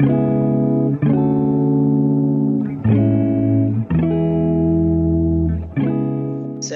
thank 0.00 0.10
you. 0.10 0.37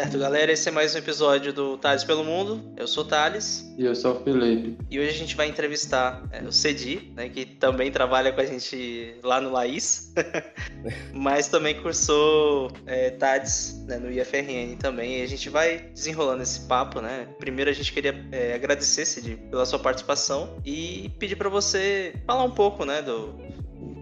Certo, 0.03 0.19
galera, 0.19 0.51
esse 0.51 0.69
é 0.69 0.73
mais 0.73 0.97
um 0.97 0.99
episódio 0.99 1.53
do 1.53 1.79
Thales 1.79 2.03
pelo 2.03 2.25
Mundo. 2.25 2.61
Eu 2.77 2.89
sou 2.89 3.05
o 3.05 3.07
Thales. 3.07 3.73
E 3.79 3.85
eu 3.85 3.95
sou 3.95 4.17
o 4.17 4.25
Felipe. 4.25 4.77
E 4.91 4.99
hoje 4.99 5.11
a 5.11 5.13
gente 5.13 5.37
vai 5.37 5.47
entrevistar 5.47 6.25
é, 6.33 6.43
o 6.43 6.51
Cedi, 6.51 7.13
né, 7.15 7.29
que 7.29 7.45
também 7.47 7.89
trabalha 7.89 8.33
com 8.33 8.41
a 8.41 8.45
gente 8.45 9.15
lá 9.23 9.41
no 9.41 9.53
Laís, 9.53 10.13
mas 11.15 11.47
também 11.47 11.81
cursou 11.81 12.73
é, 12.85 13.11
TADS 13.11 13.85
né, 13.87 13.97
no 13.99 14.11
IFRN 14.11 14.77
também. 14.77 15.21
E 15.21 15.23
a 15.23 15.29
gente 15.29 15.49
vai 15.49 15.79
desenrolando 15.95 16.43
esse 16.43 16.63
papo, 16.63 17.01
né? 17.01 17.29
Primeiro 17.39 17.71
a 17.71 17.75
gente 17.75 17.93
queria 17.93 18.27
é, 18.33 18.55
agradecer, 18.55 19.07
Cedi, 19.07 19.37
pela 19.37 19.65
sua 19.65 19.79
participação 19.79 20.57
e 20.65 21.13
pedir 21.21 21.37
para 21.37 21.49
você 21.49 22.13
falar 22.27 22.43
um 22.43 22.51
pouco, 22.51 22.85
né, 22.85 23.03
do, 23.03 23.37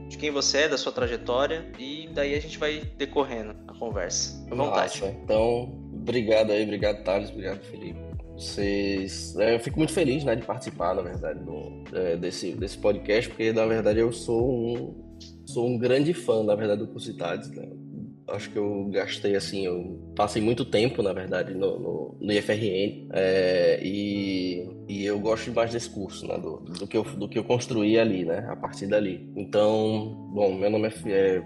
de 0.09 0.17
quem 0.17 0.31
você 0.31 0.61
é, 0.61 0.69
da 0.69 0.79
sua 0.79 0.93
trajetória, 0.93 1.71
e 1.79 2.09
daí 2.15 2.35
a 2.35 2.41
gente 2.41 2.57
vai 2.57 2.91
decorrendo 2.97 3.55
a 3.69 3.75
conversa. 3.75 4.43
À 4.51 4.55
vontade. 4.55 5.01
Nossa, 5.03 5.15
então, 5.23 5.80
obrigado 6.01 6.51
aí, 6.51 6.63
obrigado 6.63 7.03
Thales, 7.05 7.31
obrigado 7.31 7.61
Felipe. 7.63 7.99
Vocês. 8.35 9.37
É, 9.39 9.55
eu 9.55 9.61
fico 9.61 9.79
muito 9.79 9.93
feliz 9.93 10.25
né, 10.25 10.35
de 10.35 10.43
participar, 10.43 10.95
na 10.95 11.03
verdade, 11.03 11.41
do, 11.45 11.85
é, 11.93 12.17
desse, 12.17 12.53
desse 12.53 12.79
podcast, 12.79 13.29
porque 13.29 13.53
na 13.53 13.67
verdade 13.67 13.99
eu 13.99 14.11
sou 14.13 14.51
um, 14.51 15.17
sou 15.45 15.67
um 15.67 15.77
grande 15.77 16.15
fã, 16.15 16.43
na 16.43 16.55
verdade, 16.55 16.81
do 16.81 16.89
Cursidades. 16.89 17.51
Né? 17.51 17.69
Acho 18.29 18.51
que 18.51 18.57
eu 18.57 18.87
gastei 18.91 19.35
assim, 19.35 19.67
eu 19.67 20.13
passei 20.17 20.41
muito 20.41 20.65
tempo, 20.65 21.03
na 21.03 21.13
verdade, 21.13 21.53
no, 21.53 21.79
no, 21.79 22.19
no 22.21 22.33
IFRN 22.33 23.09
é, 23.13 23.81
e, 23.83 24.69
e 24.89 25.05
eu 25.05 25.19
gosto 25.19 25.53
mais 25.53 25.73
desse 25.73 25.91
curso, 25.91 26.27
né, 26.27 26.39
do, 26.39 26.59
do, 26.61 26.87
que 26.87 26.97
eu, 26.97 27.03
do 27.03 27.29
que 27.29 27.39
eu 27.39 27.45
construí 27.45 27.99
ali, 27.99 28.25
né, 28.25 28.47
a 28.49 28.57
partir 28.57 28.87
dali. 28.87 29.29
Então, 29.37 30.31
bom, 30.33 30.55
meu 30.55 30.71
nome 30.71 30.89
é, 30.89 31.11
é 31.11 31.43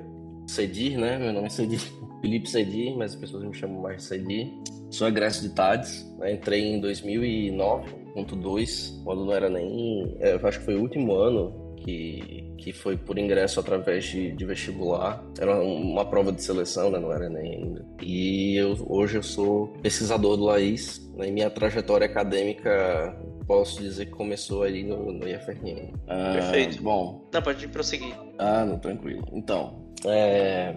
Cedir, 0.47 0.99
né, 0.99 1.19
meu 1.19 1.33
nome 1.33 1.47
é 1.47 1.51
Cedir, 1.51 1.81
Felipe 2.25 2.49
Cedir, 2.49 2.97
mas 2.97 3.13
as 3.13 3.21
pessoas 3.21 3.45
me 3.45 3.53
chamam 3.53 3.83
mais 3.83 3.99
de 3.99 4.05
Cedir. 4.05 4.51
Sou 4.91 5.07
egresso 5.07 5.43
de 5.43 5.51
TADES, 5.51 6.11
né? 6.19 6.33
entrei 6.33 6.63
em 6.63 6.81
2009.2, 6.81 9.05
quando 9.05 9.27
não 9.27 9.33
era 9.35 9.51
nem. 9.51 10.17
É, 10.21 10.33
eu 10.33 10.49
acho 10.49 10.61
que 10.61 10.65
foi 10.65 10.75
o 10.75 10.81
último 10.81 11.15
ano 11.15 11.77
que, 11.77 12.51
que 12.57 12.73
foi 12.73 12.97
por 12.97 13.19
ingresso 13.19 13.61
através 13.61 14.07
de, 14.07 14.33
de 14.33 14.47
vestibular. 14.47 15.23
Era 15.39 15.63
uma 15.63 16.07
prova 16.07 16.33
de 16.33 16.43
seleção, 16.43 16.91
né? 16.91 16.99
não 16.99 17.13
era 17.13 17.29
nem 17.29 17.57
ainda. 17.57 17.85
E 18.01 18.57
eu, 18.57 18.75
hoje 18.89 19.19
eu 19.19 19.23
sou 19.23 19.69
pesquisador 19.83 20.39
do 20.39 20.45
Laís, 20.45 21.07
né? 21.19 21.29
e 21.29 21.31
minha 21.31 21.51
trajetória 21.51 22.07
acadêmica 22.07 23.15
posso 23.47 23.83
dizer 23.83 24.07
que 24.07 24.13
começou 24.13 24.63
aí 24.63 24.83
no, 24.83 25.13
no 25.13 25.29
IFRN. 25.29 25.93
Ah, 26.09 26.33
Perfeito. 26.33 26.83
Bom. 26.83 27.29
Não, 27.31 27.43
pode 27.43 27.69
prosseguir. 27.69 28.15
Ah, 28.39 28.65
não, 28.65 28.79
tranquilo. 28.79 29.23
Então, 29.31 29.85
é, 30.07 30.75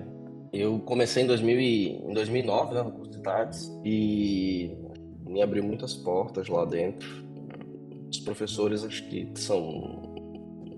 eu 0.51 0.79
comecei 0.79 1.23
em, 1.23 1.27
2000 1.27 1.59
e, 1.59 1.87
em 1.97 2.13
2009, 2.13 2.73
né, 2.73 2.83
no 2.83 2.91
curso 2.91 3.11
de 3.11 3.21
tardes, 3.21 3.71
e 3.83 4.71
me 5.25 5.41
abriu 5.41 5.63
muitas 5.63 5.93
portas 5.93 6.47
lá 6.47 6.65
dentro. 6.65 7.07
Os 8.09 8.19
professores 8.19 8.83
acho 8.83 9.07
que 9.09 9.29
são 9.35 10.03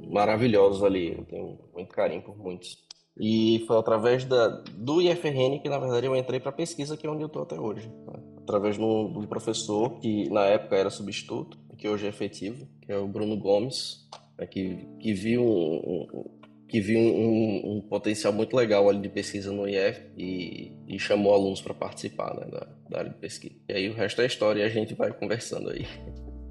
maravilhosos 0.09 0.83
ali, 0.83 1.13
eu 1.17 1.25
tenho 1.25 1.59
muito 1.73 1.89
carinho 1.89 2.21
por 2.21 2.37
muitos. 2.37 2.77
E 3.19 3.63
foi 3.67 3.77
através 3.77 4.23
da, 4.23 4.47
do 4.47 5.01
IFRN 5.01 5.59
que, 5.61 5.69
na 5.69 5.77
verdade, 5.77 6.07
eu 6.07 6.15
entrei 6.15 6.39
para 6.39 6.51
pesquisa, 6.51 6.95
que 6.95 7.05
é 7.05 7.09
onde 7.09 7.21
eu 7.21 7.27
estou 7.27 7.43
até 7.43 7.59
hoje. 7.59 7.87
Né? 8.07 8.13
Através 8.37 8.77
de 8.77 8.81
um, 8.81 9.25
professor 9.27 9.99
que, 9.99 10.29
na 10.29 10.45
época, 10.45 10.77
era 10.77 10.89
substituto, 10.89 11.57
que 11.77 11.87
hoje 11.87 12.05
é 12.05 12.09
efetivo, 12.09 12.67
que 12.81 12.91
é 12.91 12.97
o 12.97 13.07
Bruno 13.07 13.37
Gomes, 13.37 14.07
né, 14.37 14.45
que, 14.45 14.85
que 14.99 15.13
viu 15.13 15.41
um, 15.41 16.07
um 16.13 16.38
que 16.69 16.79
viu 16.79 16.99
um, 16.99 17.77
um, 17.77 17.81
potencial 17.81 18.31
muito 18.31 18.55
legal 18.55 18.87
ali 18.87 19.01
de 19.01 19.09
pesquisa 19.09 19.51
no 19.51 19.67
IF 19.67 20.01
e, 20.15 20.71
e 20.87 20.99
chamou 20.99 21.33
alunos 21.33 21.61
para 21.61 21.73
participar 21.73 22.35
né, 22.35 22.45
da, 22.45 22.67
da, 22.87 22.99
área 22.99 23.09
de 23.09 23.17
pesquisa. 23.17 23.55
E 23.67 23.73
aí 23.73 23.89
o 23.89 23.95
resto 23.95 24.21
é 24.21 24.27
história 24.27 24.61
e 24.61 24.65
a 24.65 24.69
gente 24.69 24.93
vai 24.93 25.11
conversando 25.11 25.71
aí. 25.71 25.87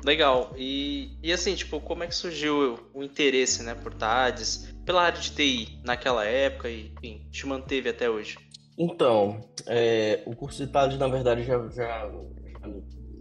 Legal. 0.04 0.52
E, 0.56 1.16
e 1.22 1.32
assim, 1.32 1.54
tipo, 1.54 1.80
como 1.80 2.02
é 2.02 2.08
que 2.08 2.14
surgiu 2.14 2.78
o 2.92 3.02
interesse 3.02 3.62
né, 3.62 3.76
por 3.76 3.94
TADES, 3.94 4.74
pela 4.84 5.02
área 5.02 5.20
de 5.20 5.30
TI 5.30 5.80
naquela 5.84 6.24
época 6.24 6.68
e, 6.68 6.92
enfim, 6.96 7.28
te 7.30 7.46
manteve 7.46 7.88
até 7.88 8.10
hoje? 8.10 8.36
Então, 8.76 9.40
é, 9.68 10.22
o 10.26 10.34
curso 10.34 10.66
de 10.66 10.72
TADES, 10.72 10.98
na 10.98 11.08
verdade, 11.08 11.44
já, 11.44 11.58
já, 11.68 12.10
já 12.10 12.68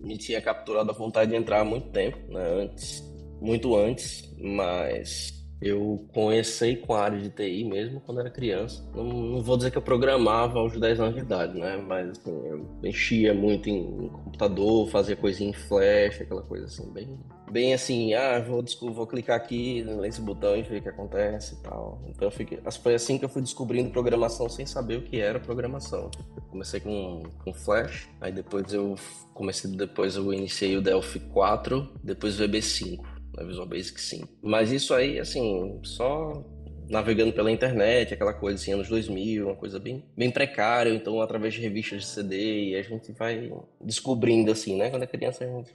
me 0.01 0.17
tinha 0.17 0.41
capturado 0.41 0.89
a 0.89 0.93
vontade 0.93 1.29
de 1.29 1.37
entrar 1.37 1.61
há 1.61 1.65
muito 1.65 1.89
tempo, 1.89 2.17
né, 2.31 2.43
antes, 2.61 3.03
muito 3.39 3.75
antes, 3.75 4.35
mas 4.39 5.36
eu 5.59 6.05
comecei 6.13 6.75
com 6.75 6.93
a 6.93 7.01
área 7.01 7.19
de 7.19 7.29
TI 7.29 7.63
mesmo 7.63 7.99
quando 8.01 8.19
era 8.19 8.29
criança. 8.29 8.87
Não, 8.95 9.03
não, 9.03 9.41
vou 9.41 9.57
dizer 9.57 9.71
que 9.71 9.77
eu 9.77 9.81
programava 9.81 10.59
aos 10.59 10.79
10 10.79 10.99
anos 10.99 11.15
de 11.15 11.21
idade, 11.21 11.59
né? 11.59 11.77
Mas 11.77 12.11
assim, 12.11 12.47
eu 12.47 12.69
mexia 12.81 13.33
muito 13.33 13.67
em, 13.67 14.05
em 14.05 14.09
computador, 14.09 14.87
fazia 14.89 15.15
coisinha 15.15 15.49
em 15.49 15.53
flash, 15.53 16.21
aquela 16.21 16.43
coisa 16.43 16.65
assim, 16.65 16.91
bem, 16.91 17.17
bem 17.51 17.73
assim, 17.73 18.13
ah, 18.13 18.39
vou, 18.39 18.63
vou 18.93 19.07
clicar 19.07 19.35
aqui 19.35 19.83
nesse 19.83 20.21
botão 20.21 20.55
e 20.55 20.61
ver 20.61 20.77
o 20.77 20.81
que 20.83 20.89
acontece 20.89 21.55
e 21.55 21.63
tal. 21.63 22.03
Então 22.07 22.29
fiquei, 22.29 22.59
foi 22.83 22.93
assim 22.93 23.17
que 23.17 23.25
eu 23.25 23.29
fui 23.29 23.41
descobrindo 23.41 23.89
programação 23.89 24.47
sem 24.47 24.65
saber 24.65 24.97
o 24.97 25.01
que 25.01 25.19
era 25.19 25.39
programação. 25.39 26.11
Eu 26.35 26.43
comecei 26.51 26.79
com, 26.79 27.23
com 27.43 27.51
flash, 27.51 28.07
aí 28.21 28.31
depois 28.31 28.71
eu 28.71 28.93
comecei, 29.33 29.71
depois 29.71 30.15
eu 30.15 30.31
iniciei 30.31 30.77
o 30.77 30.81
Delphi 30.81 31.19
4, 31.19 31.93
depois 32.03 32.39
o 32.39 32.43
VB5 32.43 33.16
na 33.37 33.43
Visual 33.43 33.67
Basic 33.67 34.01
sim. 34.01 34.23
Mas 34.41 34.71
isso 34.71 34.93
aí, 34.93 35.19
assim, 35.19 35.79
só 35.83 36.43
navegando 36.89 37.33
pela 37.33 37.51
internet, 37.51 38.13
aquela 38.13 38.33
coisa 38.33 38.61
assim, 38.61 38.71
anos 38.71 38.87
2000, 38.87 39.45
uma 39.45 39.55
coisa 39.55 39.79
bem, 39.79 40.03
bem 40.15 40.31
precária, 40.31 40.89
então 40.89 41.21
através 41.21 41.53
de 41.53 41.61
revistas 41.61 42.01
de 42.01 42.07
CD, 42.07 42.69
e 42.69 42.75
a 42.75 42.81
gente 42.81 43.11
vai 43.11 43.51
descobrindo 43.81 44.51
assim, 44.51 44.77
né? 44.77 44.89
Quando 44.89 45.03
é 45.03 45.07
criança 45.07 45.43
a 45.43 45.47
gente 45.47 45.73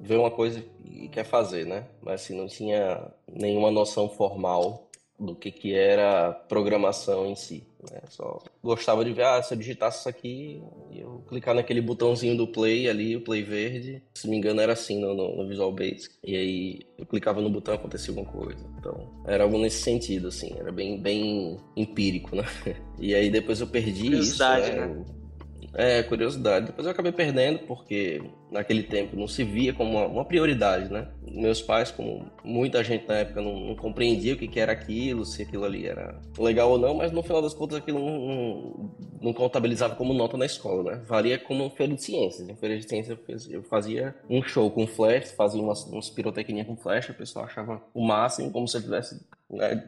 vê 0.00 0.16
uma 0.16 0.30
coisa 0.30 0.64
e 0.84 1.08
quer 1.08 1.24
fazer, 1.24 1.66
né? 1.66 1.84
Mas 2.00 2.22
assim, 2.22 2.36
não 2.36 2.46
tinha 2.46 3.10
nenhuma 3.30 3.70
noção 3.70 4.08
formal 4.08 4.87
do 5.18 5.34
que, 5.34 5.50
que 5.50 5.74
era 5.74 6.32
programação 6.32 7.26
em 7.26 7.34
si. 7.34 7.66
Né? 7.90 8.00
Só 8.08 8.40
gostava 8.62 9.04
de 9.04 9.12
ver, 9.12 9.24
ah, 9.24 9.42
se 9.42 9.54
eu 9.54 9.58
digitasse 9.58 10.00
isso 10.00 10.08
aqui, 10.08 10.62
eu 10.94 11.22
clicar 11.28 11.54
naquele 11.54 11.80
botãozinho 11.80 12.36
do 12.36 12.46
play 12.46 12.88
ali, 12.88 13.16
o 13.16 13.20
play 13.20 13.42
verde, 13.42 14.02
se 14.14 14.28
me 14.28 14.36
engano 14.36 14.60
era 14.60 14.72
assim 14.72 15.00
no, 15.00 15.14
no, 15.14 15.36
no 15.36 15.48
Visual 15.48 15.72
Basic, 15.72 16.14
e 16.22 16.36
aí 16.36 16.80
eu 16.96 17.06
clicava 17.06 17.40
no 17.40 17.50
botão 17.50 17.74
e 17.74 17.76
acontecia 17.76 18.10
alguma 18.10 18.30
coisa. 18.30 18.64
Então, 18.78 19.08
era 19.26 19.44
algo 19.44 19.58
nesse 19.58 19.82
sentido, 19.82 20.28
assim, 20.28 20.54
era 20.58 20.70
bem, 20.70 21.00
bem 21.00 21.56
empírico, 21.76 22.36
né? 22.36 22.44
E 23.00 23.14
aí 23.14 23.30
depois 23.30 23.60
eu 23.60 23.66
perdi 23.68 24.12
isso, 24.12 24.42
né? 24.42 24.86
né? 24.86 25.04
É, 25.74 26.02
curiosidade. 26.02 26.66
Depois 26.66 26.86
eu 26.86 26.92
acabei 26.92 27.12
perdendo 27.12 27.60
porque 27.60 28.22
naquele 28.50 28.82
tempo 28.82 29.16
não 29.16 29.28
se 29.28 29.44
via 29.44 29.72
como 29.72 29.90
uma, 29.92 30.06
uma 30.06 30.24
prioridade, 30.24 30.90
né? 30.90 31.08
Meus 31.30 31.60
pais, 31.60 31.90
como 31.90 32.30
muita 32.42 32.82
gente 32.82 33.06
na 33.06 33.16
época, 33.16 33.42
não, 33.42 33.60
não 33.60 33.76
compreendia 33.76 34.34
o 34.34 34.36
que, 34.36 34.48
que, 34.48 34.58
era 34.58 34.72
aquilo, 34.72 35.24
se 35.24 35.42
aquilo 35.42 35.64
ali 35.64 35.86
era 35.86 36.18
legal 36.38 36.70
ou 36.70 36.78
não, 36.78 36.94
mas 36.94 37.12
no 37.12 37.22
final 37.22 37.42
das 37.42 37.54
contas 37.54 37.78
aquilo 37.78 37.98
não, 37.98 38.18
não, 38.18 38.90
não 39.20 39.32
contabilizava 39.32 39.94
como 39.94 40.14
nota 40.14 40.36
na 40.36 40.46
escola, 40.46 40.92
né? 40.92 41.02
Valia 41.06 41.38
como 41.38 41.68
feira 41.70 41.94
de 41.94 42.02
ciências. 42.02 42.48
Em 42.48 42.56
feira 42.56 42.78
de 42.78 42.88
ciências 42.88 43.18
eu 43.48 43.62
fazia 43.62 44.14
um 44.28 44.42
show 44.42 44.70
com 44.70 44.86
flash, 44.86 45.32
fazia 45.32 45.60
umas, 45.60 45.84
umas 45.84 46.08
pirotecnia 46.08 46.64
com 46.64 46.76
flash, 46.76 47.10
o 47.10 47.14
pessoal 47.14 47.44
achava 47.44 47.82
o 47.92 48.04
máximo, 48.04 48.50
como 48.50 48.66
se 48.66 48.76
eu 48.78 48.82
tivesse 48.82 49.20
né, 49.50 49.84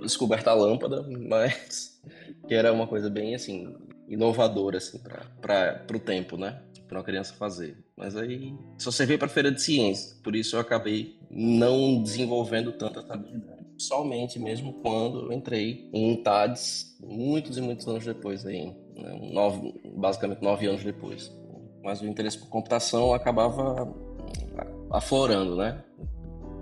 descoberto 0.00 0.48
a 0.48 0.54
lâmpada, 0.54 1.02
mas 1.28 2.00
que 2.46 2.54
era 2.54 2.72
uma 2.72 2.86
coisa 2.86 3.08
bem 3.08 3.34
assim 3.34 3.74
inovador 4.08 4.76
assim 4.76 4.98
para 5.40 5.84
o 5.94 5.98
tempo, 5.98 6.36
né? 6.36 6.62
Para 6.86 6.98
uma 6.98 7.04
criança 7.04 7.34
fazer. 7.34 7.76
Mas 7.96 8.16
aí 8.16 8.54
só 8.78 8.90
servia 8.90 9.18
para 9.18 9.28
feira 9.28 9.50
de 9.50 9.60
ciências, 9.60 10.20
por 10.22 10.36
isso 10.36 10.56
eu 10.56 10.60
acabei 10.60 11.18
não 11.30 12.02
desenvolvendo 12.02 12.72
tanta 12.72 13.00
habilidade. 13.12 13.64
Somente 13.78 14.38
mesmo 14.38 14.74
quando 14.74 15.26
eu 15.26 15.32
entrei 15.32 15.88
em 15.92 16.16
TADES, 16.22 16.96
muitos 17.00 17.56
e 17.58 17.60
muitos 17.60 17.86
anos 17.88 18.04
depois 18.04 18.46
aí, 18.46 18.66
né? 18.96 19.30
nove, 19.32 19.74
basicamente 19.96 20.42
nove 20.42 20.66
anos 20.66 20.84
depois. 20.84 21.32
Mas 21.82 22.00
o 22.00 22.06
interesse 22.06 22.38
por 22.38 22.48
computação 22.48 23.12
acabava 23.12 23.92
aflorando, 24.90 25.56
né? 25.56 25.82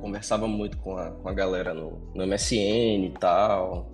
Conversava 0.00 0.49
muito 0.49 0.78
com 0.78 0.96
a, 0.96 1.11
com 1.11 1.28
a 1.28 1.32
galera 1.32 1.72
no, 1.75 2.11
no 2.14 2.26
MSN 2.26 3.06
e 3.06 3.14
tal, 3.20 3.93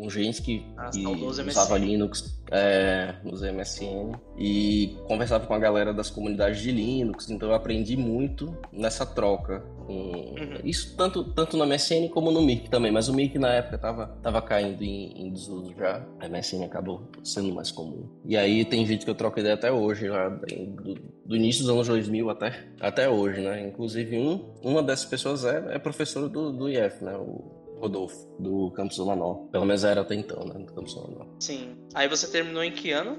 com 0.00 0.08
gente 0.08 0.40
que, 0.40 0.64
ah, 0.78 0.88
que 0.88 1.04
usava 1.04 1.76
Linux 1.76 2.40
é, 2.50 3.16
nos 3.22 3.42
MSN 3.42 4.18
e 4.38 4.96
conversava 5.06 5.46
com 5.46 5.52
a 5.52 5.58
galera 5.58 5.92
das 5.92 6.08
comunidades 6.08 6.62
de 6.62 6.72
Linux, 6.72 7.28
então 7.28 7.50
eu 7.50 7.54
aprendi 7.54 7.98
muito 7.98 8.56
nessa 8.72 9.04
troca. 9.04 9.62
Com... 9.86 9.92
Uhum. 9.92 10.58
Isso 10.64 10.96
tanto, 10.96 11.22
tanto 11.22 11.54
no 11.58 11.66
MSN 11.66 12.08
como 12.08 12.30
no 12.30 12.40
Mirk 12.40 12.70
também, 12.70 12.90
mas 12.90 13.08
o 13.08 13.14
Mirk 13.14 13.38
na 13.38 13.52
época 13.52 13.76
tava, 13.76 14.06
tava 14.22 14.40
caindo 14.40 14.82
em, 14.82 15.26
em 15.26 15.30
desuso 15.30 15.74
já, 15.78 16.02
a 16.18 16.26
MSN 16.26 16.64
acabou 16.64 17.02
sendo 17.22 17.54
mais 17.54 17.70
comum. 17.70 18.08
E 18.24 18.38
aí 18.38 18.64
tem 18.64 18.86
gente 18.86 19.04
que 19.04 19.10
eu 19.10 19.14
troco 19.14 19.38
ideia 19.38 19.54
até 19.54 19.70
hoje, 19.70 20.08
lá, 20.08 20.30
do, 20.30 20.94
do 21.26 21.36
início 21.36 21.62
dos 21.62 21.70
anos 21.70 21.88
2000 21.88 22.30
até, 22.30 22.64
até 22.80 23.06
hoje, 23.06 23.42
né? 23.42 23.68
Inclusive 23.68 24.16
um, 24.16 24.50
uma 24.62 24.82
dessas 24.82 25.04
pessoas 25.04 25.44
é, 25.44 25.74
é 25.74 25.78
professor 25.78 26.26
do, 26.26 26.50
do 26.52 26.70
IF, 26.70 27.04
né? 27.04 27.14
O, 27.16 27.59
Rodolfo, 27.80 28.28
do 28.38 28.70
Campus 28.72 28.98
Norte. 28.98 29.50
Pelo 29.50 29.64
menos 29.64 29.82
era 29.82 30.02
até 30.02 30.14
então, 30.14 30.44
né? 30.44 30.54
Do 30.54 30.72
Campus 30.72 30.94
Norte. 30.94 31.30
Sim. 31.40 31.76
Aí 31.94 32.08
você 32.08 32.26
terminou 32.30 32.62
em 32.62 32.72
que 32.72 32.92
ano? 32.92 33.18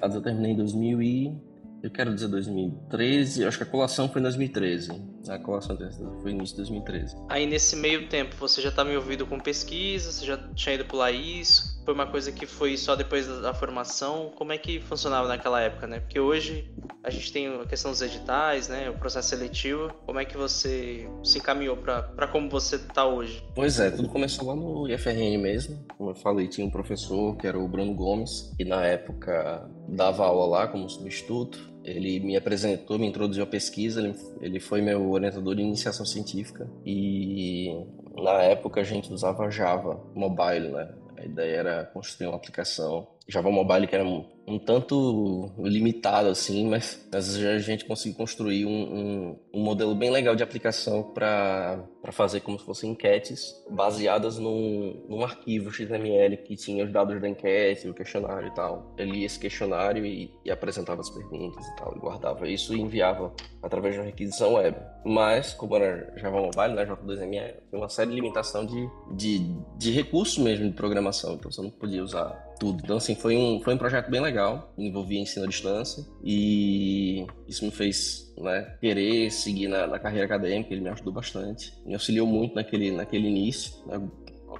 Eu 0.00 0.22
terminei 0.22 0.52
em 0.52 0.56
2000 0.56 1.02
e... 1.02 1.56
Eu 1.82 1.90
quero 1.90 2.12
dizer 2.12 2.28
2013, 2.28 3.44
acho 3.44 3.58
que 3.58 3.62
a 3.62 3.66
colação 3.66 4.08
foi 4.08 4.20
em 4.20 4.24
2013. 4.24 4.90
A 5.28 5.38
colação 5.38 5.76
foi 6.20 6.30
início 6.32 6.56
de 6.56 6.62
2013. 6.62 7.16
Aí 7.28 7.46
nesse 7.46 7.76
meio 7.76 8.08
tempo 8.08 8.34
você 8.36 8.60
já 8.60 8.70
estava 8.70 8.90
envolvido 8.90 9.26
com 9.26 9.38
pesquisa, 9.38 10.10
você 10.10 10.24
já 10.24 10.38
tinha 10.54 10.74
ido 10.74 10.86
pular 10.86 11.12
isso? 11.12 11.80
Foi 11.84 11.94
uma 11.94 12.06
coisa 12.06 12.32
que 12.32 12.46
foi 12.46 12.76
só 12.76 12.96
depois 12.96 13.28
da 13.28 13.54
formação? 13.54 14.32
Como 14.34 14.52
é 14.52 14.58
que 14.58 14.80
funcionava 14.80 15.28
naquela 15.28 15.60
época, 15.60 15.86
né? 15.86 16.00
Porque 16.00 16.18
hoje 16.18 16.68
a 17.06 17.10
gente 17.10 17.32
tem 17.32 17.46
a 17.46 17.64
questão 17.64 17.92
dos 17.92 18.02
editais, 18.02 18.68
né? 18.68 18.90
O 18.90 18.94
processo 18.94 19.28
seletivo. 19.28 19.94
Como 20.04 20.18
é 20.18 20.24
que 20.24 20.36
você 20.36 21.08
se 21.22 21.38
encaminhou 21.38 21.76
para 21.76 22.26
como 22.26 22.50
você 22.50 22.74
está 22.74 23.06
hoje? 23.06 23.46
Pois 23.54 23.78
é, 23.78 23.92
tudo 23.92 24.08
começou 24.08 24.48
lá 24.48 24.56
no 24.56 24.88
IFRN 24.88 25.38
mesmo. 25.38 25.86
Como 25.96 26.10
eu 26.10 26.14
falei, 26.16 26.48
tinha 26.48 26.66
um 26.66 26.70
professor 26.70 27.36
que 27.36 27.46
era 27.46 27.56
o 27.56 27.68
Bruno 27.68 27.94
Gomes, 27.94 28.52
que 28.56 28.64
na 28.64 28.84
época 28.84 29.70
dava 29.88 30.26
aula 30.26 30.46
lá 30.46 30.66
como 30.66 30.90
substituto. 30.90 31.72
Ele 31.84 32.18
me 32.18 32.36
apresentou, 32.36 32.98
me 32.98 33.06
introduziu 33.06 33.44
à 33.44 33.46
pesquisa, 33.46 34.00
ele, 34.00 34.12
ele 34.40 34.58
foi 34.58 34.82
meu 34.82 35.08
orientador 35.08 35.54
de 35.54 35.62
iniciação 35.62 36.04
científica 36.04 36.68
e 36.84 37.72
na 38.16 38.42
época 38.42 38.80
a 38.80 38.84
gente 38.84 39.12
usava 39.12 39.48
Java 39.48 40.02
Mobile, 40.12 40.70
né? 40.70 40.88
A 41.16 41.24
ideia 41.24 41.56
era 41.56 41.84
construir 41.84 42.26
uma 42.26 42.36
aplicação 42.36 43.06
Java 43.28 43.50
Mobile 43.50 43.88
que 43.88 43.94
era 43.94 44.04
um, 44.04 44.24
um 44.46 44.58
tanto 44.58 45.50
limitado 45.58 46.28
assim, 46.28 46.68
mas 46.68 47.08
às 47.12 47.36
vezes 47.36 47.64
a 47.66 47.70
gente 47.70 47.84
conseguiu 47.84 48.16
construir 48.16 48.64
um, 48.64 48.70
um, 48.70 49.38
um 49.52 49.60
modelo 49.64 49.94
bem 49.96 50.10
legal 50.10 50.36
de 50.36 50.44
aplicação 50.44 51.02
para 51.02 51.84
fazer 52.12 52.40
como 52.40 52.56
se 52.56 52.64
fossem 52.64 52.92
enquetes 52.92 53.52
baseadas 53.68 54.38
num, 54.38 55.04
num 55.08 55.24
arquivo 55.24 55.72
XML 55.72 56.36
que 56.36 56.54
tinha 56.54 56.84
os 56.84 56.92
dados 56.92 57.20
da 57.20 57.28
enquete, 57.28 57.88
o 57.88 57.94
questionário 57.94 58.46
e 58.46 58.54
tal. 58.54 58.94
Ele 58.96 59.12
lia 59.12 59.26
esse 59.26 59.40
questionário 59.40 60.06
e, 60.06 60.32
e 60.44 60.50
apresentava 60.50 61.00
as 61.00 61.10
perguntas 61.10 61.66
e 61.66 61.76
tal, 61.76 61.96
e 61.96 61.98
guardava 61.98 62.48
isso 62.48 62.76
e 62.76 62.80
enviava 62.80 63.34
através 63.60 63.94
de 63.94 64.00
uma 64.00 64.06
requisição 64.06 64.54
web. 64.54 64.76
Mas, 65.04 65.52
como 65.52 65.74
era 65.74 66.12
Java 66.16 66.40
Mobile, 66.40 66.74
né, 66.74 66.86
J2ME, 66.86 67.54
tem 67.70 67.80
uma 67.80 67.88
série 67.88 68.10
de 68.10 68.16
limitação 68.16 68.64
de, 68.64 68.88
de, 69.16 69.40
de 69.76 69.90
recursos 69.90 70.38
mesmo 70.38 70.66
de 70.66 70.76
programação, 70.76 71.34
então 71.34 71.50
você 71.50 71.60
não 71.60 71.70
podia 71.70 72.02
usar 72.02 72.45
tudo. 72.58 72.80
Então, 72.82 72.96
assim, 72.96 73.14
foi 73.14 73.36
um, 73.36 73.60
foi 73.60 73.74
um 73.74 73.78
projeto 73.78 74.10
bem 74.10 74.20
legal, 74.20 74.72
envolvia 74.76 75.20
ensino 75.20 75.44
à 75.44 75.48
distância 75.48 76.04
e 76.22 77.26
isso 77.48 77.64
me 77.64 77.70
fez 77.70 78.32
né, 78.38 78.76
querer 78.80 79.30
seguir 79.30 79.68
na, 79.68 79.86
na, 79.86 79.98
carreira 79.98 80.26
acadêmica, 80.26 80.72
ele 80.72 80.82
me 80.82 80.88
ajudou 80.90 81.12
bastante, 81.12 81.72
me 81.84 81.94
auxiliou 81.94 82.26
muito 82.26 82.54
naquele, 82.54 82.90
naquele 82.90 83.28
início, 83.28 83.72
né, 83.86 84.00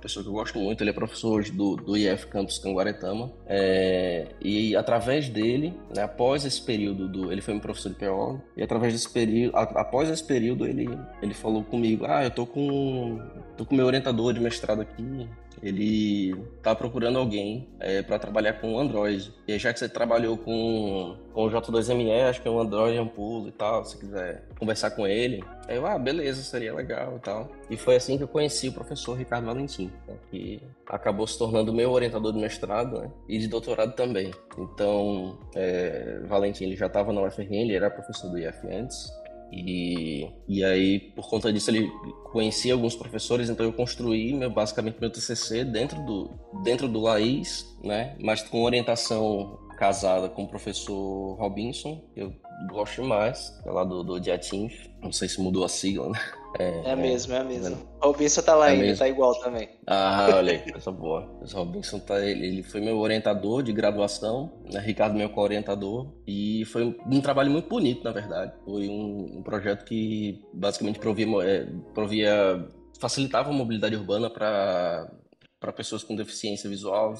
pessoa 0.06 0.22
que 0.22 0.28
eu 0.28 0.34
gosto 0.34 0.58
muito, 0.58 0.82
ele 0.82 0.90
é 0.90 0.92
professor 0.92 1.40
hoje 1.40 1.50
do, 1.50 1.76
do 1.76 1.96
IF 1.96 2.28
Campus 2.28 2.58
Canguaretama, 2.58 3.32
é, 3.46 4.28
e 4.40 4.76
através 4.76 5.28
dele, 5.28 5.74
né, 5.94 6.02
após 6.02 6.44
esse 6.44 6.62
período, 6.62 7.08
do, 7.08 7.32
ele 7.32 7.40
foi 7.40 7.54
um 7.54 7.58
professor 7.58 7.90
de 7.90 7.96
PO, 7.96 8.40
e 8.56 8.62
através 8.62 8.92
desse 8.92 9.10
período, 9.10 9.56
após 9.56 10.08
esse 10.08 10.22
período, 10.22 10.66
ele, 10.66 10.88
ele 11.20 11.34
falou 11.34 11.64
comigo, 11.64 12.04
ah, 12.06 12.22
eu 12.22 12.30
tô 12.30 12.46
com, 12.46 13.20
tô 13.56 13.64
com 13.64 13.74
meu 13.74 13.86
orientador 13.86 14.32
de 14.32 14.40
mestrado 14.40 14.80
aqui, 14.80 15.28
ele 15.62 16.36
tá 16.62 16.74
procurando 16.74 17.18
alguém 17.18 17.66
é, 17.80 18.02
para 18.02 18.18
trabalhar 18.18 18.54
com 18.54 18.78
Android. 18.78 19.32
E 19.48 19.58
já 19.58 19.72
que 19.72 19.78
você 19.78 19.88
trabalhou 19.88 20.36
com, 20.36 21.16
com 21.32 21.46
o 21.46 21.50
J2ME, 21.50 22.28
acho 22.28 22.42
que 22.42 22.48
é 22.48 22.50
um 22.50 22.60
Android 22.60 22.96
é 22.96 23.00
um 23.00 23.08
pulo 23.08 23.48
e 23.48 23.52
tal, 23.52 23.84
se 23.84 23.98
quiser 23.98 24.44
conversar 24.58 24.90
com 24.90 25.06
ele. 25.06 25.42
Aí 25.68 25.76
eu, 25.76 25.86
ah, 25.86 25.98
beleza, 25.98 26.42
seria 26.42 26.74
legal 26.74 27.16
e 27.16 27.20
tal. 27.20 27.48
E 27.68 27.76
foi 27.76 27.96
assim 27.96 28.16
que 28.16 28.22
eu 28.22 28.28
conheci 28.28 28.68
o 28.68 28.72
professor 28.72 29.14
Ricardo 29.14 29.46
Valentim, 29.46 29.90
né, 30.06 30.14
que 30.30 30.62
acabou 30.86 31.26
se 31.26 31.36
tornando 31.36 31.72
meu 31.72 31.90
orientador 31.90 32.32
de 32.32 32.38
mestrado 32.38 33.00
né, 33.00 33.10
e 33.28 33.38
de 33.38 33.48
doutorado 33.48 33.94
também. 33.94 34.30
Então, 34.56 35.38
é, 35.54 36.20
Valentim 36.26 36.64
ele 36.64 36.76
já 36.76 36.86
estava 36.86 37.12
na 37.12 37.22
UFRN, 37.22 37.62
ele 37.62 37.74
era 37.74 37.90
professor 37.90 38.30
do 38.30 38.38
IF 38.38 38.66
antes. 38.68 39.10
E, 39.52 40.28
e 40.48 40.64
aí, 40.64 40.98
por 40.98 41.28
conta 41.28 41.52
disso, 41.52 41.70
ele 41.70 41.88
conhecia 42.32 42.72
alguns 42.72 42.96
professores, 42.96 43.48
então 43.48 43.64
eu 43.64 43.72
construí 43.72 44.34
meu, 44.34 44.50
basicamente 44.50 44.98
meu 45.00 45.10
TCC 45.10 45.64
dentro 45.64 46.02
do, 46.04 46.30
dentro 46.64 46.88
do 46.88 47.00
Laís, 47.00 47.64
né? 47.82 48.16
Mas 48.20 48.42
com 48.42 48.62
orientação 48.62 49.58
casada 49.76 50.28
com 50.28 50.44
o 50.44 50.48
professor 50.48 51.34
Robinson, 51.34 52.02
eu 52.16 52.32
gosto 52.68 53.04
mais, 53.04 53.60
é 53.64 53.70
lá 53.70 53.84
do, 53.84 54.02
do 54.02 54.18
Diatinf, 54.18 54.86
não 55.02 55.12
sei 55.12 55.28
se 55.28 55.40
mudou 55.40 55.64
a 55.64 55.68
sigla, 55.68 56.08
né? 56.08 56.20
É, 56.58 56.88
é 56.88 56.92
a 56.92 56.96
mesma, 56.96 57.36
é 57.36 57.40
a 57.40 57.44
mesma. 57.44 57.76
É, 57.76 58.06
Robinson 58.06 58.40
tá 58.40 58.54
lá 58.54 58.68
é 58.68 58.72
ainda, 58.72 58.84
mesmo. 58.84 58.98
tá 58.98 59.08
igual 59.08 59.34
também. 59.40 59.68
Ah, 59.86 60.28
olha 60.36 60.52
aí, 60.52 60.72
coisa 60.72 60.90
boa. 60.90 61.28
O 61.42 61.46
Robinson 61.54 61.98
tá, 61.98 62.18
ele, 62.24 62.46
ele 62.46 62.62
foi 62.62 62.80
meu 62.80 62.98
orientador 62.98 63.62
de 63.62 63.72
graduação, 63.72 64.52
né? 64.72 64.80
Ricardo 64.80 65.16
meu 65.16 65.28
co-orientador, 65.28 66.08
e 66.26 66.64
foi 66.64 66.84
um, 66.84 66.94
um, 67.12 67.20
trabalho 67.20 67.50
muito 67.50 67.68
bonito, 67.68 68.02
na 68.02 68.12
verdade. 68.12 68.52
Foi 68.64 68.88
um, 68.88 69.38
um 69.38 69.42
projeto 69.42 69.84
que 69.84 70.42
basicamente 70.54 70.98
provia, 70.98 71.26
é, 71.44 71.66
provia 71.92 72.66
facilitava 72.98 73.50
a 73.50 73.52
mobilidade 73.52 73.94
urbana 73.94 74.30
para 74.30 75.10
para 75.58 75.72
pessoas 75.72 76.02
com 76.02 76.14
deficiência 76.14 76.68
visual 76.68 77.18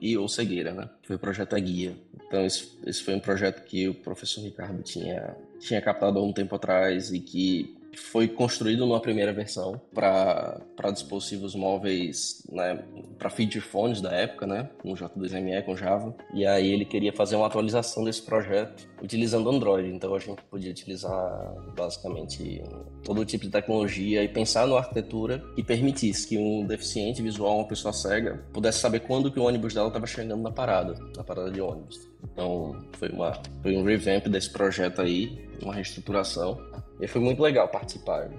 e 0.00 0.16
ou 0.16 0.28
cegueira, 0.28 0.72
né? 0.72 0.90
Foi 1.02 1.16
o 1.16 1.18
projeto 1.18 1.54
A 1.54 1.58
Guia. 1.58 1.96
Então 2.26 2.44
esse, 2.44 2.68
esse 2.84 3.02
foi 3.02 3.14
um 3.14 3.20
projeto 3.20 3.64
que 3.64 3.88
o 3.88 3.94
professor 3.94 4.42
Ricardo 4.42 4.82
tinha 4.82 5.36
tinha 5.58 5.80
captado 5.80 6.18
há 6.18 6.22
um 6.22 6.32
tempo 6.32 6.54
atrás 6.54 7.12
e 7.12 7.20
que 7.20 7.76
foi 7.96 8.28
construído 8.28 8.86
numa 8.86 9.00
primeira 9.00 9.32
versão 9.32 9.80
para 9.94 10.60
dispositivos 10.92 11.54
móveis, 11.54 12.42
né, 12.50 12.82
para 13.18 13.30
feature 13.30 13.60
phones 13.60 14.00
da 14.00 14.10
época, 14.12 14.46
né, 14.46 14.68
com 14.78 14.94
J2ME, 14.94 15.64
com 15.64 15.76
Java. 15.76 16.14
E 16.34 16.46
aí 16.46 16.72
ele 16.72 16.84
queria 16.84 17.12
fazer 17.12 17.36
uma 17.36 17.46
atualização 17.46 18.04
desse 18.04 18.22
projeto 18.22 18.88
utilizando 19.02 19.50
Android. 19.50 19.88
Então 19.88 20.14
a 20.14 20.18
gente 20.18 20.42
podia 20.44 20.70
utilizar 20.70 21.54
basicamente 21.76 22.62
todo 23.02 23.24
tipo 23.24 23.44
de 23.44 23.50
tecnologia 23.50 24.22
e 24.22 24.28
pensar 24.28 24.66
numa 24.66 24.78
arquitetura 24.78 25.42
que 25.54 25.62
permitisse 25.62 26.26
que 26.26 26.38
um 26.38 26.66
deficiente 26.66 27.22
visual, 27.22 27.58
uma 27.58 27.68
pessoa 27.68 27.92
cega, 27.92 28.44
pudesse 28.52 28.78
saber 28.80 29.00
quando 29.00 29.30
que 29.30 29.40
o 29.40 29.44
ônibus 29.44 29.74
dela 29.74 29.88
estava 29.88 30.06
chegando 30.06 30.42
na 30.42 30.50
parada, 30.50 30.94
na 31.16 31.24
parada 31.24 31.50
de 31.50 31.60
ônibus. 31.60 32.08
Então 32.22 32.76
foi, 32.92 33.08
uma, 33.08 33.32
foi 33.62 33.76
um 33.76 33.84
revamp 33.84 34.26
desse 34.26 34.50
projeto 34.50 35.00
aí, 35.00 35.48
uma 35.62 35.74
reestruturação. 35.74 36.60
E 37.00 37.06
foi 37.06 37.20
muito 37.20 37.42
legal 37.42 37.68
participar. 37.68 38.30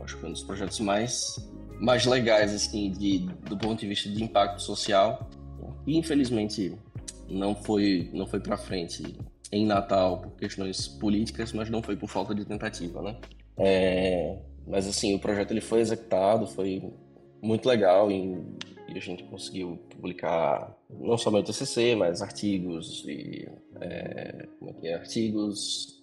Acho 0.00 0.14
que 0.14 0.20
foi 0.20 0.28
um 0.28 0.32
dos 0.32 0.42
projetos 0.42 0.80
mais, 0.80 1.50
mais 1.80 2.06
legais, 2.06 2.54
assim, 2.54 2.90
de, 2.90 3.18
do 3.48 3.56
ponto 3.56 3.80
de 3.80 3.86
vista 3.86 4.08
de 4.08 4.22
impacto 4.22 4.60
social. 4.62 5.28
E 5.86 5.96
infelizmente 5.96 6.72
não 7.28 7.54
foi, 7.54 8.10
não 8.12 8.26
foi 8.26 8.40
para 8.40 8.56
frente 8.56 9.16
em 9.52 9.66
Natal 9.66 10.20
por 10.20 10.32
questões 10.32 10.88
políticas, 10.88 11.52
mas 11.52 11.70
não 11.70 11.82
foi 11.82 11.96
por 11.96 12.08
falta 12.08 12.34
de 12.34 12.44
tentativa, 12.44 13.02
né? 13.02 13.16
É, 13.56 14.38
mas 14.66 14.86
assim, 14.86 15.14
o 15.14 15.18
projeto 15.18 15.52
ele 15.52 15.60
foi 15.60 15.80
executado, 15.80 16.46
foi 16.46 16.82
muito 17.40 17.68
legal 17.68 18.10
e, 18.10 18.38
e 18.88 18.96
a 18.96 19.00
gente 19.00 19.22
conseguiu 19.24 19.78
publicar 19.90 20.76
não 20.90 21.16
só 21.16 21.30
meu 21.30 21.42
TCC, 21.42 21.94
mas 21.94 22.22
artigos 22.22 23.04
e 23.06 23.48
é, 23.80 24.46
como 24.58 24.70
é 24.70 24.74
que 24.74 24.88
é? 24.88 24.94
artigos 24.94 25.95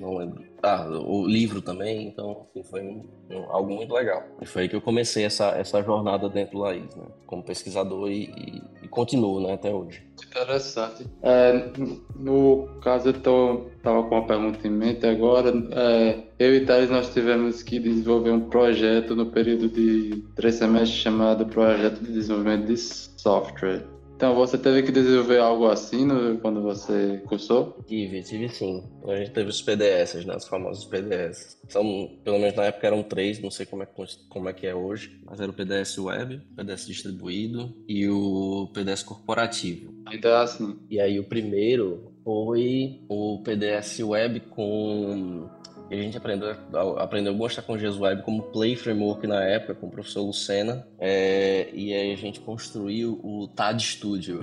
não 0.00 0.16
lembro. 0.18 0.44
Ah, 0.62 0.86
o 0.88 1.26
livro 1.26 1.62
também, 1.62 2.08
então 2.08 2.46
assim, 2.50 2.62
foi 2.64 2.82
um, 2.82 3.04
um, 3.30 3.50
algo 3.50 3.74
muito 3.74 3.92
legal. 3.94 4.22
E 4.40 4.46
foi 4.46 4.62
aí 4.62 4.68
que 4.68 4.76
eu 4.76 4.80
comecei 4.80 5.24
essa, 5.24 5.48
essa 5.50 5.82
jornada 5.82 6.28
dentro 6.28 6.58
do 6.58 6.62
Laís, 6.62 6.94
né? 6.94 7.06
Como 7.26 7.42
pesquisador 7.42 8.10
e, 8.10 8.24
e, 8.24 8.62
e 8.82 8.88
continuo, 8.88 9.40
né, 9.40 9.54
até 9.54 9.72
hoje. 9.72 10.06
Interessante. 10.26 11.06
É, 11.22 11.70
no 12.14 12.68
caso, 12.82 13.08
eu 13.08 13.12
tô, 13.14 13.66
tava 13.82 14.02
com 14.04 14.14
uma 14.16 14.26
pergunta 14.26 14.66
em 14.66 14.70
mente 14.70 15.06
agora. 15.06 15.52
É, 15.72 16.18
eu 16.38 16.54
e 16.54 16.64
Thales, 16.64 16.90
nós 16.90 17.12
tivemos 17.12 17.62
que 17.62 17.78
desenvolver 17.78 18.30
um 18.30 18.48
projeto 18.48 19.14
no 19.14 19.26
período 19.26 19.68
de 19.68 20.22
três 20.34 20.56
semestres 20.56 21.00
chamado 21.00 21.46
Projeto 21.46 22.00
de 22.00 22.12
Desenvolvimento 22.12 22.66
de 22.66 22.76
Software. 22.76 23.95
Então, 24.16 24.34
você 24.34 24.56
teve 24.56 24.82
que 24.82 24.90
desenvolver 24.90 25.38
algo 25.38 25.66
assim 25.66 26.06
no, 26.06 26.38
quando 26.38 26.62
você 26.62 27.22
cursou? 27.26 27.76
Tive, 27.86 28.22
tive 28.22 28.48
sim. 28.48 28.82
A 29.06 29.16
gente 29.16 29.30
teve 29.30 29.50
os 29.50 29.60
PDS, 29.60 30.24
né? 30.24 30.34
Os 30.34 30.48
famosos 30.48 30.86
PDS. 30.86 31.58
São, 31.68 32.18
pelo 32.24 32.38
menos 32.38 32.56
na 32.56 32.64
época 32.64 32.86
eram 32.86 33.02
três, 33.02 33.38
não 33.38 33.50
sei 33.50 33.66
como 33.66 33.82
é, 33.82 33.88
como 34.30 34.48
é 34.48 34.54
que 34.54 34.66
é 34.66 34.74
hoje, 34.74 35.20
mas 35.22 35.38
era 35.38 35.50
o 35.50 35.54
PDS 35.54 35.98
Web, 35.98 36.36
o 36.36 36.54
PDS 36.56 36.86
distribuído 36.86 37.76
e 37.86 38.08
o 38.08 38.70
PDS 38.72 39.02
corporativo. 39.02 39.92
Ainda 40.06 40.28
é 40.28 40.36
assim. 40.36 40.78
E 40.88 40.98
aí 40.98 41.20
o 41.20 41.24
primeiro 41.24 42.14
foi 42.24 43.02
o 43.10 43.42
PDS 43.44 44.00
Web 44.00 44.40
com 44.48 45.46
e 45.88 45.94
a 45.94 46.02
gente 46.02 46.16
aprendeu, 46.16 46.56
aprendeu 46.98 47.32
a 47.32 47.36
gostar 47.36 47.62
com 47.62 47.78
Jesus 47.78 48.00
Web 48.00 48.22
como 48.22 48.42
Play 48.42 48.74
Framework 48.74 49.24
na 49.26 49.44
época, 49.44 49.74
com 49.76 49.86
o 49.86 49.90
professor 49.90 50.22
Lucena. 50.22 50.86
É, 50.98 51.70
e 51.72 51.94
aí 51.94 52.12
a 52.12 52.16
gente 52.16 52.40
construiu 52.40 53.20
o 53.22 53.46
TAD 53.48 53.82
Studio, 53.82 54.40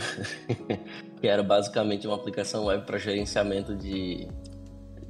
que 1.19 1.27
era 1.27 1.43
basicamente 1.43 2.07
uma 2.07 2.15
aplicação 2.15 2.65
web 2.65 2.85
para 2.85 2.97
gerenciamento 2.97 3.75
de, 3.75 4.25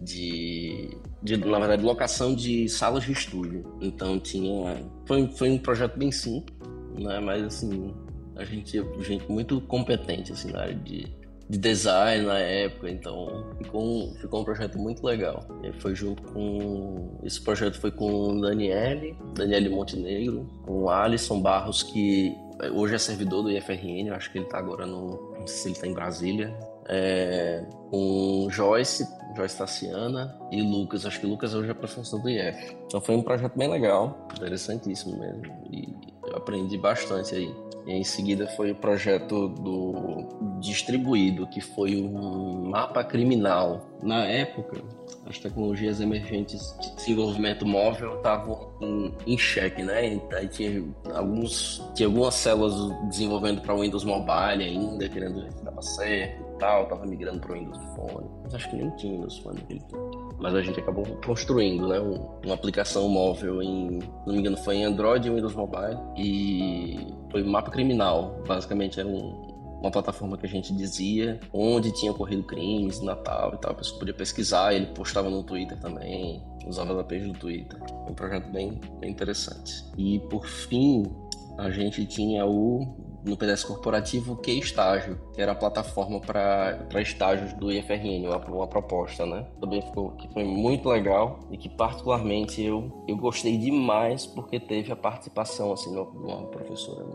de, 0.01 0.97
de, 1.21 1.37
na 1.37 1.59
verdade, 1.59 1.83
locação 1.83 2.33
de 2.33 2.67
salas 2.67 3.03
de 3.03 3.11
estúdio. 3.11 3.63
Então 3.79 4.19
tinha. 4.19 4.83
Foi, 5.05 5.27
foi 5.27 5.51
um 5.51 5.59
projeto 5.59 5.99
bem 5.99 6.11
simples, 6.11 6.57
né? 6.97 7.19
Mas 7.19 7.43
assim, 7.43 7.93
a 8.35 8.43
gente 8.43 8.83
gente 9.01 9.31
muito 9.31 9.61
competente 9.61 10.31
assim, 10.31 10.51
na 10.51 10.61
área 10.61 10.75
de, 10.75 11.15
de 11.49 11.57
design 11.57 12.25
na 12.25 12.39
época, 12.39 12.89
então 12.89 13.51
ficou, 13.57 14.13
ficou 14.15 14.41
um 14.41 14.43
projeto 14.43 14.77
muito 14.79 15.05
legal. 15.05 15.45
Foi 15.79 15.95
junto 15.95 16.21
com. 16.31 17.19
Esse 17.23 17.41
projeto 17.41 17.79
foi 17.79 17.91
com 17.91 18.29
o 18.29 18.41
Daniele, 18.41 19.15
Daniele 19.33 19.69
Montenegro, 19.69 20.47
com 20.65 20.83
o 20.83 20.89
Alisson 20.89 21.41
Barros, 21.41 21.83
que 21.83 22.35
hoje 22.73 22.95
é 22.95 22.97
servidor 22.97 23.43
do 23.43 23.51
IFRN, 23.51 24.11
acho 24.11 24.31
que 24.31 24.37
ele 24.37 24.45
está 24.45 24.57
agora 24.57 24.85
no. 24.85 25.33
Não 25.39 25.47
sei 25.47 25.57
se 25.57 25.67
ele 25.67 25.75
está 25.75 25.87
em 25.87 25.93
Brasília. 25.93 26.57
É, 26.89 27.63
com 27.89 28.47
Joyce, 28.49 29.07
Joyce 29.35 29.57
Tassiana 29.57 30.37
e 30.51 30.61
Lucas. 30.61 31.05
Acho 31.05 31.19
que 31.19 31.25
Lucas 31.25 31.53
hoje 31.53 31.69
é 31.69 31.73
professor 31.73 32.19
do 32.19 32.29
IF. 32.29 32.77
Então 32.85 32.99
foi 32.99 33.15
um 33.15 33.21
projeto 33.21 33.57
bem 33.57 33.69
legal, 33.69 34.27
interessantíssimo 34.35 35.17
mesmo. 35.17 35.43
E 35.71 35.87
eu 36.27 36.35
aprendi 36.35 36.77
bastante 36.77 37.35
aí. 37.35 37.53
Em 37.85 38.03
seguida 38.03 38.47
foi 38.47 38.71
o 38.71 38.75
projeto 38.75 39.49
do 39.49 40.27
distribuído, 40.59 41.45
que 41.47 41.59
foi 41.59 42.01
um 42.01 42.69
mapa 42.69 43.03
criminal. 43.03 43.85
Na 44.01 44.25
época, 44.25 44.81
as 45.25 45.37
tecnologias 45.37 45.99
emergentes 45.99 46.75
de 46.81 46.95
desenvolvimento 46.95 47.65
móvel 47.65 48.17
estavam 48.17 48.69
em, 48.81 49.13
em 49.27 49.37
xeque, 49.37 49.83
né? 49.83 50.21
Aí 50.33 50.47
tinha 50.47 50.83
alguns 51.13 51.83
tinha 51.93 52.07
algumas 52.07 52.35
células 52.35 52.73
desenvolvendo 53.09 53.61
para 53.61 53.75
o 53.75 53.81
Windows 53.81 54.03
Mobile 54.03 54.63
ainda, 54.63 55.09
querendo 55.09 55.41
ver 55.41 55.51
se 55.51 55.63
dava 55.63 55.81
certo 55.81 56.41
e 56.41 56.59
tal, 56.59 56.85
tava 56.87 57.05
migrando 57.05 57.39
para 57.39 57.51
o 57.51 57.55
Windows 57.55 57.83
Phone. 57.95 58.29
Mas 58.43 58.55
acho 58.55 58.69
que 58.69 58.75
nem 58.77 58.89
tinha 58.91 59.13
Windows 59.13 59.37
Phone 59.39 59.59
naquele 59.59 59.79
tempo. 59.81 60.35
Mas 60.39 60.55
a 60.55 60.61
gente 60.61 60.79
acabou 60.79 61.05
construindo, 61.25 61.87
né? 61.87 61.99
Um, 61.99 62.29
uma 62.45 62.55
aplicação 62.55 63.07
móvel 63.07 63.61
em, 63.61 63.99
não 64.25 64.33
me 64.33 64.39
engano, 64.39 64.57
foi 64.57 64.77
em 64.77 64.83
Android 64.85 65.27
e 65.27 65.31
Windows 65.31 65.55
Mobile. 65.55 65.97
E 66.17 67.07
foi 67.33 67.43
mapa 67.43 67.71
criminal. 67.71 68.41
Basicamente 68.47 68.99
era 68.99 69.09
um, 69.09 69.79
uma 69.81 69.91
plataforma 69.91 70.37
que 70.37 70.45
a 70.45 70.49
gente 70.49 70.73
dizia 70.73 71.39
onde 71.51 71.91
tinha 71.91 72.11
ocorrido 72.11 72.43
crimes, 72.43 73.01
Natal 73.01 73.55
e 73.55 73.57
tal. 73.57 73.71
A 73.71 73.75
pessoa 73.75 73.99
podia 73.99 74.13
pesquisar, 74.13 74.73
ele 74.73 74.85
postava 74.93 75.29
no 75.29 75.43
Twitter 75.43 75.77
também, 75.79 76.41
usava 76.67 77.01
a 77.01 77.03
page 77.03 77.25
do 77.25 77.33
Twitter. 77.33 77.77
Um 78.07 78.13
projeto 78.13 78.49
bem, 78.51 78.79
bem 78.99 79.09
interessante. 79.09 79.83
E 79.97 80.19
por 80.29 80.45
fim, 80.45 81.03
a 81.57 81.71
gente 81.71 82.05
tinha 82.05 82.45
o 82.45 82.95
no 83.23 83.37
PDS 83.37 83.63
corporativo 83.63 84.35
que 84.35 84.51
estágio, 84.51 85.19
que 85.33 85.41
era 85.41 85.53
a 85.53 85.55
plataforma 85.55 86.19
para 86.19 87.01
estágios 87.01 87.53
do 87.53 87.71
IFRN, 87.71 88.27
uma, 88.27 88.37
uma 88.37 88.67
proposta, 88.67 89.25
né? 89.25 89.47
Também 89.59 89.81
ficou 89.81 90.11
que 90.11 90.27
foi 90.33 90.43
muito 90.43 90.89
legal 90.89 91.39
e 91.51 91.57
que 91.57 91.69
particularmente 91.69 92.61
eu 92.61 92.91
eu 93.07 93.17
gostei 93.17 93.57
demais 93.57 94.25
porque 94.25 94.59
teve 94.59 94.91
a 94.91 94.95
participação 94.95 95.71
assim 95.71 95.91
de 95.91 95.99
uma 95.99 96.45
professora 96.47 97.05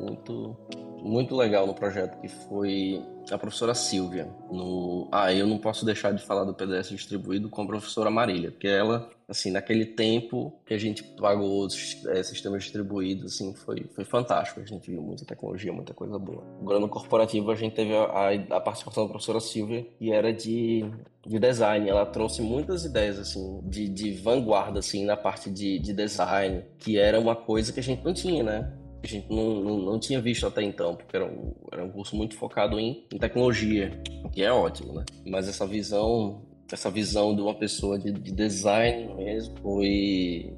muito 0.00 0.56
muito 1.02 1.36
legal 1.36 1.66
no 1.66 1.74
projeto 1.74 2.20
que 2.20 2.28
foi 2.28 3.02
a 3.30 3.38
professora 3.38 3.74
Silvia. 3.74 4.28
No... 4.50 5.08
Ah, 5.10 5.32
eu 5.32 5.46
não 5.46 5.58
posso 5.58 5.84
deixar 5.84 6.12
de 6.12 6.22
falar 6.22 6.44
do 6.44 6.54
PDS 6.54 6.90
distribuído 6.90 7.48
com 7.48 7.62
a 7.62 7.66
professora 7.66 8.10
Marília, 8.10 8.50
porque 8.50 8.68
ela, 8.68 9.08
assim, 9.28 9.50
naquele 9.50 9.84
tempo 9.84 10.52
que 10.64 10.74
a 10.74 10.78
gente 10.78 11.02
pagou 11.02 11.64
os 11.64 12.04
é, 12.06 12.22
sistemas 12.22 12.64
distribuídos, 12.64 13.34
assim, 13.34 13.54
foi, 13.54 13.86
foi 13.94 14.04
fantástico. 14.04 14.60
A 14.60 14.64
gente 14.64 14.90
viu 14.90 15.02
muita 15.02 15.24
tecnologia, 15.24 15.72
muita 15.72 15.92
coisa 15.92 16.18
boa. 16.18 16.44
Agora 16.60 16.78
no 16.78 16.88
corporativo 16.88 17.50
a 17.50 17.54
gente 17.54 17.74
teve 17.74 17.94
a, 17.94 18.04
a, 18.04 18.56
a 18.56 18.60
participação 18.60 19.04
da 19.04 19.10
professora 19.10 19.40
Silvia, 19.40 19.86
que 19.98 20.12
era 20.12 20.32
de, 20.32 20.84
de 21.26 21.38
design. 21.38 21.88
Ela 21.88 22.06
trouxe 22.06 22.42
muitas 22.42 22.84
ideias, 22.84 23.18
assim, 23.18 23.60
de, 23.64 23.88
de 23.88 24.12
vanguarda, 24.12 24.78
assim, 24.78 25.04
na 25.04 25.16
parte 25.16 25.50
de, 25.50 25.78
de 25.78 25.92
design, 25.92 26.64
que 26.78 26.98
era 26.98 27.18
uma 27.18 27.34
coisa 27.34 27.72
que 27.72 27.80
a 27.80 27.82
gente 27.82 28.04
não 28.04 28.14
tinha, 28.14 28.42
né? 28.42 28.72
A 29.02 29.06
gente 29.06 29.30
não, 29.30 29.60
não, 29.60 29.78
não, 29.78 29.98
tinha 29.98 30.20
visto 30.20 30.46
até 30.46 30.62
então, 30.62 30.96
porque 30.96 31.16
era 31.16 31.26
um, 31.26 31.54
era 31.72 31.84
um 31.84 31.90
curso 31.90 32.16
muito 32.16 32.36
focado 32.36 32.78
em, 32.78 33.04
em, 33.12 33.18
tecnologia, 33.18 33.90
o 34.24 34.28
que 34.28 34.42
é 34.42 34.50
ótimo, 34.50 34.92
né? 34.92 35.04
Mas 35.26 35.48
essa 35.48 35.66
visão, 35.66 36.42
essa 36.70 36.90
visão 36.90 37.34
de 37.34 37.40
uma 37.40 37.54
pessoa 37.54 37.98
de, 37.98 38.10
de 38.10 38.32
design 38.32 39.14
mesmo 39.14 39.54
foi 39.62 40.52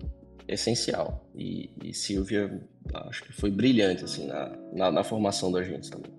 essencial. 0.46 1.24
E, 1.34 1.70
e 1.84 1.92
Silvia, 1.92 2.60
acho 2.94 3.22
que 3.24 3.32
foi 3.32 3.50
brilhante, 3.50 4.04
assim, 4.04 4.26
na, 4.26 4.56
na, 4.72 4.90
na 4.90 5.04
formação 5.04 5.52
da 5.52 5.62
gente 5.62 5.90
também. 5.90 6.10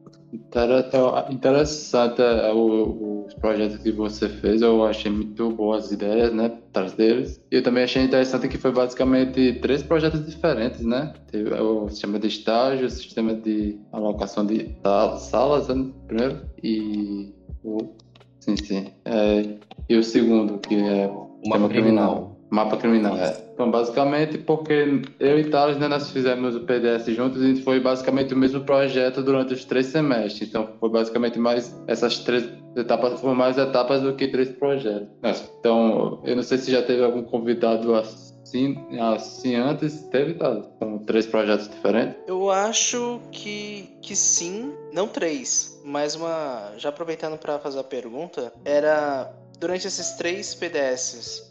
Interessante 1.29 2.21
é, 2.21 2.51
os 3.29 3.33
projetos 3.35 3.77
que 3.77 3.91
você 3.91 4.27
fez, 4.27 4.61
eu 4.61 4.83
achei 4.83 5.11
muito 5.11 5.49
boas 5.51 5.85
as 5.85 5.91
ideias, 5.91 6.33
né, 6.33 6.45
atrás 6.45 6.93
deles. 6.93 7.41
E 7.51 7.55
eu 7.55 7.63
também 7.63 7.83
achei 7.83 8.03
interessante 8.03 8.47
que 8.47 8.57
foi 8.57 8.71
basicamente 8.71 9.53
três 9.61 9.81
projetos 9.83 10.25
diferentes, 10.25 10.81
né? 10.81 11.13
Teve 11.31 11.53
o 11.53 11.87
sistema 11.89 12.19
de 12.19 12.27
estágio, 12.27 12.87
o 12.87 12.89
sistema 12.89 13.33
de 13.33 13.77
alocação 13.91 14.45
de 14.45 14.75
salas, 15.19 15.67
né, 15.69 15.89
primeiro, 16.07 16.41
e 16.61 17.33
o... 17.63 17.77
Sim, 18.39 18.57
sim. 18.57 18.87
É, 19.05 19.45
e 19.87 19.95
o 19.95 20.03
segundo, 20.03 20.59
que 20.59 20.75
é 20.75 21.07
o 21.07 21.49
mapa 21.49 21.69
criminal. 21.69 21.69
criminal. 21.69 22.39
Mapa 22.49 22.77
criminal, 22.77 23.17
é. 23.17 23.48
Então, 23.59 23.69
basicamente, 23.69 24.37
porque 24.37 25.01
eu 25.19 25.37
e 25.37 25.49
Thales, 25.49 25.77
né, 25.77 25.89
nós 25.89 26.09
fizemos 26.11 26.55
o 26.55 26.61
PDS 26.61 27.07
juntos 27.07 27.43
e 27.43 27.61
foi 27.61 27.77
basicamente 27.81 28.33
o 28.33 28.37
mesmo 28.37 28.63
projeto 28.63 29.21
durante 29.21 29.53
os 29.53 29.65
três 29.65 29.87
semestres. 29.87 30.47
Então, 30.47 30.77
foi 30.79 30.89
basicamente 30.89 31.37
mais 31.37 31.77
essas 31.85 32.19
três 32.19 32.49
etapas, 32.77 33.19
foram 33.19 33.35
mais 33.35 33.57
etapas 33.57 34.01
do 34.01 34.15
que 34.15 34.29
três 34.29 34.47
projetos. 34.47 35.09
Então, 35.59 36.21
eu 36.23 36.37
não 36.37 36.43
sei 36.43 36.57
se 36.57 36.71
já 36.71 36.81
teve 36.81 37.03
algum 37.03 37.21
convidado 37.21 37.93
assim, 37.95 38.77
assim 38.97 39.55
antes, 39.55 40.03
teve, 40.03 40.35
Thales? 40.35 40.65
São 40.79 40.99
três 40.99 41.27
projetos 41.27 41.67
diferentes? 41.67 42.15
Eu 42.27 42.49
acho 42.49 43.19
que, 43.29 43.89
que 44.01 44.15
sim, 44.15 44.73
não 44.93 45.09
três, 45.09 45.81
mas 45.83 46.15
uma. 46.15 46.71
Já 46.77 46.87
aproveitando 46.87 47.37
para 47.37 47.59
fazer 47.59 47.79
a 47.79 47.83
pergunta, 47.83 48.53
era 48.63 49.29
durante 49.59 49.85
esses 49.85 50.11
três 50.11 50.55
PDSs 50.55 51.48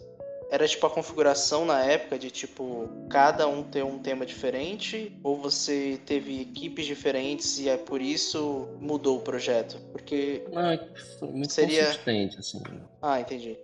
era 0.51 0.67
tipo 0.67 0.87
a 0.87 0.91
configuração 0.91 1.65
na 1.65 1.83
época 1.85 2.19
de 2.19 2.31
tipo 2.31 2.89
cada 3.11 3.47
um 3.47 3.63
ter 3.63 3.85
um 3.85 3.99
tema 3.99 4.25
diferente 4.25 5.13
ou 5.23 5.37
você 5.37 6.01
teve 6.07 6.41
equipes 6.41 6.87
diferentes 6.87 7.59
e 7.59 7.69
é 7.69 7.77
por 7.77 8.01
isso 8.01 8.69
mudou 8.81 9.19
o 9.19 9.21
projeto? 9.21 9.79
Porque 9.93 10.45
ah, 10.55 10.79
foi 11.19 11.29
muito 11.29 11.53
seria 11.53 11.85
consistente 11.85 12.39
assim. 12.39 12.63
Ah, 13.03 13.21
entendi. 13.21 13.57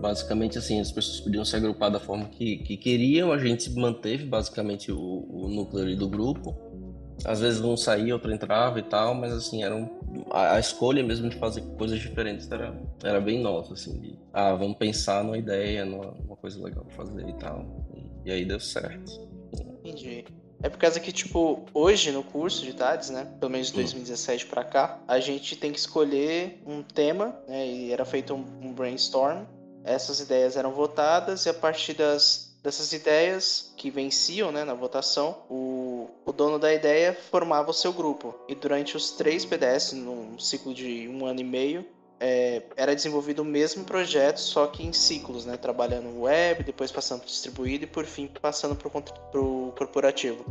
Basicamente 0.00 0.58
assim, 0.58 0.80
as 0.80 0.92
pessoas 0.92 1.20
podiam 1.20 1.44
se 1.44 1.56
agrupar 1.56 1.90
da 1.90 1.98
forma 1.98 2.26
que, 2.26 2.58
que 2.58 2.76
queriam, 2.76 3.32
a 3.32 3.38
gente 3.38 3.70
manteve 3.70 4.24
basicamente 4.24 4.92
o, 4.92 4.98
o 4.98 5.48
núcleo 5.48 5.96
do 5.96 6.08
grupo. 6.08 6.67
Às 7.24 7.40
vezes 7.40 7.60
um 7.60 7.76
saía, 7.76 8.14
outro 8.14 8.32
entrava 8.32 8.78
e 8.78 8.82
tal, 8.82 9.14
mas 9.14 9.32
assim, 9.32 9.62
era 9.62 9.74
um 9.74 9.88
a, 10.30 10.54
a, 10.54 10.60
escolha 10.60 11.02
mesmo 11.02 11.28
de 11.28 11.36
fazer 11.36 11.62
coisas 11.76 11.98
diferentes 11.98 12.50
era, 12.50 12.74
era 13.02 13.20
bem 13.20 13.40
nossa, 13.40 13.74
assim, 13.74 13.98
de, 14.00 14.18
ah, 14.32 14.54
vamos 14.54 14.76
pensar 14.76 15.22
numa 15.24 15.38
ideia, 15.38 15.84
numa, 15.84 16.12
numa 16.12 16.36
coisa 16.36 16.62
legal 16.62 16.84
pra 16.84 17.04
fazer 17.04 17.28
e 17.28 17.32
tal. 17.34 17.64
E, 17.94 18.28
e, 18.28 18.32
aí 18.32 18.44
deu 18.44 18.60
certo. 18.60 19.28
Entendi. 19.84 20.24
É 20.62 20.68
por 20.68 20.78
causa 20.78 20.98
que, 20.98 21.12
tipo, 21.12 21.64
hoje 21.72 22.10
no 22.10 22.22
curso 22.22 22.64
de 22.64 22.72
TADES, 22.72 23.10
né, 23.10 23.28
pelo 23.38 23.52
menos 23.52 23.68
de 23.68 23.74
2017 23.74 24.46
para 24.46 24.64
cá, 24.64 24.98
a 25.06 25.20
gente 25.20 25.54
tem 25.54 25.70
que 25.70 25.78
escolher 25.78 26.60
um 26.66 26.82
tema, 26.82 27.36
né, 27.46 27.66
e 27.66 27.92
era 27.92 28.04
feito 28.04 28.34
um, 28.34 28.44
um 28.60 28.72
brainstorm, 28.72 29.44
essas 29.84 30.18
ideias 30.18 30.56
eram 30.56 30.72
votadas 30.72 31.46
e 31.46 31.48
a 31.48 31.54
partir 31.54 31.94
das 31.94 32.48
dessas 32.62 32.92
ideias 32.92 33.72
que 33.76 33.90
venciam 33.90 34.50
né, 34.50 34.64
na 34.64 34.74
votação, 34.74 35.44
o, 35.48 35.87
o 36.28 36.32
dono 36.32 36.58
da 36.58 36.72
ideia 36.74 37.14
formava 37.14 37.70
o 37.70 37.74
seu 37.74 37.90
grupo. 37.90 38.34
E 38.46 38.54
durante 38.54 38.96
os 38.96 39.12
três 39.12 39.46
PDS, 39.46 39.94
num 39.94 40.38
ciclo 40.38 40.74
de 40.74 41.08
um 41.08 41.24
ano 41.24 41.40
e 41.40 41.44
meio, 41.44 41.86
é, 42.20 42.62
era 42.76 42.94
desenvolvido 42.94 43.40
o 43.40 43.44
mesmo 43.44 43.82
projeto, 43.84 44.36
só 44.36 44.66
que 44.66 44.86
em 44.86 44.92
ciclos, 44.92 45.46
né? 45.46 45.56
Trabalhando 45.56 46.20
web, 46.20 46.62
depois 46.64 46.92
passando 46.92 47.20
para 47.20 47.28
distribuído 47.28 47.84
e 47.84 47.86
por 47.86 48.04
fim 48.04 48.26
passando 48.42 48.76
para 48.76 48.88
o 49.40 49.72
corporativo. 49.72 50.44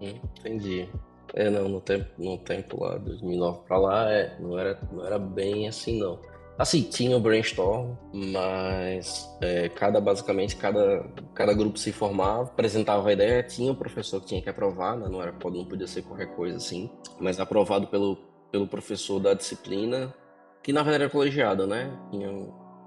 Hum, 0.00 0.18
entendi. 0.40 0.88
É, 1.34 1.48
não, 1.48 1.68
no 1.68 1.80
tempo, 1.80 2.10
no 2.18 2.36
tempo 2.38 2.82
lá, 2.82 2.96
2009 2.96 3.60
para 3.68 3.78
lá, 3.78 4.12
é, 4.12 4.36
não, 4.40 4.58
era, 4.58 4.80
não 4.90 5.06
era 5.06 5.18
bem 5.18 5.68
assim, 5.68 6.00
não. 6.00 6.18
Assim, 6.58 6.82
tinha 6.82 7.16
o 7.16 7.20
brainstorm, 7.20 7.94
mas 8.12 9.30
é, 9.40 9.68
cada 9.68 10.00
basicamente 10.00 10.56
cada, 10.56 11.04
cada 11.32 11.54
grupo 11.54 11.78
se 11.78 11.92
formava, 11.92 12.42
apresentava 12.42 13.08
a 13.08 13.12
ideia, 13.12 13.44
tinha 13.44 13.70
o 13.70 13.76
professor 13.76 14.20
que 14.20 14.26
tinha 14.26 14.42
que 14.42 14.48
aprovar, 14.48 14.96
né? 14.96 15.08
não 15.08 15.22
era 15.22 15.32
não 15.32 15.64
podia 15.64 15.86
ser 15.86 16.02
qualquer 16.02 16.34
coisa 16.34 16.56
assim, 16.56 16.90
mas 17.20 17.38
aprovado 17.38 17.86
pelo, 17.86 18.16
pelo 18.50 18.66
professor 18.66 19.20
da 19.20 19.34
disciplina, 19.34 20.12
que 20.60 20.72
na 20.72 20.82
verdade 20.82 21.04
era 21.04 21.12
colegiado, 21.12 21.64
né? 21.64 21.96
Tinha, 22.10 22.28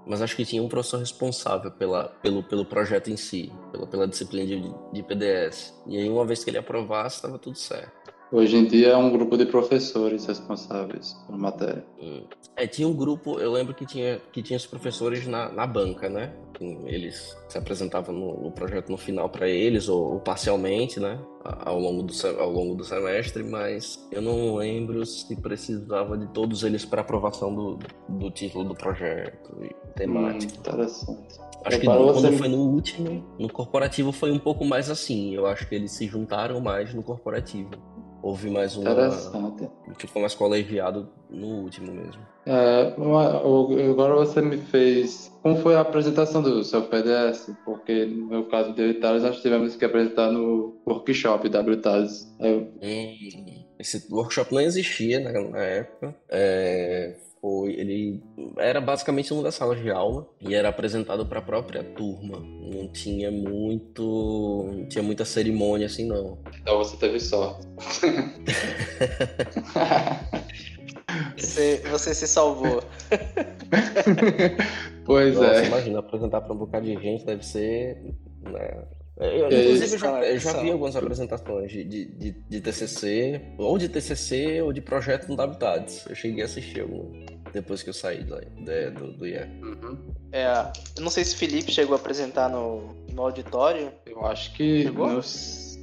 mas 0.06 0.20
acho 0.20 0.36
que 0.36 0.44
tinha 0.44 0.62
um 0.62 0.68
professor 0.68 0.98
responsável 0.98 1.70
pela, 1.70 2.08
pelo, 2.22 2.42
pelo 2.42 2.66
projeto 2.66 3.10
em 3.10 3.16
si, 3.16 3.50
pela, 3.70 3.86
pela 3.86 4.06
disciplina 4.06 4.46
de, 4.46 4.74
de 4.92 5.02
PDS. 5.02 5.74
E 5.86 5.96
aí 5.96 6.08
uma 6.10 6.26
vez 6.26 6.44
que 6.44 6.50
ele 6.50 6.58
aprovasse, 6.58 7.16
estava 7.16 7.38
tudo 7.38 7.56
certo. 7.56 8.01
Hoje 8.32 8.56
em 8.56 8.64
dia 8.64 8.88
é 8.88 8.96
um 8.96 9.10
grupo 9.10 9.36
de 9.36 9.44
professores 9.44 10.24
responsáveis 10.24 11.12
pela 11.26 11.36
matéria. 11.36 11.84
Hum. 12.00 12.22
É, 12.56 12.66
tinha 12.66 12.88
um 12.88 12.94
grupo, 12.94 13.38
eu 13.38 13.52
lembro 13.52 13.74
que 13.74 13.84
tinha, 13.84 14.18
que 14.32 14.42
tinha 14.42 14.56
os 14.56 14.64
professores 14.64 15.26
na, 15.26 15.52
na 15.52 15.66
banca, 15.66 16.08
né? 16.08 16.32
Eles 16.86 17.36
se 17.48 17.58
apresentavam 17.58 18.14
no, 18.14 18.44
no 18.44 18.52
projeto 18.52 18.90
no 18.90 18.96
final 18.96 19.28
para 19.28 19.48
eles, 19.48 19.86
ou, 19.88 20.14
ou, 20.14 20.20
parcialmente, 20.20 20.98
né? 20.98 21.20
Ao 21.44 21.78
longo, 21.78 22.04
do, 22.04 22.12
ao 22.38 22.50
longo 22.50 22.74
do 22.74 22.84
semestre, 22.84 23.42
mas 23.42 23.98
eu 24.10 24.22
não 24.22 24.54
lembro 24.54 25.04
se 25.04 25.34
precisava 25.36 26.16
de 26.16 26.26
todos 26.28 26.62
eles 26.62 26.84
para 26.86 27.02
aprovação 27.02 27.54
do, 27.54 27.78
do 28.08 28.30
título 28.30 28.64
do 28.64 28.74
projeto 28.74 29.58
e 29.62 29.74
temática. 29.94 30.54
Hum, 30.54 30.60
interessante. 30.60 31.40
Acho 31.64 31.78
que 31.78 31.86
quando 31.86 32.32
foi 32.32 32.48
no 32.48 32.58
último, 32.58 33.24
no 33.38 33.48
corporativo 33.48 34.10
foi 34.10 34.32
um 34.32 34.38
pouco 34.38 34.64
mais 34.64 34.90
assim. 34.90 35.34
Eu 35.34 35.46
acho 35.46 35.68
que 35.68 35.74
eles 35.74 35.92
se 35.92 36.06
juntaram 36.06 36.60
mais 36.60 36.92
no 36.92 37.02
corporativo. 37.02 37.70
Houve 38.22 38.50
mais 38.50 38.76
uma. 38.76 38.92
Interessante. 38.92 39.68
Ficou 39.98 40.22
mais 40.22 40.34
colegiado 40.34 41.08
no 41.28 41.62
último 41.62 41.92
mesmo. 41.92 42.22
É, 42.46 42.94
agora 43.90 44.14
você 44.14 44.40
me 44.40 44.58
fez. 44.58 45.32
Como 45.42 45.56
foi 45.56 45.74
a 45.74 45.80
apresentação 45.80 46.40
do 46.40 46.62
seu 46.62 46.82
PDS? 46.82 47.52
Porque 47.64 48.06
no 48.06 48.26
meu 48.26 48.44
caso 48.44 48.72
de 48.74 48.94
Thales, 48.94 49.24
nós 49.24 49.42
tivemos 49.42 49.74
que 49.74 49.84
apresentar 49.84 50.30
no 50.30 50.80
workshop 50.86 51.48
da 51.48 51.64
Thales. 51.76 52.32
Eu... 52.38 52.72
Hum, 52.80 53.64
esse 53.78 54.06
workshop 54.12 54.54
não 54.54 54.60
existia 54.60 55.18
na, 55.18 55.58
época. 55.60 56.14
É, 56.28 57.16
foi 57.42 57.72
ele 57.72 58.22
era 58.56 58.80
basicamente 58.80 59.32
uma 59.32 59.42
das 59.42 59.56
salas 59.56 59.82
de 59.82 59.90
aula 59.90 60.28
e 60.40 60.54
era 60.54 60.68
apresentado 60.68 61.26
para 61.26 61.40
a 61.40 61.42
própria 61.42 61.82
turma. 61.82 62.38
Não 62.38 62.86
tinha 62.86 63.32
muito, 63.32 64.70
não 64.72 64.86
tinha 64.86 65.02
muita 65.02 65.24
cerimônia 65.24 65.86
assim 65.86 66.06
não. 66.06 66.38
Então 66.60 66.78
você 66.78 66.96
teve 66.96 67.18
sorte. 67.18 67.66
você, 71.36 71.82
você 71.90 72.14
se 72.14 72.28
salvou. 72.28 72.80
pois 75.04 75.34
Nossa, 75.34 75.62
é. 75.62 75.66
Imagina 75.66 75.98
apresentar 75.98 76.42
para 76.42 76.52
um 76.52 76.58
bocado 76.58 76.86
de 76.86 76.94
gente 76.94 77.24
deve 77.26 77.44
ser 77.44 78.00
né, 78.40 78.84
eu, 79.18 79.46
inclusive, 79.46 79.92
eu 79.92 79.98
já, 79.98 80.24
eu 80.24 80.38
já 80.38 80.52
vi 80.60 80.70
algumas 80.70 80.96
apresentações 80.96 81.70
de, 81.70 81.84
de, 81.84 82.04
de, 82.06 82.30
de, 82.32 82.60
TCC, 82.60 83.40
ou 83.58 83.76
de 83.76 83.88
TCC, 83.88 84.62
ou 84.62 84.72
de 84.72 84.80
projeto 84.80 85.28
no 85.28 85.40
Habitats. 85.40 86.06
Eu 86.08 86.14
cheguei 86.14 86.42
a 86.42 86.46
assistir 86.46 86.80
algum 86.80 87.24
depois 87.52 87.82
que 87.82 87.90
eu 87.90 87.94
saí 87.94 88.24
do, 88.24 88.36
do, 88.36 89.12
do 89.12 89.26
IE. 89.26 89.38
Uhum. 89.62 89.98
É, 90.32 90.72
eu 90.96 91.02
não 91.02 91.10
sei 91.10 91.24
se 91.24 91.34
o 91.34 91.38
Felipe 91.38 91.70
chegou 91.70 91.94
a 91.94 91.98
apresentar 91.98 92.48
no, 92.48 92.94
no 93.12 93.22
auditório. 93.22 93.92
Eu 94.06 94.24
acho 94.24 94.52
que 94.54 94.84
chegou? 94.84 95.08
no, 95.08 95.20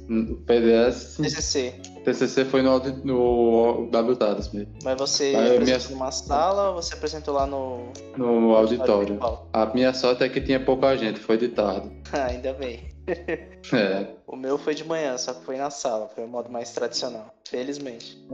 no 0.08 0.36
PDS... 0.38 1.16
TCC. 1.16 1.74
TCC 2.04 2.44
foi 2.44 2.62
no, 2.62 2.78
no 3.04 3.84
WTADS 3.84 4.52
mesmo. 4.52 4.74
Mas 4.82 4.98
você 4.98 5.32
Mas 5.32 5.50
apresentou 5.52 5.86
minha... 5.86 5.98
numa 5.98 6.10
sala 6.10 6.70
ou 6.70 6.82
você 6.82 6.94
apresentou 6.94 7.34
lá 7.34 7.46
no... 7.46 7.92
No 8.16 8.56
auditório. 8.56 9.18
A 9.52 9.66
minha 9.66 9.94
sorte 9.94 10.24
é 10.24 10.28
que 10.28 10.40
tinha 10.40 10.58
pouca 10.58 10.96
gente, 10.96 11.20
foi 11.20 11.38
de 11.38 11.48
tarde. 11.48 11.90
Ah, 12.12 12.26
ainda 12.26 12.52
bem. 12.52 12.88
É. 13.72 14.06
O 14.26 14.36
meu 14.36 14.58
foi 14.58 14.74
de 14.74 14.84
manhã, 14.84 15.16
só 15.18 15.32
que 15.34 15.44
foi 15.44 15.56
na 15.56 15.70
sala, 15.70 16.08
foi 16.08 16.24
o 16.24 16.28
modo 16.28 16.50
mais 16.50 16.72
tradicional, 16.72 17.34
felizmente. 17.48 18.24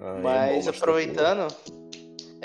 Ah, 0.00 0.18
Mas 0.22 0.66
é 0.66 0.72
bom, 0.72 0.76
aproveitando, 0.76 1.54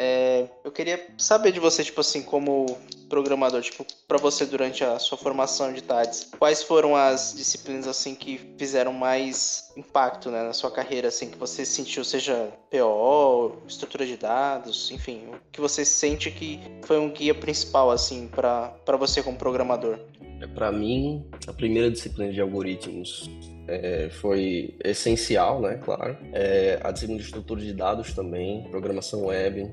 é, 0.01 0.47
eu 0.63 0.71
queria 0.71 1.05
saber 1.17 1.51
de 1.51 1.59
você, 1.59 1.83
tipo 1.83 1.99
assim, 1.99 2.21
como 2.21 2.77
programador, 3.09 3.61
tipo, 3.61 3.85
para 4.07 4.17
você 4.17 4.45
durante 4.45 4.81
a 4.81 4.97
sua 4.97 5.17
formação 5.17 5.73
de 5.73 5.83
TADS, 5.83 6.31
quais 6.39 6.63
foram 6.63 6.95
as 6.95 7.33
disciplinas 7.35 7.85
assim 7.85 8.15
que 8.15 8.39
fizeram 8.57 8.93
mais 8.93 9.73
impacto, 9.75 10.31
né, 10.31 10.41
na 10.41 10.53
sua 10.53 10.71
carreira, 10.71 11.09
assim, 11.09 11.29
que 11.29 11.37
você 11.37 11.65
sentiu, 11.65 12.05
seja 12.05 12.49
PO, 12.71 13.57
estrutura 13.67 14.05
de 14.05 14.15
dados, 14.15 14.89
enfim, 14.89 15.23
o 15.33 15.51
que 15.51 15.59
você 15.59 15.83
sente 15.83 16.31
que 16.31 16.61
foi 16.83 16.97
um 16.97 17.09
guia 17.09 17.35
principal 17.35 17.91
assim 17.91 18.29
para 18.29 18.95
você 18.97 19.21
como 19.21 19.37
programador? 19.37 19.99
É, 20.39 20.47
Para 20.47 20.71
mim, 20.71 21.25
a 21.45 21.51
primeira 21.51 21.91
disciplina 21.91 22.31
de 22.31 22.39
algoritmos 22.39 23.29
é, 23.67 24.09
foi 24.09 24.75
essencial, 24.83 25.61
né? 25.61 25.77
Claro. 25.83 26.17
É, 26.31 26.79
a 26.81 26.91
disciplina 26.91 27.19
de 27.19 27.25
estrutura 27.25 27.61
de 27.61 27.73
dados 27.73 28.13
também, 28.13 28.63
programação 28.69 29.25
web, 29.25 29.69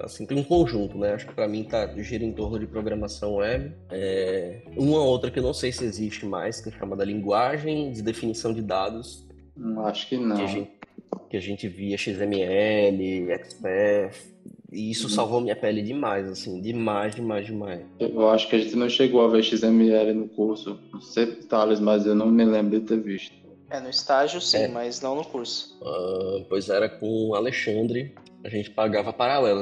assim 0.00 0.26
tem 0.26 0.38
um 0.38 0.44
conjunto, 0.44 0.96
né? 0.98 1.12
Acho 1.12 1.26
que 1.26 1.34
para 1.34 1.48
mim 1.48 1.64
tá 1.64 1.86
gira 1.96 2.24
em 2.24 2.32
torno 2.32 2.58
de 2.58 2.66
programação 2.66 3.36
web. 3.36 3.72
É, 3.90 4.62
uma 4.76 5.02
outra 5.02 5.30
que 5.30 5.38
eu 5.38 5.42
não 5.42 5.54
sei 5.54 5.72
se 5.72 5.84
existe 5.84 6.26
mais, 6.26 6.60
que 6.60 6.68
é 6.68 6.72
chamada 6.72 7.04
linguagem 7.04 7.92
de 7.92 8.02
definição 8.02 8.52
de 8.52 8.62
dados. 8.62 9.26
Acho 9.84 10.08
que 10.08 10.16
não. 10.16 10.36
Que 10.36 10.42
a 10.42 10.46
gente, 10.46 10.70
que 11.30 11.36
a 11.36 11.40
gente 11.40 11.68
via 11.68 11.96
XML, 11.96 13.26
XPath, 13.44 14.34
e 14.74 14.90
isso 14.90 15.04
uhum. 15.04 15.10
salvou 15.10 15.40
minha 15.40 15.54
pele 15.54 15.82
demais, 15.82 16.28
assim, 16.28 16.60
demais, 16.60 17.14
demais, 17.14 17.46
demais. 17.46 17.80
Eu 18.00 18.28
acho 18.28 18.48
que 18.48 18.56
a 18.56 18.58
gente 18.58 18.74
não 18.74 18.88
chegou 18.88 19.24
a 19.24 19.28
ver 19.28 19.44
XML 19.44 20.12
no 20.12 20.28
curso, 20.28 20.80
não 20.92 21.00
sei 21.00 21.26
detalhes, 21.26 21.78
mas 21.78 22.04
eu 22.04 22.14
não 22.14 22.26
me 22.26 22.44
lembro 22.44 22.80
de 22.80 22.84
ter 22.84 23.00
visto. 23.00 23.32
É, 23.70 23.80
no 23.80 23.88
estágio 23.88 24.40
sim, 24.40 24.58
é. 24.58 24.68
mas 24.68 25.00
não 25.00 25.14
no 25.14 25.24
curso. 25.24 25.78
Uh, 25.80 26.44
pois 26.48 26.68
era 26.68 26.88
com 26.88 27.28
o 27.28 27.34
Alexandre, 27.34 28.14
a 28.44 28.48
gente 28.50 28.70
pagava 28.70 29.10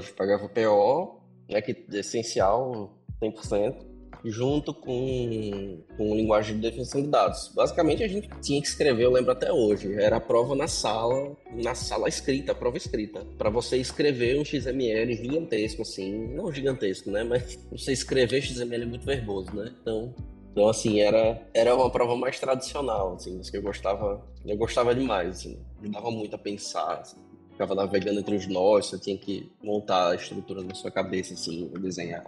gente 0.00 0.12
pagava 0.12 0.48
PO, 0.48 1.20
né, 1.48 1.62
que 1.62 1.72
é 1.92 1.98
essencial, 1.98 2.92
100%, 3.22 3.76
junto 4.24 4.74
com, 4.74 5.84
com 5.96 6.14
linguagem 6.16 6.56
de 6.56 6.62
definição 6.62 7.00
de 7.00 7.08
dados. 7.08 7.52
Basicamente, 7.54 8.02
a 8.02 8.08
gente 8.08 8.28
tinha 8.40 8.60
que 8.60 8.66
escrever, 8.66 9.04
eu 9.04 9.12
lembro 9.12 9.30
até 9.30 9.52
hoje, 9.52 9.94
era 9.94 10.16
a 10.16 10.20
prova 10.20 10.56
na 10.56 10.66
sala, 10.66 11.36
na 11.52 11.76
sala 11.76 12.08
escrita, 12.08 12.54
prova 12.54 12.76
escrita, 12.76 13.24
para 13.38 13.50
você 13.50 13.76
escrever 13.76 14.38
um 14.38 14.44
XML 14.44 15.14
gigantesco, 15.14 15.82
assim, 15.82 16.34
não 16.34 16.52
gigantesco, 16.52 17.08
né, 17.10 17.22
mas 17.22 17.56
você 17.70 17.92
escrever 17.92 18.42
XML 18.42 18.82
é 18.82 18.86
muito 18.86 19.06
verboso, 19.06 19.54
né, 19.54 19.72
então... 19.80 20.12
Então, 20.50 20.68
assim, 20.68 21.00
era, 21.00 21.48
era 21.54 21.74
uma 21.74 21.88
prova 21.88 22.14
mais 22.14 22.38
tradicional, 22.38 23.14
assim, 23.14 23.40
que 23.40 23.56
eu 23.56 23.62
gostava, 23.62 24.22
eu 24.44 24.54
gostava 24.54 24.94
demais, 24.94 25.38
assim, 25.38 25.58
ajudava 25.80 26.10
muito 26.10 26.36
a 26.36 26.38
pensar, 26.38 26.98
assim 26.98 27.31
ficava 27.52 27.74
navegando 27.74 28.20
entre 28.20 28.34
os 28.34 28.46
nós, 28.46 28.86
você 28.86 28.98
tinha 28.98 29.16
que 29.16 29.50
montar 29.62 30.10
a 30.10 30.14
estrutura 30.14 30.62
na 30.62 30.74
sua 30.74 30.90
cabeça, 30.90 31.34
assim, 31.34 31.70
desenhar. 31.78 32.24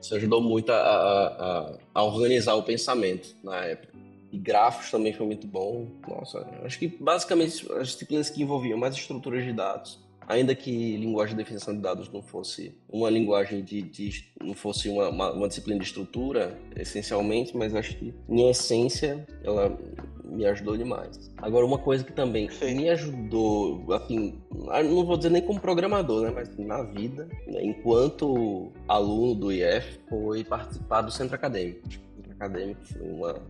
Isso 0.00 0.14
ajudou 0.14 0.40
muito 0.40 0.70
a, 0.70 0.76
a, 0.76 1.72
a, 1.94 2.02
organizar 2.02 2.54
o 2.54 2.62
pensamento 2.62 3.34
na 3.42 3.64
época. 3.64 3.92
E 4.30 4.38
grafos 4.38 4.90
também 4.90 5.12
foi 5.12 5.26
muito 5.26 5.46
bom. 5.46 5.86
Nossa, 6.08 6.46
acho 6.64 6.78
que 6.78 6.88
basicamente 6.88 7.70
as 7.72 7.88
disciplinas 7.88 8.28
que 8.30 8.42
envolviam 8.42 8.78
mais 8.78 8.94
estruturas 8.94 9.44
de 9.44 9.52
dados, 9.52 9.98
ainda 10.28 10.54
que 10.54 10.96
linguagem 10.96 11.36
de 11.36 11.42
definição 11.42 11.74
de 11.74 11.80
dados 11.80 12.10
não 12.12 12.22
fosse 12.22 12.74
uma 12.88 13.10
linguagem 13.10 13.62
de, 13.62 13.82
de 13.82 14.24
não 14.40 14.54
fosse 14.54 14.88
uma, 14.88 15.08
uma, 15.08 15.32
uma, 15.32 15.48
disciplina 15.48 15.80
de 15.80 15.86
estrutura 15.86 16.58
essencialmente, 16.76 17.56
mas 17.56 17.74
acho 17.74 17.96
que 17.96 18.14
em 18.28 18.48
essência 18.48 19.26
ela 19.42 19.76
me 20.24 20.46
ajudou 20.46 20.76
demais. 20.76 21.30
Agora, 21.36 21.64
uma 21.64 21.78
coisa 21.78 22.02
que 22.02 22.12
também 22.12 22.50
Sim. 22.50 22.74
me 22.74 22.90
ajudou, 22.90 23.92
assim, 23.92 24.38
não 24.52 25.04
vou 25.04 25.16
dizer 25.16 25.30
nem 25.30 25.42
como 25.42 25.60
programador, 25.60 26.22
né, 26.22 26.32
mas 26.34 26.56
na 26.58 26.82
vida, 26.82 27.28
né, 27.46 27.62
enquanto 27.62 28.72
aluno 28.88 29.34
do 29.34 29.52
IF, 29.52 30.00
foi 30.08 30.42
participar 30.42 31.02
do 31.02 31.10
centro 31.12 31.34
acadêmico. 31.34 31.86
O 31.86 32.16
centro 32.16 32.32
acadêmico 32.32 32.80
foi 32.84 33.02
uma, 33.02 33.42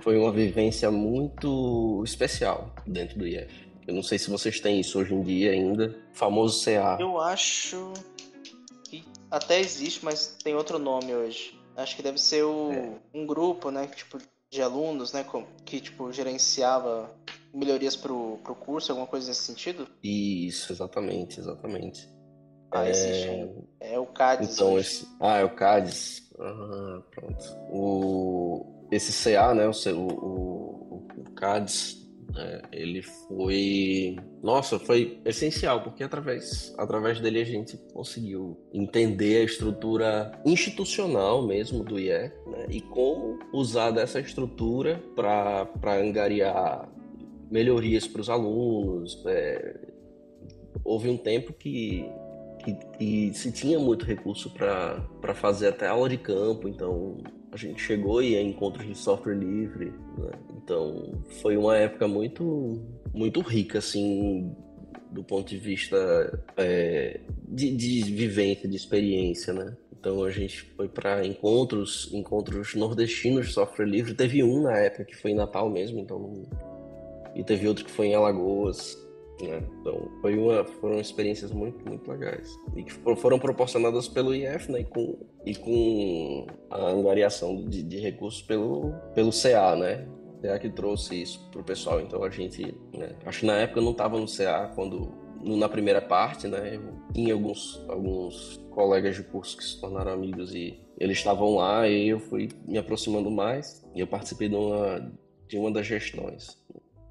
foi 0.00 0.18
uma 0.18 0.30
vivência 0.30 0.90
muito 0.90 2.02
especial 2.04 2.72
dentro 2.86 3.18
do 3.18 3.26
IF. 3.26 3.67
Eu 3.88 3.94
não 3.94 4.02
sei 4.02 4.18
se 4.18 4.28
vocês 4.28 4.60
têm 4.60 4.78
isso 4.78 4.98
hoje 4.98 5.14
em 5.14 5.22
dia 5.22 5.50
ainda, 5.50 5.98
o 6.12 6.14
famoso 6.14 6.62
CA. 6.62 6.98
Eu 7.00 7.18
acho 7.18 7.90
que 8.84 9.02
até 9.30 9.58
existe, 9.58 10.04
mas 10.04 10.36
tem 10.44 10.54
outro 10.54 10.78
nome 10.78 11.14
hoje. 11.14 11.58
Acho 11.74 11.96
que 11.96 12.02
deve 12.02 12.18
ser 12.18 12.44
o, 12.44 12.70
é. 12.70 12.92
um 13.14 13.24
grupo, 13.24 13.70
né? 13.70 13.86
Tipo, 13.86 14.18
de 14.50 14.60
alunos, 14.60 15.14
né, 15.14 15.24
que 15.64 15.80
tipo 15.80 16.12
gerenciava 16.12 17.10
melhorias 17.52 17.96
pro, 17.96 18.38
pro 18.44 18.54
curso, 18.54 18.92
alguma 18.92 19.06
coisa 19.06 19.28
nesse 19.28 19.44
sentido? 19.44 19.88
Isso, 20.02 20.70
exatamente, 20.70 21.40
exatamente. 21.40 22.06
Ah, 22.70 22.86
é... 22.86 22.90
existe. 22.90 23.50
É 23.80 23.98
o 23.98 24.04
CADES. 24.04 24.54
Então, 24.54 24.78
esse... 24.78 25.08
Ah, 25.18 25.38
é 25.38 25.44
o 25.44 25.54
CADES. 25.54 26.30
Ah, 26.38 27.02
pronto. 27.10 27.44
O... 27.70 28.86
Esse 28.90 29.12
CA, 29.32 29.54
né, 29.54 29.66
o, 29.66 29.98
o, 29.98 31.06
o 31.16 31.30
CADES, 31.34 32.07
é, 32.36 32.62
ele 32.72 33.02
foi, 33.02 34.16
nossa, 34.42 34.78
foi 34.78 35.18
essencial 35.24 35.82
porque 35.82 36.02
através, 36.02 36.74
através 36.76 37.20
dele 37.20 37.40
a 37.40 37.44
gente 37.44 37.76
conseguiu 37.92 38.58
entender 38.72 39.38
a 39.38 39.44
estrutura 39.44 40.32
institucional 40.44 41.46
mesmo 41.46 41.82
do 41.82 41.98
IE 41.98 42.10
né, 42.46 42.66
e 42.68 42.80
como 42.80 43.38
usar 43.52 43.90
dessa 43.90 44.20
estrutura 44.20 45.02
para 45.16 45.68
angariar 46.00 46.88
melhorias 47.50 48.06
para 48.06 48.20
os 48.20 48.28
alunos. 48.28 49.22
É, 49.26 49.76
houve 50.84 51.08
um 51.08 51.16
tempo 51.16 51.52
que, 51.52 52.04
que, 52.62 52.74
que, 52.98 53.34
se 53.34 53.50
tinha 53.50 53.78
muito 53.78 54.04
recurso 54.04 54.50
para 54.50 55.34
fazer 55.34 55.68
até 55.68 55.86
aula 55.86 56.08
de 56.08 56.18
campo, 56.18 56.68
então 56.68 57.16
a 57.52 57.56
gente 57.56 57.80
chegou 57.80 58.22
e 58.22 58.34
é 58.34 58.42
encontros 58.42 58.86
de 58.86 58.94
software 58.94 59.34
livre, 59.34 59.92
né? 60.18 60.30
Então, 60.56 61.22
foi 61.40 61.56
uma 61.56 61.76
época 61.76 62.06
muito, 62.06 62.80
muito 63.12 63.40
rica, 63.40 63.78
assim, 63.78 64.54
do 65.10 65.24
ponto 65.24 65.48
de 65.48 65.56
vista 65.56 65.96
é, 66.56 67.20
de, 67.48 67.74
de 67.74 68.02
vivência, 68.12 68.68
de 68.68 68.76
experiência, 68.76 69.52
né? 69.52 69.76
Então 69.98 70.22
a 70.22 70.30
gente 70.30 70.62
foi 70.76 70.88
para 70.88 71.26
encontros, 71.26 72.08
encontros 72.12 72.74
nordestinos 72.74 73.48
de 73.48 73.52
software 73.52 73.86
livre. 73.86 74.14
Teve 74.14 74.44
um 74.44 74.62
na 74.62 74.78
época 74.78 75.04
que 75.04 75.16
foi 75.16 75.32
em 75.32 75.34
Natal 75.34 75.68
mesmo, 75.68 75.98
então 75.98 76.46
e 77.34 77.42
teve 77.42 77.66
outro 77.66 77.84
que 77.84 77.90
foi 77.90 78.08
em 78.08 78.14
Alagoas. 78.14 78.96
Né? 79.40 79.62
Então 79.80 80.10
foi 80.20 80.36
uma, 80.36 80.64
foram 80.64 81.00
experiências 81.00 81.52
muito, 81.52 81.88
muito 81.88 82.10
legais 82.10 82.58
e 82.74 82.82
que 82.82 82.92
foram 82.92 83.38
proporcionadas 83.38 84.08
pelo 84.08 84.34
IF, 84.34 84.70
né? 84.70 84.80
E 84.80 84.84
com, 84.84 85.16
e 85.46 85.54
com 85.54 86.46
a 86.70 86.90
angariação 86.90 87.64
de, 87.68 87.82
de 87.82 87.98
recursos 87.98 88.42
pelo, 88.42 88.92
pelo 89.14 89.30
CA, 89.30 89.76
né? 89.76 90.06
CA 90.42 90.58
que 90.58 90.68
trouxe 90.70 91.22
isso 91.22 91.48
pro 91.50 91.62
pessoal. 91.62 92.00
Então 92.00 92.22
a 92.24 92.30
gente, 92.30 92.74
né? 92.92 93.14
acho 93.24 93.40
que 93.40 93.46
na 93.46 93.54
época 93.54 93.80
eu 93.80 93.84
não 93.84 93.92
estava 93.92 94.18
no 94.18 94.26
CA 94.26 94.72
quando 94.74 95.12
na 95.40 95.68
primeira 95.68 96.02
parte, 96.02 96.48
né? 96.48 96.74
Eu 96.74 96.94
tinha 97.12 97.32
alguns 97.32 97.84
alguns 97.88 98.60
colegas 98.70 99.16
de 99.16 99.22
curso 99.22 99.56
que 99.56 99.64
se 99.64 99.80
tornaram 99.80 100.12
amigos 100.12 100.52
e 100.52 100.80
eles 100.98 101.18
estavam 101.18 101.54
lá 101.54 101.88
e 101.88 102.08
eu 102.08 102.18
fui 102.18 102.48
me 102.66 102.76
aproximando 102.76 103.30
mais 103.30 103.84
e 103.94 104.00
eu 104.00 104.06
participei 104.06 104.48
de 104.48 104.56
uma 104.56 105.12
de 105.46 105.56
uma 105.56 105.70
das 105.70 105.86
gestões. 105.86 106.58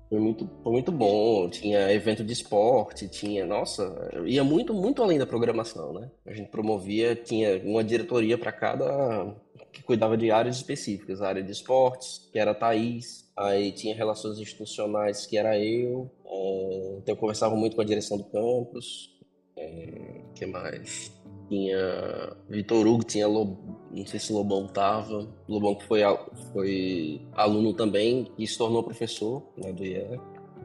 Foi 0.09 0.19
muito, 0.19 0.49
foi 0.63 0.71
muito 0.71 0.91
bom. 0.91 1.49
Tinha 1.49 1.91
evento 1.91 2.23
de 2.23 2.31
esporte, 2.31 3.07
tinha. 3.09 3.45
Nossa, 3.45 3.83
ia 4.25 4.43
muito, 4.43 4.73
muito 4.73 5.03
além 5.03 5.19
da 5.19 5.25
programação, 5.25 5.93
né? 5.93 6.09
A 6.25 6.33
gente 6.33 6.49
promovia, 6.49 7.15
tinha 7.15 7.61
uma 7.63 7.83
diretoria 7.83 8.37
para 8.37 8.51
cada. 8.51 9.35
que 9.71 9.83
cuidava 9.83 10.17
de 10.17 10.31
áreas 10.31 10.57
específicas. 10.57 11.21
A 11.21 11.27
área 11.27 11.43
de 11.43 11.51
esportes, 11.51 12.29
que 12.31 12.39
era 12.39 12.51
a 12.51 12.55
Thaís. 12.55 13.27
Aí 13.35 13.71
tinha 13.71 13.95
relações 13.95 14.39
institucionais, 14.39 15.25
que 15.25 15.37
era 15.37 15.59
eu. 15.59 16.09
É, 16.25 16.97
então 16.99 17.13
eu 17.13 17.17
conversava 17.17 17.55
muito 17.55 17.75
com 17.75 17.81
a 17.81 17.85
direção 17.85 18.17
do 18.17 18.23
campus. 18.23 19.13
É, 19.57 20.21
que 20.35 20.45
mais? 20.45 21.11
Tinha 21.49 22.35
Vitor 22.49 22.85
Hugo, 22.85 23.03
tinha 23.03 23.27
Lob... 23.27 23.57
não 23.91 24.05
sei 24.05 24.19
se 24.19 24.33
Lobão 24.33 24.67
tava. 24.67 25.27
Lobão 25.47 25.75
que 25.75 25.85
foi, 25.85 26.01
foi 26.51 27.21
aluno 27.33 27.73
também 27.73 28.31
e 28.37 28.45
se 28.45 28.57
tornou 28.57 28.83
professor 28.83 29.43
né, 29.57 29.71
do 29.71 29.85
IE. 29.85 30.19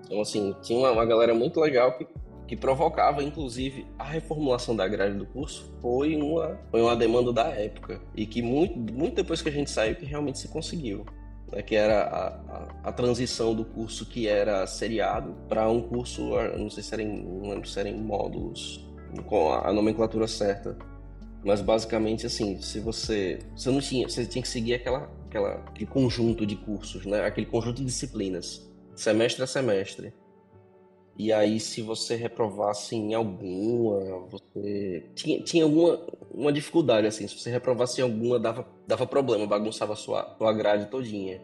Então, 0.05 0.21
assim, 0.21 0.55
tinha 0.63 0.79
uma, 0.79 0.91
uma 0.91 1.05
galera 1.05 1.35
muito 1.35 1.61
legal 1.61 1.97
que, 1.97 2.07
que 2.49 2.57
provocava, 2.57 3.23
inclusive, 3.23 3.87
a 3.99 4.05
reformulação 4.05 4.75
da 4.75 4.87
grade 4.89 5.17
do 5.17 5.27
curso 5.27 5.73
foi 5.81 6.17
uma, 6.17 6.59
foi 6.71 6.83
uma 6.83 6.97
demanda 6.97 7.33
da 7.33 7.47
época. 7.49 8.01
E 8.17 8.27
que 8.27 8.43
muito, 8.43 8.77
muito 8.93 9.15
depois 9.15 9.41
que 9.41 9.49
a 9.49 9.53
gente 9.53 9.71
saiu, 9.71 9.95
que 9.95 10.05
realmente 10.05 10.39
se 10.39 10.49
conseguiu. 10.49 11.07
Né, 11.53 11.63
que 11.63 11.77
era 11.77 12.03
a, 12.03 12.27
a, 12.29 12.89
a, 12.89 12.93
transição 12.93 13.55
do 13.55 13.65
curso 13.65 14.07
que 14.07 14.27
era 14.27 14.67
seriado 14.67 15.35
para 15.49 15.69
um 15.71 15.81
curso, 15.81 16.31
não 16.59 16.69
sei 16.69 16.83
se 16.83 16.93
era 16.93 17.03
em, 17.03 17.23
não 17.23 17.51
lembro 17.51 17.69
se 17.69 17.79
era 17.79 17.89
em 17.89 18.01
módulos 18.01 18.92
com 19.27 19.53
a 19.53 19.73
nomenclatura 19.73 20.27
certa. 20.27 20.77
Mas 21.45 21.61
basicamente 21.61 22.25
assim, 22.27 22.61
se 22.61 22.79
você 22.79 23.41
você 23.57 23.71
não 23.71 23.81
tinha, 23.81 24.09
você 24.09 24.25
tinha 24.25 24.43
que 24.43 24.49
seguir 24.49 24.75
aquela 24.75 25.11
aquela 25.27 25.55
aquele 25.55 25.87
conjunto 25.87 26.47
de 26.47 26.57
cursos, 26.57 27.05
né? 27.05 27.25
Aquele 27.25 27.47
conjunto 27.47 27.79
de 27.79 27.85
disciplinas, 27.85 28.71
semestre 28.95 29.43
a 29.43 29.47
semestre. 29.47 30.13
E 31.19 31.33
aí 31.33 31.61
se 31.61 31.83
você 31.83 32.15
reprovasse 32.15 32.97
em 32.97 33.13
alguma, 33.13 34.21
você 34.31 35.05
tinha, 35.15 35.43
tinha 35.43 35.65
alguma 35.65 36.01
uma 36.31 36.53
dificuldade 36.53 37.07
assim, 37.07 37.27
se 37.27 37.39
você 37.39 37.51
reprovasse 37.51 38.01
em 38.01 38.05
alguma 38.05 38.39
dava 38.39 38.67
dava 38.87 39.07
problema, 39.07 39.47
bagunçava 39.47 39.95
a 39.95 39.97
sua 39.97 40.37
sua 40.39 40.53
grade 40.53 40.87
todinha. 40.87 41.41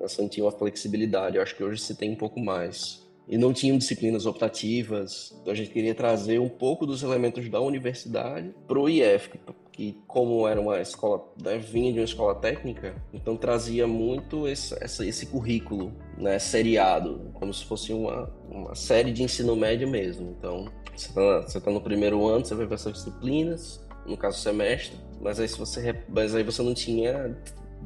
Você 0.00 0.22
não 0.22 0.28
tinha 0.28 0.44
uma 0.44 0.50
flexibilidade, 0.50 1.36
eu 1.36 1.42
acho 1.42 1.54
que 1.54 1.62
hoje 1.62 1.80
se 1.80 1.94
tem 1.94 2.10
um 2.10 2.16
pouco 2.16 2.40
mais 2.40 3.06
e 3.28 3.38
não 3.38 3.52
tinham 3.52 3.78
disciplinas 3.78 4.26
optativas. 4.26 5.34
Então 5.40 5.52
a 5.52 5.56
gente 5.56 5.70
queria 5.70 5.94
trazer 5.94 6.38
um 6.38 6.48
pouco 6.48 6.86
dos 6.86 7.02
elementos 7.02 7.48
da 7.48 7.60
universidade 7.60 8.54
para 8.66 8.78
o 8.78 8.88
IF, 8.88 9.30
que 9.72 9.98
como 10.06 10.46
era 10.46 10.60
uma 10.60 10.80
escola, 10.80 11.26
né, 11.42 11.56
vinha 11.56 11.92
de 11.92 11.98
uma 11.98 12.04
escola 12.04 12.34
técnica, 12.34 12.94
então 13.12 13.36
trazia 13.36 13.86
muito 13.86 14.46
esse, 14.46 14.74
esse, 14.84 15.26
currículo, 15.26 15.92
né, 16.18 16.38
seriado, 16.38 17.30
como 17.32 17.52
se 17.54 17.64
fosse 17.64 17.92
uma, 17.92 18.30
uma 18.50 18.74
série 18.74 19.12
de 19.12 19.22
ensino 19.22 19.56
médio 19.56 19.88
mesmo. 19.88 20.36
Então 20.38 20.66
você 20.94 21.08
está 21.08 21.60
tá 21.60 21.70
no 21.70 21.80
primeiro 21.80 22.26
ano, 22.26 22.44
você 22.44 22.54
vai 22.54 22.66
ver 22.66 22.74
essas 22.74 22.92
disciplinas, 22.92 23.82
no 24.06 24.16
caso 24.16 24.38
semestre, 24.40 24.98
mas 25.20 25.40
aí 25.40 25.48
se 25.48 25.58
você 25.58 25.96
mas 26.08 26.34
aí 26.34 26.42
você 26.42 26.62
não 26.62 26.74
tinha 26.74 27.34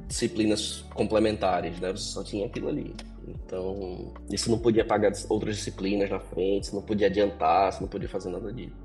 disciplinas 0.07 0.85
complementares, 0.95 1.79
né? 1.81 1.93
Você 1.93 2.13
só 2.13 2.23
tinha 2.23 2.47
aquilo 2.47 2.69
ali. 2.69 2.95
Então, 3.27 4.13
isso 4.31 4.51
não 4.51 4.59
podia 4.59 4.85
pagar 4.85 5.13
outras 5.29 5.57
disciplinas 5.57 6.11
na 6.11 6.21
frente, 6.21 6.69
você 6.69 6.77
não 6.77 6.83
podia 6.83 7.09
adiantar, 7.09 7.73
você 7.73 7.81
não 7.81 7.89
podia 7.89 8.09
fazer 8.09 8.31
nada 8.31 8.53
disso. 8.53 8.77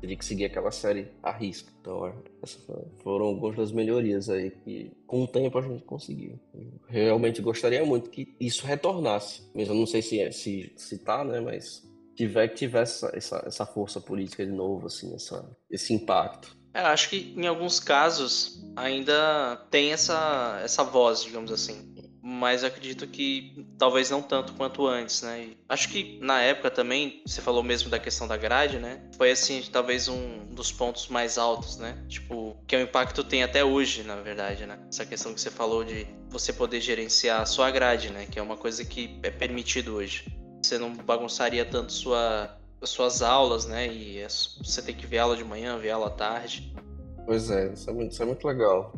Teria 0.00 0.16
que 0.16 0.24
seguir 0.24 0.46
aquela 0.46 0.70
série 0.70 1.08
a 1.22 1.30
risco. 1.30 1.70
Então, 1.80 2.14
essas 2.42 2.64
foram 3.02 3.26
algumas 3.26 3.56
das 3.56 3.72
melhorias 3.72 4.30
aí 4.30 4.50
que, 4.50 4.92
com 5.06 5.24
o 5.24 5.28
tempo, 5.28 5.58
a 5.58 5.62
gente 5.62 5.82
conseguiu. 5.84 6.38
realmente 6.88 7.42
gostaria 7.42 7.84
muito 7.84 8.08
que 8.08 8.34
isso 8.40 8.66
retornasse. 8.66 9.42
Mas 9.54 9.68
eu 9.68 9.74
não 9.74 9.86
sei 9.86 10.00
se, 10.00 10.20
é, 10.20 10.30
se, 10.30 10.72
se 10.74 10.98
tá, 10.98 11.22
né? 11.22 11.40
Mas 11.40 11.86
tiver 12.14 12.48
que 12.48 12.54
tivesse 12.54 13.04
essa, 13.04 13.16
essa, 13.16 13.42
essa 13.46 13.66
força 13.66 14.00
política 14.00 14.44
de 14.44 14.52
novo, 14.52 14.86
assim, 14.86 15.14
essa, 15.14 15.44
esse 15.70 15.92
impacto. 15.92 16.56
É, 16.72 16.80
acho 16.80 17.08
que 17.08 17.34
em 17.36 17.46
alguns 17.46 17.80
casos 17.80 18.62
ainda 18.76 19.56
tem 19.70 19.92
essa, 19.92 20.60
essa 20.62 20.84
voz, 20.84 21.24
digamos 21.24 21.50
assim 21.50 21.90
mas 22.22 22.62
acredito 22.62 23.06
que 23.06 23.66
talvez 23.78 24.10
não 24.10 24.22
tanto 24.22 24.52
quanto 24.54 24.86
antes, 24.86 25.22
né? 25.22 25.40
E 25.40 25.58
acho 25.68 25.88
que 25.88 26.18
na 26.20 26.40
época 26.40 26.70
também, 26.70 27.22
você 27.26 27.40
falou 27.40 27.62
mesmo 27.62 27.88
da 27.88 27.98
questão 27.98 28.28
da 28.28 28.36
grade, 28.36 28.78
né? 28.78 29.02
Foi 29.16 29.30
assim, 29.30 29.62
talvez 29.72 30.06
um 30.06 30.46
dos 30.54 30.70
pontos 30.70 31.08
mais 31.08 31.38
altos, 31.38 31.78
né? 31.78 32.04
Tipo, 32.08 32.56
que 32.66 32.76
o 32.76 32.80
impacto 32.80 33.24
tem 33.24 33.42
até 33.42 33.64
hoje, 33.64 34.02
na 34.02 34.16
verdade, 34.16 34.66
né? 34.66 34.78
Essa 34.88 35.06
questão 35.06 35.32
que 35.32 35.40
você 35.40 35.50
falou 35.50 35.82
de 35.82 36.06
você 36.28 36.52
poder 36.52 36.80
gerenciar 36.80 37.40
a 37.40 37.46
sua 37.46 37.70
grade, 37.70 38.10
né? 38.10 38.26
Que 38.30 38.38
é 38.38 38.42
uma 38.42 38.56
coisa 38.56 38.84
que 38.84 39.18
é 39.22 39.30
permitido 39.30 39.94
hoje. 39.94 40.26
Você 40.62 40.76
não 40.76 40.94
bagunçaria 40.94 41.64
tanto 41.64 41.92
sua, 41.92 42.54
as 42.80 42.90
suas 42.90 43.22
aulas, 43.22 43.66
né? 43.66 43.86
E 43.86 44.18
é 44.18 44.28
você 44.28 44.82
tem 44.82 44.94
que 44.94 45.06
ver 45.06 45.18
aula 45.18 45.36
de 45.36 45.44
manhã, 45.44 45.78
ver 45.78 45.90
aula 45.90 46.08
à 46.08 46.10
tarde. 46.10 46.72
Pois 47.26 47.50
é, 47.50 47.72
isso 47.72 47.88
é 47.88 47.92
muito, 47.92 48.12
isso 48.12 48.22
é 48.22 48.26
muito 48.26 48.46
legal 48.46 48.92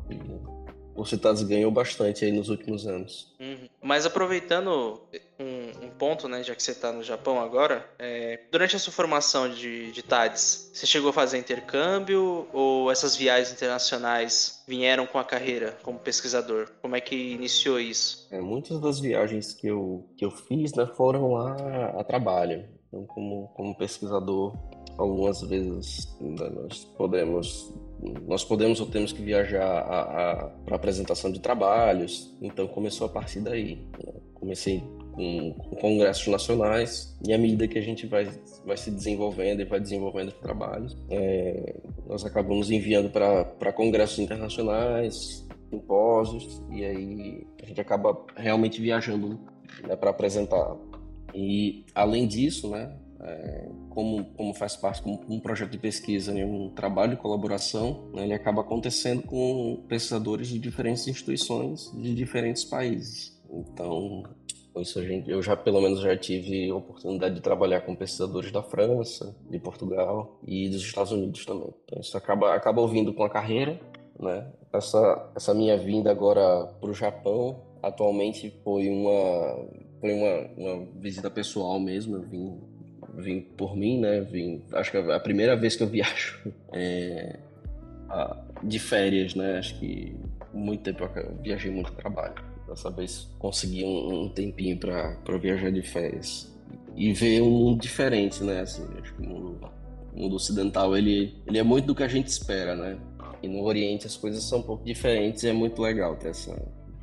o 0.95 1.05
Citados 1.05 1.43
ganhou 1.43 1.71
bastante 1.71 2.25
aí 2.25 2.33
nos 2.33 2.49
últimos 2.49 2.87
anos. 2.87 3.33
Uhum. 3.41 3.69
Mas 3.81 4.05
aproveitando 4.05 5.01
um, 5.39 5.87
um, 5.87 5.91
ponto, 5.91 6.29
né, 6.29 6.43
já 6.43 6.55
que 6.55 6.63
você 6.63 6.73
está 6.73 6.93
no 6.93 7.03
Japão 7.03 7.41
agora, 7.41 7.87
é, 7.99 8.41
durante 8.51 8.77
a 8.77 8.79
sua 8.79 8.93
formação 8.93 9.49
de, 9.51 9.91
de 9.91 10.03
TADS, 10.03 10.71
você 10.73 10.87
chegou 10.87 11.11
a 11.11 11.13
fazer 11.13 11.39
intercâmbio 11.39 12.47
ou 12.53 12.91
essas 12.91 13.17
viagens 13.17 13.53
internacionais 13.53 14.63
vieram 14.67 15.07
com 15.07 15.19
a 15.19 15.25
carreira 15.25 15.77
como 15.83 15.99
pesquisador? 15.99 16.69
Como 16.81 16.95
é 16.95 17.01
que 17.01 17.17
iniciou 17.17 17.81
isso? 17.81 18.29
É, 18.31 18.41
muitas 18.41 18.81
das 18.81 19.01
viagens 19.01 19.53
que 19.55 19.67
eu, 19.67 20.07
que 20.17 20.25
eu 20.25 20.31
fiz 20.31 20.75
né, 20.75 20.87
foram 20.87 21.33
lá 21.33 21.57
a 21.99 22.05
trabalho. 22.05 22.69
Então, 22.93 23.07
como, 23.07 23.49
como 23.55 23.75
pesquisador, 23.75 24.55
algumas 24.99 25.41
vezes 25.41 26.15
né, 26.21 26.51
nós 26.51 26.85
podemos 26.97 27.73
nós 28.27 28.45
podemos 28.45 28.81
ou 28.81 28.87
temos 28.87 29.13
que 29.13 29.23
viajar 29.23 30.53
para 30.65 30.77
apresentação 30.77 31.31
de 31.31 31.39
trabalhos, 31.41 32.37
então 32.43 32.67
começou 32.67 33.07
a 33.07 33.11
partir 33.11 33.41
daí. 33.41 33.77
Né? 33.77 34.13
Comecei 34.35 34.83
com, 35.13 35.53
com, 35.53 35.77
congressos 35.77 36.27
nacionais 36.27 37.17
e 37.25 37.33
à 37.33 37.39
medida 37.39 37.69
que 37.69 37.79
a 37.79 37.83
gente 37.83 38.07
vai, 38.07 38.29
vai 38.67 38.77
se 38.77 38.91
desenvolvendo 38.91 39.61
e 39.61 39.65
vai 39.65 39.79
desenvolvendo 39.79 40.33
trabalhos, 40.33 40.99
é, 41.09 41.77
nós 42.07 42.25
acabamos 42.25 42.71
enviando 42.71 43.09
para 43.09 43.73
congressos 43.73 44.19
internacionais, 44.19 45.47
simpósios, 45.71 46.61
e 46.71 46.85
aí 46.85 47.47
a 47.63 47.67
gente 47.67 47.81
acaba 47.81 48.21
realmente 48.37 48.81
viajando 48.81 49.39
né, 49.87 49.95
para 49.95 50.11
apresentar. 50.11 50.77
E 51.35 51.85
além 51.95 52.27
disso, 52.27 52.69
né, 52.71 52.95
é, 53.21 53.69
como, 53.91 54.25
como 54.37 54.53
faz 54.55 54.77
parte 54.77 55.01
como 55.01 55.21
um 55.29 55.39
projeto 55.39 55.71
de 55.71 55.79
pesquisa 55.79 56.37
e 56.37 56.45
um 56.45 56.71
trabalho 56.71 57.13
de 57.13 57.23
colaboração, 57.23 58.11
né, 58.13 58.25
ele 58.25 58.35
acaba 58.35 58.63
acontecendo 58.63 59.23
com 59.23 59.85
pesquisadores 59.89 60.49
de 60.49 60.59
diferentes 60.59 61.07
instituições 61.07 61.91
de 61.95 62.15
diferentes 62.15 62.65
países. 62.65 63.41
Então, 63.51 64.25
isso 64.81 64.99
a 64.99 65.03
gente, 65.05 65.31
eu 65.31 65.43
já 65.43 65.55
pelo 65.57 65.81
menos 65.81 66.01
já 66.01 66.17
tive 66.17 66.71
a 66.71 66.75
oportunidade 66.75 67.35
de 67.35 67.41
trabalhar 67.41 67.83
com 67.83 67.95
pesquisadores 67.95 68.51
da 68.51 68.63
França, 68.63 69.37
de 69.49 69.59
Portugal 69.59 70.41
e 70.47 70.69
dos 70.69 70.83
Estados 70.83 71.13
Unidos 71.13 71.45
também. 71.45 71.73
Então, 71.85 72.01
isso 72.01 72.17
acaba 72.17 72.55
acaba 72.55 72.81
ouvindo 72.81 73.13
com 73.13 73.23
a 73.23 73.31
carreira, 73.31 73.79
né? 74.19 74.51
Essa 74.73 75.31
essa 75.37 75.53
minha 75.53 75.77
vinda 75.77 76.11
agora 76.11 76.67
para 76.81 76.91
o 76.91 76.95
Japão 76.95 77.61
atualmente 77.83 78.51
foi 78.65 78.89
uma 78.89 79.69
foi 80.03 80.13
uma, 80.13 80.51
uma 80.57 80.87
visita 80.97 81.31
pessoal 81.31 81.79
mesmo. 81.79 82.17
Eu 82.17 82.23
vim 82.23 82.61
vim 83.15 83.41
por 83.41 83.77
mim, 83.77 84.01
né? 84.01 84.21
Vim, 84.23 84.63
acho 84.73 84.91
que 84.91 84.97
é 84.97 85.15
a 85.15 85.21
primeira 85.21 85.55
vez 85.57 85.77
que 85.77 85.83
eu 85.83 85.87
viajo 85.87 86.41
é, 86.73 87.39
de 88.63 88.79
férias, 88.81 89.35
né? 89.35 89.59
Acho 89.59 89.79
que 89.79 90.17
muito 90.53 90.83
tempo 90.83 91.05
eu 91.05 91.37
viajei 91.41 91.71
muito 91.71 91.93
trabalho. 91.93 92.35
Dessa 92.69 92.91
vez 92.91 93.31
consegui 93.39 93.85
um, 93.85 94.25
um 94.25 94.29
tempinho 94.29 94.77
para 94.77 95.39
viajar 95.39 95.71
de 95.71 95.83
férias 95.83 96.53
e 96.97 97.13
ver 97.13 97.41
um 97.41 97.51
mundo 97.51 97.81
diferente, 97.81 98.43
né? 98.43 98.61
Assim, 98.61 98.85
acho 99.01 99.15
que 99.15 99.23
o 99.23 99.29
mundo, 99.29 99.61
o 100.13 100.21
mundo 100.21 100.35
ocidental 100.35 100.97
ele, 100.97 101.37
ele 101.47 101.59
é 101.59 101.63
muito 101.63 101.87
do 101.87 101.95
que 101.95 102.03
a 102.03 102.09
gente 102.09 102.27
espera, 102.27 102.75
né? 102.75 102.99
E 103.41 103.49
no 103.49 103.63
Oriente 103.63 104.07
as 104.07 104.17
coisas 104.17 104.43
são 104.43 104.61
um 104.61 104.63
pouco 104.63 104.85
diferentes 104.85 105.43
e 105.43 105.49
é 105.49 105.53
muito 105.53 105.81
legal 105.81 106.17
ter 106.17 106.29
essa, 106.29 106.57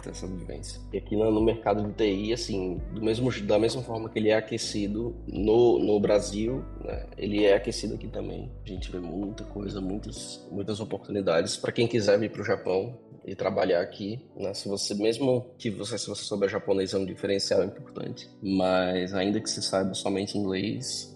ter 0.03 0.11
essa 0.11 0.27
vivência. 0.27 0.79
E 0.91 0.97
aqui 0.97 1.15
no, 1.15 1.31
no 1.31 1.41
mercado 1.41 1.83
de 1.83 1.93
TI, 1.93 2.33
assim, 2.33 2.81
do 2.93 3.01
mesmo, 3.01 3.31
da 3.43 3.59
mesma 3.59 3.81
forma 3.81 4.09
que 4.09 4.19
ele 4.19 4.29
é 4.29 4.35
aquecido 4.35 5.15
no, 5.27 5.79
no 5.79 5.99
Brasil, 5.99 6.63
né, 6.83 7.05
ele 7.17 7.45
é 7.45 7.55
aquecido 7.55 7.95
aqui 7.95 8.07
também. 8.07 8.51
A 8.65 8.69
gente 8.69 8.91
vê 8.91 8.99
muita 8.99 9.43
coisa, 9.43 9.79
muitas, 9.81 10.45
muitas 10.51 10.79
oportunidades 10.79 11.57
para 11.57 11.71
quem 11.71 11.87
quiser 11.87 12.17
vir 12.19 12.31
para 12.31 12.41
o 12.41 12.45
Japão 12.45 12.97
e 13.25 13.35
trabalhar 13.35 13.81
aqui, 13.81 14.19
né? 14.35 14.53
Se 14.53 14.67
você 14.67 14.95
mesmo 14.95 15.45
que 15.57 15.69
você 15.69 15.97
se 15.97 16.07
você 16.07 16.23
souber 16.23 16.49
japonês 16.49 16.93
é 16.93 16.97
um 16.97 17.05
diferencial 17.05 17.63
importante, 17.63 18.29
mas 18.41 19.13
ainda 19.13 19.39
que 19.39 19.49
você 19.49 19.61
saiba 19.61 19.93
somente 19.93 20.37
inglês, 20.37 21.15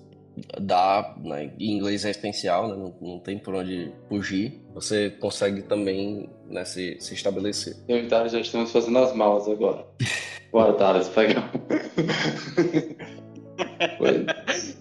dá, 0.59 1.15
né? 1.23 1.51
E 1.57 1.71
inglês 1.71 2.05
é 2.05 2.11
essencial, 2.11 2.67
né? 2.67 2.75
Não, 2.75 2.95
não 3.01 3.19
tem 3.19 3.37
por 3.37 3.55
onde 3.55 3.91
fugir. 4.09 4.61
Você 4.73 5.09
consegue 5.11 5.61
também 5.61 6.29
né, 6.49 6.65
se, 6.65 6.97
se 6.99 7.13
estabelecer. 7.13 7.75
Eu 7.87 7.97
e 7.97 8.07
Thales 8.07 8.31
já 8.31 8.39
estamos 8.39 8.71
fazendo 8.71 8.97
as 8.99 9.15
malas 9.15 9.47
agora. 9.47 9.85
Bora, 10.51 10.73
Thales, 10.73 11.07
pega. 11.09 11.43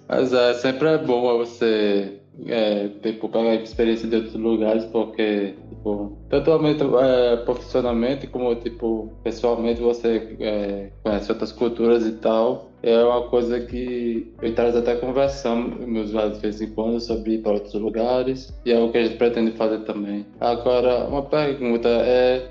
Mas 0.09 0.33
é, 0.33 0.55
sempre 0.55 0.89
é 0.89 0.99
bom 0.99 1.39
você 1.39 2.21
é, 2.47 2.89
tipo, 3.03 3.29
pegar 3.29 3.55
experiência 3.57 4.09
de 4.09 4.17
outros 4.17 4.35
lugares, 4.35 4.85
porque 4.87 5.55
tipo, 5.83 6.17
tanto 6.29 6.99
é, 7.01 7.37
profissionalmente 7.39 8.29
como 8.29 8.55
tipo, 8.55 9.13
pessoalmente 9.25 9.81
você 9.81 10.37
é, 10.41 10.91
conhece 11.03 11.33
outras 11.33 11.51
culturas 11.51 12.07
e 12.07 12.13
tal. 12.13 12.71
É 12.83 13.01
uma 13.05 13.29
coisa 13.29 13.61
que 13.61 14.33
eu 14.43 14.55
traz 14.57 14.75
até 14.75 14.97
conversando 14.97 15.87
meus 15.87 16.11
de 16.11 16.41
vez 16.41 16.61
em 16.61 16.71
quando 16.71 16.99
sobre 17.01 17.35
ir 17.35 17.39
para 17.39 17.53
outros 17.53 17.75
lugares 17.75 18.53
e 18.65 18.73
é 18.73 18.79
o 18.79 18.91
que 18.91 18.99
a 18.99 19.05
gente 19.05 19.19
pretende 19.19 19.53
fazer 19.53 19.85
também. 19.85 20.27
Agora, 20.41 21.07
uma 21.07 21.23
pergunta 21.23 21.89
é 21.89 22.49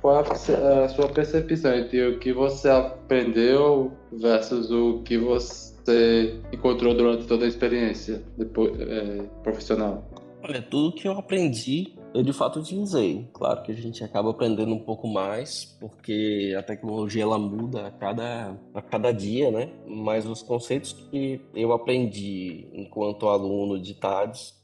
qual 0.00 0.24
é 0.24 0.84
a 0.84 0.88
sua 0.88 1.08
percepção 1.08 1.74
entre 1.74 2.06
o 2.06 2.18
que 2.18 2.32
você 2.32 2.70
aprendeu 2.70 3.92
versus 4.10 4.70
o 4.70 5.02
que 5.04 5.18
você 5.18 6.40
encontrou 6.50 6.94
durante 6.94 7.26
toda 7.26 7.44
a 7.44 7.48
experiência 7.48 8.22
depois, 8.38 8.72
é, 8.80 9.22
profissional? 9.42 10.02
Olha, 10.42 10.62
tudo 10.62 10.94
que 10.94 11.06
eu 11.06 11.12
aprendi, 11.12 11.97
eu 12.14 12.22
de 12.22 12.32
fato 12.32 12.60
utilizei. 12.60 13.28
Claro 13.32 13.62
que 13.62 13.72
a 13.72 13.74
gente 13.74 14.02
acaba 14.02 14.30
aprendendo 14.30 14.74
um 14.74 14.78
pouco 14.78 15.06
mais, 15.06 15.76
porque 15.80 16.54
a 16.58 16.62
tecnologia 16.62 17.22
ela 17.22 17.38
muda 17.38 17.86
a 17.86 17.90
cada, 17.90 18.56
a 18.74 18.82
cada 18.82 19.12
dia, 19.12 19.50
né? 19.50 19.70
Mas 19.86 20.26
os 20.26 20.42
conceitos 20.42 20.92
que 20.92 21.40
eu 21.54 21.72
aprendi 21.72 22.68
enquanto 22.72 23.28
aluno 23.28 23.80
de 23.80 23.94
TADS, 23.94 24.58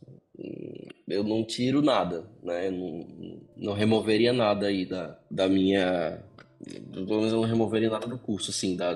eu 1.07 1.23
não 1.23 1.45
tiro 1.45 1.83
nada, 1.83 2.25
né? 2.43 2.71
Não, 2.71 3.07
não 3.57 3.73
removeria 3.73 4.33
nada 4.33 4.67
aí 4.67 4.85
da, 4.87 5.19
da 5.31 5.49
minha. 5.49 6.23
Pelo 6.93 7.19
menos 7.19 7.33
eu 7.33 7.41
não 7.41 7.49
removeria 7.49 7.91
nada 7.91 8.07
do 8.07 8.19
curso, 8.19 8.51
assim, 8.51 8.75
da, 8.75 8.95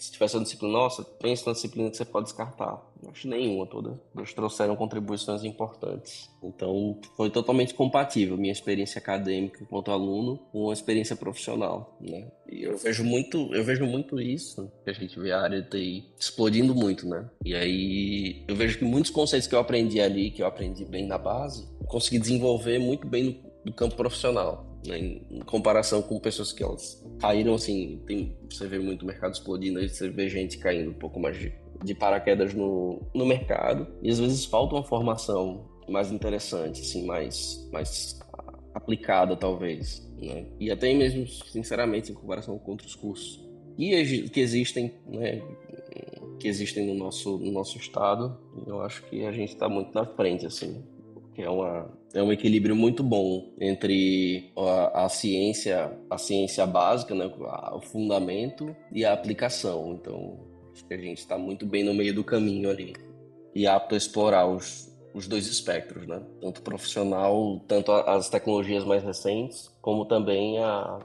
se 0.00 0.12
tivesse 0.12 0.36
uma 0.36 0.42
disciplina, 0.42 0.72
nossa, 0.72 1.04
pensa 1.04 1.44
na 1.46 1.52
disciplina 1.52 1.90
que 1.90 1.96
você 1.96 2.04
pode 2.04 2.24
descartar. 2.26 2.82
Não 3.02 3.10
acho 3.10 3.28
nenhuma 3.28 3.66
toda. 3.66 4.00
Eles 4.16 4.32
trouxeram 4.32 4.74
contribuições 4.76 5.44
importantes. 5.44 6.30
Então, 6.42 6.98
foi 7.16 7.30
totalmente 7.30 7.74
compatível 7.74 8.36
minha 8.36 8.52
experiência 8.52 8.98
acadêmica 8.98 9.62
enquanto 9.62 9.90
aluno 9.90 10.38
com 10.52 10.70
a 10.70 10.72
experiência 10.72 11.14
profissional, 11.14 11.96
né? 12.00 12.28
E 12.50 12.62
eu 12.62 12.76
vejo 12.78 13.04
muito, 13.04 13.54
eu 13.54 13.62
vejo 13.62 13.84
muito 13.84 14.20
isso, 14.20 14.70
que 14.84 14.90
a 14.90 14.94
gente 14.94 15.18
vê 15.18 15.32
a 15.32 15.40
área 15.40 15.62
de 15.62 15.68
TI 15.68 16.04
explodindo 16.18 16.74
muito, 16.74 17.06
né? 17.06 17.28
E 17.44 17.54
aí, 17.54 18.42
eu 18.48 18.56
vejo 18.56 18.78
que 18.78 18.84
muitos 18.84 19.10
conceitos 19.10 19.46
que 19.46 19.54
eu 19.54 19.60
aprendi 19.60 20.00
ali, 20.00 20.30
que 20.30 20.42
eu 20.42 20.46
aprendi 20.46 20.84
bem 20.84 21.06
na 21.06 21.18
base, 21.18 21.68
consegui 21.86 22.18
desenvolver 22.18 22.78
muito 22.78 23.06
bem 23.06 23.24
no, 23.24 23.50
no 23.66 23.72
campo 23.72 23.96
profissional 23.96 24.69
né, 24.86 24.98
em 24.98 25.40
comparação 25.44 26.02
com 26.02 26.18
pessoas 26.18 26.52
que 26.52 26.62
elas 26.62 27.04
caíram 27.18 27.54
assim, 27.54 28.00
tem, 28.06 28.36
você 28.48 28.66
vê 28.66 28.78
muito 28.78 29.04
mercado 29.04 29.32
explodindo, 29.32 29.80
você 29.86 30.08
vê 30.08 30.28
gente 30.28 30.58
caindo 30.58 30.90
um 30.90 30.94
pouco 30.94 31.20
mais 31.20 31.38
de, 31.38 31.52
de 31.84 31.94
paraquedas 31.94 32.54
no, 32.54 33.00
no 33.14 33.26
mercado, 33.26 33.86
e 34.02 34.10
às 34.10 34.18
vezes 34.18 34.44
falta 34.44 34.74
uma 34.74 34.84
formação 34.84 35.68
mais 35.88 36.12
interessante, 36.12 36.80
assim, 36.80 37.04
mais, 37.04 37.68
mais 37.72 38.18
aplicada 38.74 39.36
talvez, 39.36 40.08
né? 40.20 40.46
E 40.58 40.70
até 40.70 40.92
mesmo, 40.94 41.26
sinceramente, 41.26 42.12
em 42.12 42.14
comparação 42.14 42.56
com 42.58 42.70
outros 42.72 42.94
cursos 42.94 43.50
que, 43.76 44.28
que 44.28 44.40
existem, 44.40 44.92
né, 45.06 45.42
que 46.38 46.48
existem 46.48 46.86
no 46.86 46.94
nosso, 46.94 47.38
no 47.38 47.50
nosso 47.50 47.78
estado, 47.78 48.36
eu 48.66 48.82
acho 48.82 49.02
que 49.04 49.24
a 49.24 49.32
gente 49.32 49.54
está 49.54 49.68
muito 49.68 49.94
na 49.94 50.04
frente, 50.04 50.46
assim, 50.46 50.82
que 51.34 51.42
é 51.42 51.50
uma 51.50 51.90
é 52.14 52.22
um 52.22 52.32
equilíbrio 52.32 52.74
muito 52.74 53.02
bom 53.02 53.52
entre 53.60 54.52
a, 54.56 55.04
a, 55.04 55.08
ciência, 55.08 55.96
a 56.08 56.18
ciência 56.18 56.66
básica, 56.66 57.14
né, 57.14 57.30
o 57.72 57.80
fundamento 57.80 58.74
e 58.92 59.04
a 59.04 59.12
aplicação. 59.12 59.92
Então, 59.92 60.38
acho 60.72 60.84
que 60.84 60.94
a 60.94 60.98
gente 60.98 61.18
está 61.18 61.38
muito 61.38 61.66
bem 61.66 61.84
no 61.84 61.94
meio 61.94 62.14
do 62.14 62.24
caminho 62.24 62.70
ali 62.70 62.94
e 63.54 63.66
apto 63.66 63.94
a 63.94 63.98
explorar 63.98 64.46
os, 64.46 64.96
os 65.14 65.26
dois 65.26 65.46
espectros, 65.46 66.06
né? 66.06 66.22
Tanto 66.40 66.62
profissional, 66.62 67.60
tanto 67.66 67.92
as 67.92 68.28
tecnologias 68.28 68.84
mais 68.84 69.02
recentes, 69.02 69.68
como 69.80 70.04
também 70.04 70.58
a, 70.58 70.98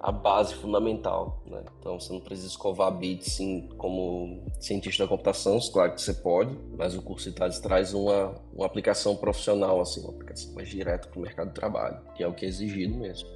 a 0.00 0.12
base 0.12 0.54
fundamental, 0.54 1.42
né? 1.46 1.64
Então 1.80 1.98
você 1.98 2.12
não 2.12 2.20
precisa 2.20 2.48
escovar 2.48 2.90
bits 2.92 3.32
sim, 3.32 3.68
como 3.76 4.42
cientista 4.60 5.04
da 5.04 5.08
computação, 5.08 5.58
claro 5.72 5.94
que 5.94 6.02
você 6.02 6.14
pode, 6.14 6.56
mas 6.76 6.94
o 6.94 7.02
curso 7.02 7.28
ITADES 7.28 7.60
traz 7.60 7.94
uma, 7.94 8.34
uma 8.54 8.66
aplicação 8.66 9.16
profissional, 9.16 9.80
assim, 9.80 10.00
uma 10.00 10.10
aplicação 10.10 10.52
mais 10.54 10.68
direta 10.68 11.08
para 11.08 11.18
o 11.18 11.22
mercado 11.22 11.48
de 11.48 11.54
trabalho, 11.54 11.98
que 12.14 12.22
é 12.22 12.28
o 12.28 12.34
que 12.34 12.44
é 12.44 12.48
exigido 12.48 12.96
mesmo. 12.96 13.28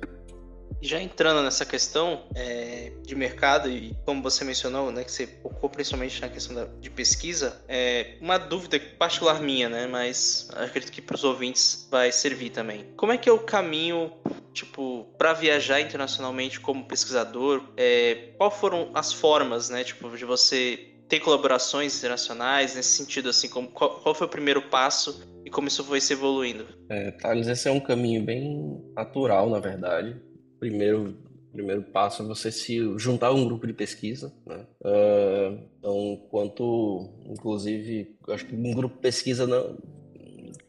Já 0.82 1.00
entrando 1.00 1.42
nessa 1.42 1.66
questão 1.66 2.24
é, 2.34 2.92
de 3.02 3.14
mercado, 3.14 3.68
e 3.68 3.94
como 4.04 4.22
você 4.22 4.44
mencionou, 4.44 4.90
né, 4.90 5.04
que 5.04 5.12
você 5.12 5.26
focou 5.26 5.68
principalmente 5.68 6.20
na 6.20 6.28
questão 6.28 6.54
da, 6.54 6.64
de 6.64 6.88
pesquisa, 6.88 7.60
é 7.68 8.14
uma 8.20 8.38
dúvida 8.38 8.80
particular 8.98 9.42
minha, 9.42 9.68
né, 9.68 9.86
mas 9.86 10.48
acredito 10.54 10.90
que 10.90 11.02
para 11.02 11.16
os 11.16 11.24
ouvintes 11.24 11.86
vai 11.90 12.10
servir 12.10 12.50
também. 12.50 12.86
Como 12.96 13.12
é 13.12 13.18
que 13.18 13.28
é 13.28 13.32
o 13.32 13.40
caminho, 13.40 14.10
tipo, 14.54 15.06
para 15.18 15.34
viajar 15.34 15.80
internacionalmente 15.80 16.58
como 16.58 16.86
pesquisador? 16.86 17.62
É, 17.76 18.30
qual 18.38 18.50
foram 18.50 18.90
as 18.94 19.12
formas, 19.12 19.68
né, 19.68 19.84
tipo, 19.84 20.16
de 20.16 20.24
você 20.24 20.86
ter 21.08 21.20
colaborações 21.20 21.98
internacionais 21.98 22.74
nesse 22.74 22.90
sentido, 22.90 23.28
assim, 23.28 23.48
como, 23.48 23.68
qual, 23.68 24.00
qual 24.00 24.14
foi 24.14 24.26
o 24.26 24.30
primeiro 24.30 24.62
passo 24.62 25.22
e 25.44 25.50
como 25.50 25.68
isso 25.68 25.84
foi 25.84 26.00
se 26.00 26.14
evoluindo? 26.14 26.66
É, 26.88 27.10
Thales, 27.10 27.48
esse 27.48 27.68
é 27.68 27.70
um 27.70 27.80
caminho 27.80 28.22
bem 28.22 28.80
natural, 28.94 29.50
na 29.50 29.58
verdade 29.58 30.29
primeiro 30.60 31.16
primeiro 31.52 31.82
passo 31.82 32.22
é 32.22 32.26
você 32.26 32.52
se 32.52 32.78
juntar 32.96 33.28
a 33.28 33.34
um 33.34 33.44
grupo 33.44 33.66
de 33.66 33.72
pesquisa, 33.72 34.32
né? 34.46 34.64
Uh, 34.80 35.58
então, 35.78 36.22
quanto, 36.30 37.10
inclusive, 37.26 38.16
acho 38.28 38.46
que 38.46 38.54
um 38.54 38.72
grupo 38.72 38.94
de 38.94 39.00
pesquisa 39.00 39.46
não, 39.48 39.76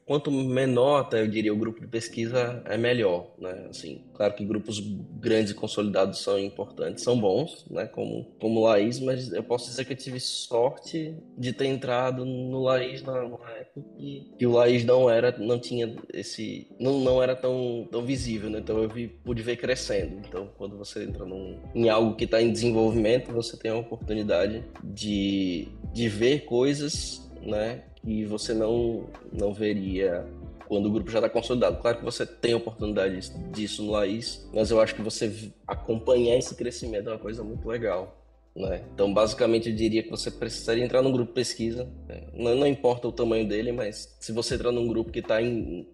quanto 0.05 0.31
menor, 0.31 1.09
eu 1.13 1.27
diria, 1.27 1.53
o 1.53 1.57
grupo 1.57 1.79
de 1.79 1.87
pesquisa 1.87 2.61
é 2.65 2.77
melhor, 2.77 3.31
né? 3.37 3.67
Assim, 3.69 4.03
claro 4.13 4.33
que 4.33 4.43
grupos 4.43 4.79
grandes 4.79 5.51
e 5.51 5.55
consolidados 5.55 6.19
são 6.19 6.39
importantes, 6.39 7.03
são 7.03 7.19
bons, 7.19 7.65
né? 7.69 7.85
Como, 7.85 8.25
como 8.39 8.63
Laís, 8.63 8.99
mas 8.99 9.31
eu 9.31 9.43
posso 9.43 9.69
dizer 9.69 9.85
que 9.85 9.93
eu 9.93 9.97
tive 9.97 10.19
sorte 10.19 11.15
de 11.37 11.53
ter 11.53 11.67
entrado 11.67 12.25
no 12.25 12.61
Laís 12.63 13.01
na, 13.03 13.21
numa 13.21 13.49
época 13.51 13.81
que, 13.97 14.31
que 14.37 14.45
o 14.45 14.51
Laís 14.51 14.83
não 14.83 15.09
era, 15.09 15.35
não 15.37 15.59
tinha 15.59 15.95
esse, 16.13 16.67
não, 16.79 16.99
não 16.99 17.21
era 17.21 17.35
tão, 17.35 17.87
tão 17.91 18.03
visível, 18.03 18.49
né? 18.49 18.59
Então 18.59 18.81
eu 18.81 18.89
vi, 18.89 19.07
pude 19.07 19.41
ver 19.41 19.57
crescendo. 19.57 20.21
Então, 20.27 20.49
quando 20.57 20.77
você 20.77 21.03
entra 21.03 21.25
num, 21.25 21.59
em 21.73 21.89
algo 21.89 22.15
que 22.15 22.25
está 22.25 22.41
em 22.41 22.51
desenvolvimento, 22.51 23.31
você 23.31 23.57
tem 23.57 23.71
a 23.71 23.75
oportunidade 23.75 24.63
de, 24.83 25.67
de 25.93 26.09
ver 26.09 26.45
coisas 26.45 27.29
né, 27.41 27.83
que 28.03 28.25
você 28.25 28.53
não, 28.53 29.05
não 29.31 29.53
veria 29.53 30.25
quando 30.67 30.85
o 30.85 30.91
grupo 30.91 31.11
já 31.11 31.19
está 31.19 31.29
consolidado. 31.29 31.81
Claro 31.81 31.97
que 31.97 32.03
você 32.05 32.25
tem 32.25 32.53
oportunidade 32.53 33.29
disso 33.51 33.83
no 33.83 33.91
Laís, 33.91 34.47
mas 34.53 34.71
eu 34.71 34.79
acho 34.79 34.95
que 34.95 35.01
você 35.01 35.51
acompanhar 35.67 36.37
esse 36.37 36.55
crescimento 36.55 37.09
é 37.09 37.13
uma 37.13 37.19
coisa 37.19 37.43
muito 37.43 37.67
legal. 37.67 38.17
Né? 38.55 38.81
Então, 38.93 39.13
basicamente, 39.13 39.69
eu 39.69 39.75
diria 39.75 40.03
que 40.03 40.09
você 40.09 40.29
precisaria 40.29 40.83
entrar 40.83 41.01
num 41.01 41.11
grupo 41.11 41.33
pesquisa. 41.33 41.87
Né? 42.07 42.23
Não, 42.33 42.55
não, 42.55 42.67
importa 42.67 43.07
o 43.07 43.11
tamanho 43.11 43.47
dele, 43.47 43.71
mas 43.71 44.15
se 44.19 44.31
você 44.31 44.55
entrar 44.55 44.71
num 44.71 44.87
grupo 44.87 45.11
que 45.11 45.19
está 45.19 45.37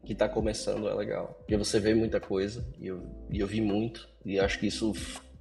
que 0.06 0.16
tá 0.16 0.28
começando, 0.28 0.88
é 0.88 0.94
legal. 0.94 1.36
Porque 1.40 1.58
você 1.58 1.80
vê 1.80 1.94
muita 1.94 2.20
coisa, 2.20 2.66
e 2.80 2.88
eu, 2.88 3.02
e 3.30 3.40
eu 3.40 3.48
vi 3.48 3.62
muito, 3.62 4.10
e 4.26 4.40
acho 4.40 4.60
que 4.60 4.68
isso 4.68 4.94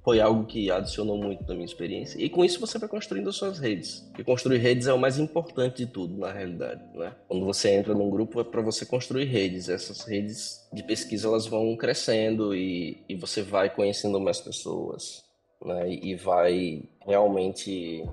foi 0.07 0.21
algo 0.21 0.45
que 0.45 0.71
adicionou 0.71 1.17
muito 1.17 1.45
na 1.45 1.53
minha 1.53 1.65
experiência. 1.65 2.17
E 2.17 2.29
com 2.29 2.45
isso 2.45 2.61
você 2.61 2.79
vai 2.79 2.87
construindo 2.87 3.27
as 3.27 3.35
suas 3.35 3.59
redes. 3.59 3.99
Porque 4.07 4.23
construir 4.23 4.57
redes 4.59 4.87
é 4.87 4.93
o 4.93 4.97
mais 4.97 5.19
importante 5.19 5.85
de 5.85 5.85
tudo, 5.85 6.17
na 6.17 6.31
realidade. 6.31 6.81
Né? 6.95 7.13
Quando 7.27 7.45
você 7.45 7.71
entra 7.71 7.93
num 7.93 8.09
grupo, 8.09 8.39
é 8.39 8.43
para 8.45 8.61
você 8.61 8.85
construir 8.85 9.25
redes. 9.25 9.67
Essas 9.67 10.05
redes 10.05 10.65
de 10.71 10.81
pesquisa 10.81 11.27
elas 11.27 11.45
vão 11.45 11.75
crescendo 11.75 12.55
e, 12.55 13.03
e 13.09 13.15
você 13.15 13.41
vai 13.41 13.69
conhecendo 13.69 14.17
mais 14.17 14.39
pessoas. 14.39 15.25
Né? 15.61 15.95
E 16.01 16.15
vai 16.15 16.83
realmente 17.05 18.05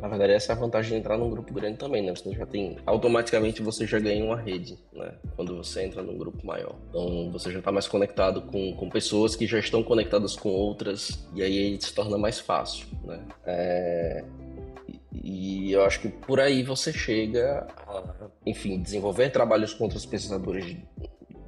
na 0.00 0.08
verdade, 0.08 0.32
essa 0.32 0.52
é 0.52 0.56
a 0.56 0.58
vantagem 0.58 0.92
de 0.92 0.98
entrar 0.98 1.18
num 1.18 1.30
grupo 1.30 1.52
grande 1.52 1.78
também, 1.78 2.02
né? 2.02 2.14
Você 2.14 2.32
já 2.32 2.46
tem. 2.46 2.76
Automaticamente 2.86 3.62
você 3.62 3.86
já 3.86 3.98
ganha 3.98 4.24
uma 4.24 4.36
rede, 4.36 4.78
né? 4.92 5.14
Quando 5.36 5.56
você 5.56 5.84
entra 5.84 6.02
num 6.02 6.16
grupo 6.16 6.46
maior. 6.46 6.74
Então 6.88 7.30
você 7.30 7.52
já 7.52 7.58
está 7.58 7.72
mais 7.72 7.86
conectado 7.86 8.42
com, 8.42 8.74
com 8.74 8.88
pessoas 8.88 9.36
que 9.36 9.46
já 9.46 9.58
estão 9.58 9.82
conectadas 9.82 10.36
com 10.36 10.48
outras, 10.50 11.26
e 11.34 11.42
aí 11.42 11.78
se 11.80 11.94
torna 11.94 12.18
mais 12.18 12.38
fácil, 12.38 12.86
né? 13.04 13.20
É... 13.44 14.24
E 15.12 15.70
eu 15.72 15.84
acho 15.84 16.00
que 16.00 16.08
por 16.08 16.40
aí 16.40 16.62
você 16.62 16.92
chega 16.92 17.66
a, 17.86 18.28
enfim, 18.46 18.82
desenvolver 18.82 19.30
trabalhos 19.30 19.72
com 19.72 19.84
outros 19.84 20.04
pesquisadores 20.04 20.76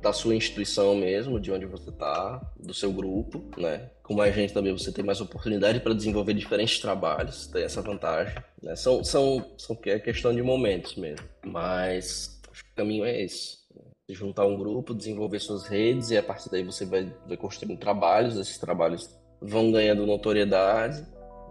da 0.00 0.12
sua 0.12 0.34
instituição 0.34 0.94
mesmo, 0.94 1.40
de 1.40 1.50
onde 1.50 1.64
você 1.64 1.88
está, 1.88 2.40
do 2.60 2.74
seu 2.74 2.92
grupo, 2.92 3.42
né? 3.58 3.90
Com 4.04 4.12
mais 4.12 4.34
gente 4.34 4.52
também 4.52 4.70
você 4.70 4.92
tem 4.92 5.02
mais 5.02 5.22
oportunidade 5.22 5.80
para 5.80 5.94
desenvolver 5.94 6.34
diferentes 6.34 6.78
trabalhos, 6.78 7.46
tem 7.46 7.64
essa 7.64 7.80
vantagem. 7.80 8.36
Né? 8.62 8.76
São, 8.76 9.02
são, 9.02 9.42
são 9.56 9.78
é 9.86 9.98
questão 9.98 10.34
de 10.34 10.42
momentos 10.42 10.94
mesmo, 10.96 11.26
mas 11.42 12.38
o 12.46 12.76
caminho 12.76 13.06
é 13.06 13.22
esse. 13.22 13.60
Né? 13.74 13.82
Juntar 14.10 14.44
um 14.44 14.58
grupo, 14.58 14.94
desenvolver 14.94 15.40
suas 15.40 15.66
redes 15.66 16.10
e 16.10 16.18
a 16.18 16.22
partir 16.22 16.50
daí 16.50 16.62
você 16.62 16.84
vai, 16.84 17.10
vai 17.26 17.38
construindo 17.38 17.78
trabalhos, 17.78 18.36
esses 18.36 18.58
trabalhos 18.58 19.08
vão 19.40 19.72
ganhando 19.72 20.06
notoriedade 20.06 21.02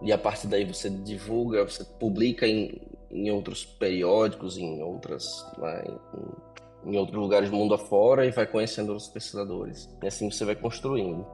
e 0.03 0.11
a 0.11 0.17
partir 0.17 0.45
daí 0.45 0.63
você 0.63 0.91
divulga, 0.91 1.63
você 1.63 1.83
publica 1.83 2.45
em, 2.45 2.79
em 3.09 3.31
outros 3.31 3.65
periódicos, 3.65 4.59
em 4.59 4.79
outras, 4.83 5.43
né, 5.57 5.85
em, 6.85 6.91
em 6.91 6.97
outros 6.99 7.17
lugares 7.17 7.49
do 7.49 7.55
mundo 7.55 7.73
afora 7.73 8.27
e 8.27 8.29
vai 8.31 8.45
conhecendo 8.45 8.89
outros 8.89 9.09
pesquisadores. 9.09 9.89
E 10.03 10.07
assim 10.07 10.29
você 10.29 10.45
vai 10.45 10.55
construindo. 10.55 11.25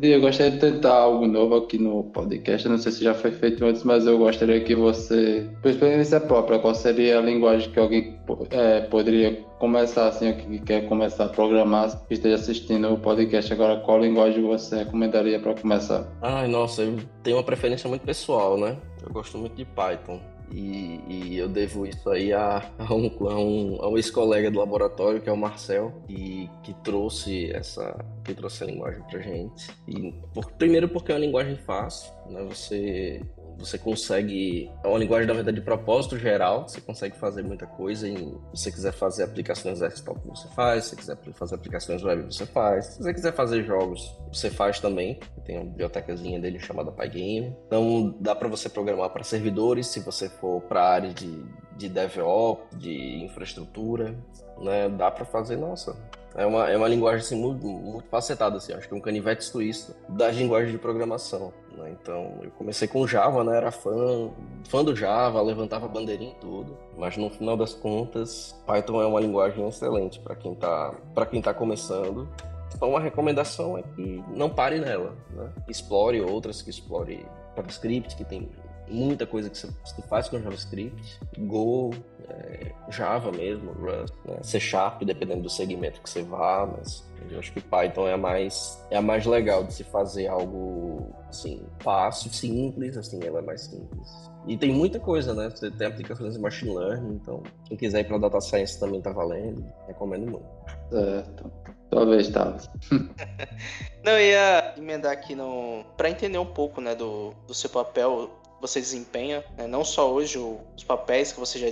Eu 0.00 0.20
gostaria 0.20 0.52
de 0.52 0.58
tentar 0.58 0.94
algo 0.94 1.26
novo 1.26 1.56
aqui 1.56 1.78
no 1.78 2.04
podcast. 2.04 2.68
Não 2.68 2.78
sei 2.78 2.92
se 2.92 3.02
já 3.02 3.14
foi 3.14 3.32
feito 3.32 3.64
antes, 3.64 3.82
mas 3.82 4.06
eu 4.06 4.18
gostaria 4.18 4.60
que 4.60 4.74
você, 4.74 5.48
por 5.60 5.70
experiência 5.70 6.20
própria, 6.20 6.58
qual 6.58 6.74
seria 6.74 7.18
a 7.18 7.22
linguagem 7.22 7.70
que 7.70 7.78
alguém 7.78 8.18
é, 8.50 8.80
poderia 8.82 9.44
começar, 9.58 10.08
assim, 10.08 10.32
que 10.34 10.58
quer 10.60 10.88
começar 10.88 11.24
a 11.24 11.28
programar, 11.28 12.06
que 12.06 12.14
esteja 12.14 12.36
assistindo 12.36 12.92
o 12.92 12.98
podcast 12.98 13.52
agora, 13.52 13.80
qual 13.80 14.00
linguagem 14.00 14.42
você 14.42 14.76
recomendaria 14.76 15.38
para 15.40 15.54
começar? 15.54 16.06
Ai, 16.20 16.48
nossa, 16.48 16.82
eu 16.82 16.98
tenho 17.22 17.36
uma 17.36 17.42
preferência 17.42 17.88
muito 17.88 18.02
pessoal, 18.02 18.58
né? 18.58 18.76
Eu 19.04 19.12
gosto 19.12 19.38
muito 19.38 19.54
de 19.56 19.64
Python. 19.64 20.20
E, 20.50 21.00
e, 21.08 21.38
eu 21.38 21.48
devo 21.48 21.86
isso 21.86 22.08
aí 22.10 22.32
a, 22.32 22.70
a 22.78 22.94
um, 22.94 23.10
a 23.28 23.38
um, 23.38 23.78
a 23.82 23.88
um 23.88 23.96
ex-colega 23.96 24.50
do 24.50 24.58
laboratório, 24.58 25.20
que 25.20 25.28
é 25.28 25.32
o 25.32 25.36
Marcel, 25.36 25.92
que, 26.06 26.50
que 26.62 26.74
trouxe 26.82 27.50
essa 27.52 27.96
que 28.24 28.34
trouxe 28.34 28.64
a 28.64 28.66
linguagem 28.66 29.02
pra 29.02 29.20
gente. 29.20 29.70
E, 29.88 30.12
por, 30.32 30.50
primeiro 30.52 30.88
porque 30.88 31.12
é 31.12 31.14
uma 31.14 31.20
linguagem 31.20 31.56
fácil, 31.56 32.12
né? 32.28 32.42
Você 32.44 33.20
você 33.58 33.78
consegue. 33.78 34.70
É 34.82 34.88
uma 34.88 34.98
linguagem, 34.98 35.26
na 35.26 35.34
verdade, 35.34 35.58
de 35.58 35.64
propósito 35.64 36.18
geral. 36.18 36.68
Você 36.68 36.80
consegue 36.80 37.16
fazer 37.16 37.42
muita 37.42 37.66
coisa. 37.66 38.08
Em, 38.08 38.16
se 38.54 38.64
você 38.64 38.72
quiser 38.72 38.92
fazer 38.92 39.24
aplicações 39.24 39.80
desktop, 39.80 40.20
você 40.26 40.48
faz. 40.48 40.84
Se 40.84 40.90
você 40.90 40.96
quiser 40.96 41.18
fazer 41.34 41.54
aplicações 41.54 42.02
web, 42.02 42.22
você 42.24 42.46
faz. 42.46 42.86
Se 42.86 43.02
você 43.02 43.14
quiser 43.14 43.32
fazer 43.32 43.64
jogos, 43.64 44.16
você 44.32 44.50
faz 44.50 44.80
também. 44.80 45.18
Tem 45.44 45.56
uma 45.56 45.64
bibliotecazinha 45.64 46.40
dele 46.40 46.58
chamada 46.58 46.90
Pygame. 46.90 47.54
Então, 47.66 48.16
dá 48.20 48.34
para 48.34 48.48
você 48.48 48.68
programar 48.68 49.10
para 49.10 49.24
servidores, 49.24 49.86
se 49.88 50.00
você 50.00 50.28
for 50.28 50.60
para 50.62 50.82
a 50.82 50.88
área 50.88 51.12
de, 51.12 51.44
de 51.76 51.88
DevOps, 51.88 52.78
de 52.78 53.24
infraestrutura. 53.24 54.14
Né? 54.58 54.88
Dá 54.88 55.10
para 55.10 55.24
fazer, 55.24 55.56
nossa, 55.56 55.96
é 56.36 56.44
uma, 56.44 56.68
é 56.68 56.76
uma 56.76 56.88
linguagem 56.88 57.20
assim, 57.20 57.36
muito, 57.36 57.64
muito 57.66 58.08
facetada, 58.08 58.56
assim. 58.56 58.72
Acho 58.72 58.88
que 58.88 58.94
é 58.94 58.96
um 58.96 59.00
canivete 59.00 59.44
suíço 59.44 59.94
das 60.08 60.36
linguagens 60.36 60.72
de 60.72 60.78
programação. 60.78 61.52
Né? 61.76 61.96
Então, 62.00 62.40
eu 62.42 62.50
comecei 62.52 62.88
com 62.88 63.06
Java, 63.06 63.44
né? 63.44 63.56
Era 63.56 63.70
fã, 63.70 64.30
fã 64.68 64.84
do 64.84 64.96
Java, 64.96 65.40
levantava 65.40 65.86
bandeirinha 65.86 66.32
e 66.32 66.40
tudo. 66.40 66.76
Mas 66.98 67.16
no 67.16 67.30
final 67.30 67.56
das 67.56 67.74
contas, 67.74 68.54
Python 68.66 69.00
é 69.00 69.06
uma 69.06 69.20
linguagem 69.20 69.66
excelente 69.68 70.18
para 70.20 70.34
quem 70.34 70.52
está 70.52 70.94
para 71.14 71.26
quem 71.26 71.40
tá 71.40 71.54
começando. 71.54 72.28
Então, 72.74 72.90
uma 72.90 73.00
recomendação 73.00 73.78
é 73.78 73.82
que 73.82 74.22
não 74.34 74.50
pare 74.50 74.80
nela, 74.80 75.14
né? 75.30 75.52
Explore 75.68 76.20
outras, 76.20 76.60
que 76.60 76.70
explore 76.70 77.24
JavaScript, 77.56 78.16
que 78.16 78.24
tem 78.24 78.50
muita 78.88 79.26
coisa 79.26 79.48
que 79.50 79.56
você 79.56 79.68
faz 80.08 80.28
com 80.28 80.40
JavaScript, 80.40 81.18
Go, 81.38 81.90
é, 82.28 82.72
Java 82.90 83.30
mesmo, 83.32 83.72
Rust, 83.72 84.14
né? 84.24 84.38
C 84.42 84.60
Sharp, 84.60 85.02
dependendo 85.02 85.42
do 85.42 85.50
segmento 85.50 86.00
que 86.00 86.08
você 86.08 86.22
vá, 86.22 86.66
mas 86.66 87.04
eu 87.30 87.38
acho 87.38 87.52
que 87.52 87.60
Python 87.60 88.06
é 88.08 88.12
a 88.12 88.18
mais 88.18 88.82
é 88.90 88.96
a 88.96 89.02
mais 89.02 89.24
legal 89.26 89.64
de 89.64 89.74
se 89.74 89.84
fazer 89.84 90.26
algo 90.26 91.14
assim 91.28 91.62
fácil, 91.80 92.32
simples, 92.32 92.96
assim, 92.96 93.22
ela 93.24 93.38
é 93.38 93.42
mais 93.42 93.62
simples. 93.62 94.30
E 94.46 94.56
tem 94.56 94.72
muita 94.72 95.00
coisa, 95.00 95.34
né? 95.34 95.48
Você 95.48 95.70
tem 95.70 95.86
aplicações 95.86 96.34
de 96.34 96.40
machine 96.40 96.74
learning, 96.74 97.14
então 97.14 97.42
quem 97.64 97.76
quiser 97.76 98.00
ir 98.00 98.04
para 98.04 98.18
data 98.18 98.40
science 98.40 98.78
também 98.78 99.00
tá 99.00 99.10
valendo, 99.10 99.64
recomendo 99.86 100.30
muito. 100.30 100.46
Certo. 100.90 101.50
Talvez, 101.90 102.28
tá. 102.28 102.56
Não, 104.04 104.12
eu 104.12 104.20
ia 104.20 104.74
emendar 104.76 105.12
aqui 105.12 105.34
no 105.34 105.84
para 105.96 106.10
entender 106.10 106.38
um 106.38 106.46
pouco, 106.46 106.80
né, 106.80 106.94
do, 106.94 107.32
do 107.46 107.54
seu 107.54 107.70
papel 107.70 108.30
você 108.66 108.80
desempenha, 108.80 109.44
né? 109.58 109.66
não 109.66 109.84
só 109.84 110.10
hoje 110.10 110.38
os 110.38 110.82
papéis 110.84 111.32
que 111.32 111.38
você 111.38 111.58
já 111.58 111.66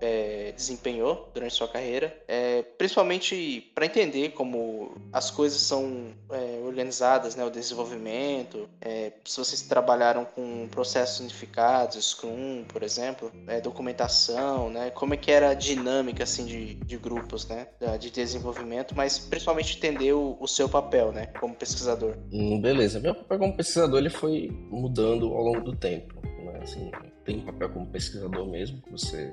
é, 0.00 0.52
desempenhou 0.56 1.30
durante 1.32 1.54
sua 1.54 1.68
carreira, 1.68 2.16
é, 2.26 2.62
principalmente 2.62 3.70
para 3.72 3.86
entender 3.86 4.30
como 4.30 4.96
as 5.12 5.30
coisas 5.30 5.60
são 5.60 6.08
é, 6.30 6.60
organizadas, 6.64 7.36
né? 7.36 7.44
o 7.44 7.50
desenvolvimento, 7.50 8.68
é, 8.80 9.12
se 9.24 9.38
vocês 9.38 9.62
trabalharam 9.62 10.24
com 10.24 10.66
processos 10.68 11.20
unificados, 11.20 12.04
Scrum, 12.04 12.64
por 12.66 12.82
exemplo, 12.82 13.30
é, 13.46 13.60
documentação, 13.60 14.68
né? 14.68 14.90
como 14.90 15.14
é 15.14 15.16
que 15.16 15.30
era 15.30 15.50
a 15.50 15.54
dinâmica 15.54 16.24
assim, 16.24 16.44
de, 16.44 16.74
de 16.74 16.96
grupos 16.96 17.46
né? 17.46 17.68
de 18.00 18.10
desenvolvimento, 18.10 18.96
mas 18.96 19.16
principalmente 19.16 19.76
entender 19.76 20.12
o, 20.12 20.36
o 20.40 20.48
seu 20.48 20.68
papel 20.68 21.12
né? 21.12 21.26
como 21.38 21.54
pesquisador. 21.54 22.16
Hum, 22.32 22.60
beleza, 22.60 22.98
meu 22.98 23.14
papel 23.14 23.38
como 23.38 23.56
pesquisador 23.56 24.00
ele 24.00 24.10
foi 24.10 24.50
mudando 24.68 25.26
ao 25.32 25.42
longo 25.42 25.60
do 25.60 25.76
tempo 25.76 26.22
assim, 26.60 26.90
tem 27.24 27.40
papel 27.40 27.68
como 27.70 27.86
pesquisador 27.86 28.46
mesmo, 28.46 28.82
você 28.90 29.32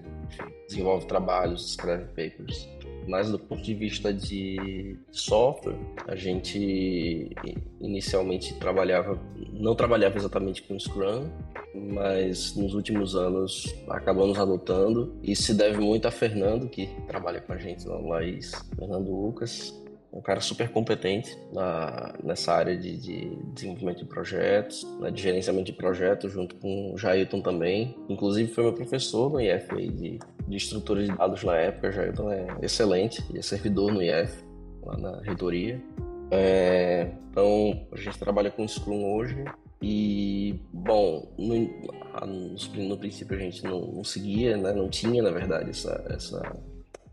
desenvolve 0.67 1.05
trabalhos, 1.05 1.69
escreve 1.69 2.05
papers. 2.05 2.67
Mas 3.07 3.31
do 3.31 3.39
ponto 3.39 3.61
de 3.61 3.73
vista 3.73 4.13
de 4.13 4.97
software, 5.11 5.75
a 6.07 6.15
gente 6.15 7.29
inicialmente 7.79 8.53
trabalhava, 8.59 9.19
não 9.51 9.73
trabalhava 9.73 10.17
exatamente 10.17 10.61
com 10.63 10.79
Scrum, 10.79 11.27
mas 11.73 12.55
nos 12.55 12.73
últimos 12.73 13.15
anos 13.15 13.73
acabamos 13.89 14.37
adotando. 14.37 15.15
Isso 15.23 15.43
se 15.43 15.53
deve 15.53 15.79
muito 15.79 16.07
a 16.07 16.11
Fernando, 16.11 16.69
que 16.69 16.87
trabalha 17.07 17.41
com 17.41 17.53
a 17.53 17.57
gente 17.57 17.87
lá 17.87 17.97
no 17.97 18.09
Laís, 18.09 18.51
Fernando 18.77 19.09
Lucas, 19.09 19.73
um 20.11 20.21
cara 20.21 20.41
super 20.41 20.69
competente 20.69 21.37
na, 21.53 22.15
nessa 22.23 22.53
área 22.53 22.75
de, 22.75 22.97
de 22.97 23.35
desenvolvimento 23.53 23.99
de 23.99 24.05
projetos, 24.05 24.83
né, 24.99 25.11
de 25.11 25.21
gerenciamento 25.21 25.65
de 25.65 25.73
projetos, 25.73 26.31
junto 26.31 26.55
com 26.55 26.93
o 26.93 26.97
Jailton 26.97 27.41
também. 27.41 27.95
Inclusive 28.09 28.51
foi 28.51 28.63
meu 28.63 28.73
professor 28.73 29.31
no 29.31 29.39
IF 29.39 29.67
de, 29.75 30.19
de 30.47 30.57
estrutura 30.57 31.03
de 31.03 31.15
dados 31.15 31.43
na 31.43 31.55
época. 31.55 31.91
Jailton 31.91 32.31
é 32.31 32.47
excelente, 32.61 33.23
ele 33.29 33.39
é 33.39 33.41
servidor 33.41 33.91
no 33.91 34.01
IF, 34.01 34.43
lá 34.83 34.97
na 34.97 35.21
reitoria. 35.21 35.79
É, 36.31 37.11
então, 37.31 37.87
a 37.91 37.97
gente 37.97 38.17
trabalha 38.17 38.49
com 38.49 38.67
Scrum 38.67 39.13
hoje. 39.13 39.43
E, 39.81 40.59
bom, 40.73 41.31
no, 41.37 42.85
no 42.85 42.97
princípio 42.97 43.37
a 43.37 43.39
gente 43.39 43.63
não, 43.63 43.79
não 43.79 44.03
seguia, 44.03 44.57
né, 44.57 44.73
não 44.73 44.89
tinha, 44.89 45.23
na 45.23 45.31
verdade, 45.31 45.69
essa, 45.69 46.03
essa, 46.09 46.57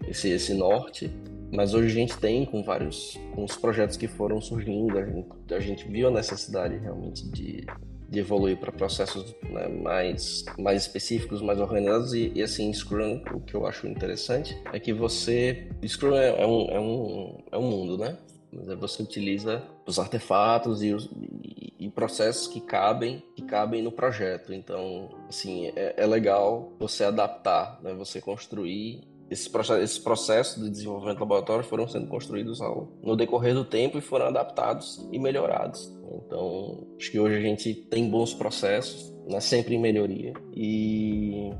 esse, 0.09 0.31
esse 0.31 0.55
norte. 0.55 1.11
Mas 1.53 1.75
hoje 1.75 1.87
a 1.87 2.01
gente 2.01 2.17
tem 2.19 2.45
com 2.45 2.63
vários 2.63 3.19
com 3.35 3.45
os 3.45 3.57
projetos 3.57 3.97
que 3.97 4.09
foram 4.09 4.41
surgindo, 4.41 4.99
a 4.99 5.05
gente, 5.05 5.29
a 5.55 5.61
gente 5.61 5.89
viu 5.89 6.09
a 6.09 6.11
necessidade 6.11 6.77
realmente 6.77 7.27
de, 7.29 7.65
de 8.09 8.19
evoluir 8.19 8.57
para 8.57 8.73
processos 8.73 9.35
né, 9.49 9.69
mais, 9.69 10.45
mais 10.59 10.83
específicos, 10.83 11.41
mais 11.41 11.61
organizados 11.61 12.15
e, 12.15 12.33
e, 12.35 12.43
assim 12.43 12.73
Scrum 12.73 13.23
o 13.33 13.41
que 13.41 13.55
eu 13.55 13.67
acho 13.67 13.87
interessante 13.87 14.61
é 14.73 14.81
que 14.81 14.93
você 14.93 15.69
Scrum 15.87 16.15
é, 16.17 16.43
é, 16.43 16.47
um, 16.47 16.71
é, 16.71 16.81
um, 16.81 17.39
é 17.53 17.59
um 17.59 17.71
mundo, 17.71 17.99
né? 17.99 18.17
Mas 18.53 18.69
aí 18.69 18.77
você 18.77 19.03
utiliza 19.03 19.63
os 19.85 19.99
artefatos 19.99 20.83
e, 20.83 20.95
os, 20.95 21.05
e, 21.07 21.75
e, 21.79 21.91
processos 21.91 22.47
que 22.47 22.61
cabem 22.61 23.23
que 23.35 23.43
cabem 23.43 23.83
no 23.83 23.93
projeto. 23.93 24.53
Então, 24.53 25.11
assim, 25.29 25.67
é, 25.77 25.95
é 25.97 26.07
legal 26.07 26.73
você 26.79 27.05
adaptar, 27.05 27.79
né? 27.83 27.93
Você 27.95 28.21
construir 28.21 29.03
esses 29.31 29.49
processos, 29.49 29.85
esses 29.85 29.99
processos 29.99 30.63
de 30.63 30.71
desenvolvimento 30.71 31.19
laboratório 31.21 31.65
foram 31.65 31.89
sendo 31.89 32.07
construídos 32.07 32.61
ao, 32.61 32.89
no 33.03 33.17
decorrer 33.17 33.55
do 33.55 33.65
tempo 33.65 33.99
e 33.99 34.01
foram 34.01 34.27
adaptados 34.27 35.07
e 35.11 35.19
melhorados. 35.19 35.93
Então, 36.27 36.87
acho 36.99 37.11
que 37.11 37.19
hoje 37.19 37.37
a 37.37 37.41
gente 37.41 37.75
tem 37.75 38.09
bons 38.09 38.33
processos, 38.33 39.13
né? 39.29 39.41
sempre 39.41 39.75
em 39.75 39.79
melhoria. 39.79 40.33
E 40.55 41.51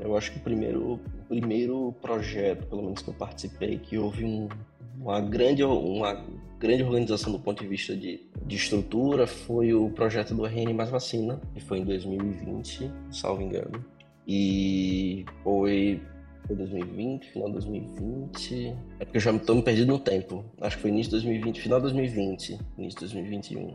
eu 0.00 0.16
acho 0.16 0.32
que 0.32 0.38
o 0.38 0.42
primeiro, 0.42 0.92
o 0.94 1.00
primeiro 1.28 1.94
projeto, 2.00 2.66
pelo 2.66 2.82
menos 2.82 3.02
que 3.02 3.08
eu 3.08 3.14
participei, 3.14 3.78
que 3.78 3.98
houve 3.98 4.24
um, 4.24 4.48
uma, 5.00 5.20
grande, 5.20 5.64
uma 5.64 6.24
grande 6.58 6.84
organização 6.84 7.32
do 7.32 7.38
ponto 7.40 7.62
de 7.62 7.68
vista 7.68 7.96
de, 7.96 8.20
de 8.44 8.56
estrutura 8.56 9.26
foi 9.26 9.74
o 9.74 9.90
projeto 9.90 10.34
do 10.34 10.44
RN 10.44 10.72
Mais 10.74 10.90
Vacina, 10.90 11.40
que 11.54 11.60
foi 11.60 11.78
em 11.78 11.84
2020, 11.84 12.90
salvo 13.10 13.42
engano. 13.42 13.84
E 14.26 15.24
foi 15.42 16.00
foi 16.46 16.56
2020, 16.56 17.30
final 17.30 17.48
de 17.48 17.54
2020. 17.54 18.76
É 19.00 19.04
porque 19.04 19.18
eu 19.18 19.20
já 19.20 19.34
estou 19.34 19.56
me 19.56 19.62
perdido 19.62 19.88
no 19.88 19.98
tempo. 19.98 20.44
Acho 20.60 20.76
que 20.76 20.82
foi 20.82 20.90
início 20.90 21.10
de 21.10 21.16
2020, 21.16 21.60
final 21.60 21.78
de 21.78 21.84
2020, 21.84 22.58
início 22.78 23.00
de 23.00 23.06
2021. 23.06 23.74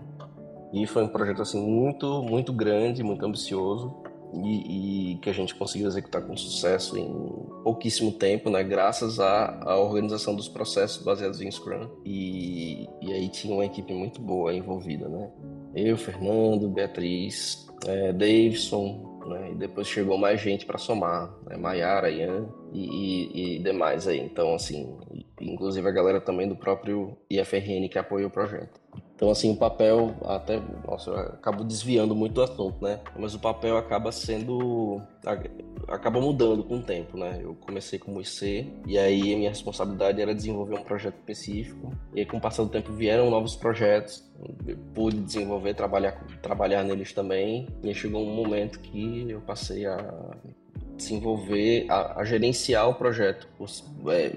E 0.74 0.88
foi 0.88 1.04
um 1.04 1.08
projeto 1.08 1.42
assim 1.42 1.62
muito, 1.62 2.24
muito 2.24 2.54
grande, 2.54 3.04
muito 3.04 3.26
ambicioso 3.26 3.94
e, 4.34 5.12
e, 5.12 5.16
que 5.18 5.30
a 5.30 5.34
gente 5.34 5.54
conseguiu 5.54 5.88
executar 5.88 6.22
com 6.22 6.36
sucesso 6.38 6.98
em 6.98 7.08
pouquíssimo 7.64 8.12
tempo, 8.14 8.50
né? 8.50 8.64
Graças 8.64 9.20
à, 9.20 9.60
à 9.64 9.78
organização 9.78 10.34
dos 10.34 10.48
processos 10.48 11.04
baseados 11.04 11.42
em 11.42 11.52
Scrum. 11.52 11.90
E, 12.06 12.88
e 13.02 13.12
aí 13.12 13.28
tinha 13.28 13.54
uma 13.54 13.66
equipe 13.66 13.94
muito 13.94 14.22
boa 14.22 14.54
envolvida, 14.54 15.10
né? 15.10 15.30
Eu, 15.76 15.98
Fernando, 15.98 16.70
Beatriz, 16.70 17.68
é, 17.86 18.14
Davidson, 18.14 19.11
né? 19.28 19.52
E 19.52 19.56
depois 19.56 19.88
chegou 19.88 20.18
mais 20.18 20.40
gente 20.40 20.66
para 20.66 20.78
somar, 20.78 21.34
né? 21.46 21.58
Maiara, 21.58 22.10
Ian 22.10 22.48
e, 22.72 22.86
e, 22.86 23.56
e, 23.56 23.60
demais 23.60 24.08
aí. 24.08 24.20
Então, 24.20 24.54
assim, 24.54 24.98
inclusive 25.40 25.88
a 25.88 25.92
galera 25.92 26.22
também 26.22 26.48
do 26.48 26.56
próprio 26.56 27.18
IFRN 27.30 27.88
que 27.90 28.00
apoiou 28.00 28.30
o 28.30 28.32
projeto. 28.32 28.80
Então, 29.22 29.30
assim, 29.30 29.52
o 29.52 29.56
papel, 29.56 30.16
até, 30.26 30.60
nossa, 30.84 31.12
acabo 31.12 31.64
desviando 31.64 32.16
muito 32.16 32.34
do 32.34 32.42
assunto, 32.42 32.84
né? 32.84 33.00
Mas 33.16 33.36
o 33.36 33.40
papel 33.40 33.78
acaba 33.78 34.12
sendo, 34.12 35.00
acaba 35.88 36.20
mudando 36.20 36.64
com 36.64 36.78
o 36.78 36.82
tempo, 36.82 37.16
né? 37.16 37.40
Eu 37.40 37.54
comecei 37.54 38.00
como 38.00 38.20
IC, 38.20 38.74
e 38.88 38.98
aí 38.98 39.32
a 39.32 39.38
minha 39.38 39.50
responsabilidade 39.52 40.20
era 40.20 40.34
desenvolver 40.34 40.74
um 40.74 40.84
projeto 40.84 41.18
específico, 41.18 41.94
e 42.16 42.22
aí 42.22 42.26
com 42.26 42.38
o 42.38 42.42
passar 42.42 42.64
do 42.64 42.70
tempo 42.70 42.92
vieram 42.94 43.30
novos 43.30 43.56
projetos, 43.56 44.28
pude 44.96 45.18
desenvolver, 45.18 45.76
trabalhar, 45.76 46.14
trabalhar 46.42 46.84
neles 46.84 47.14
também, 47.14 47.68
e 47.84 47.90
aí 47.90 47.94
chegou 47.94 48.24
um 48.24 48.34
momento 48.34 48.80
que 48.80 49.30
eu 49.30 49.42
passei 49.42 49.86
a 49.86 50.36
desenvolver, 50.98 51.86
a, 51.90 52.22
a 52.22 52.24
gerenciar 52.24 52.90
o 52.90 52.96
projeto, 52.96 53.48
o, 53.60 53.66
é, 54.10 54.32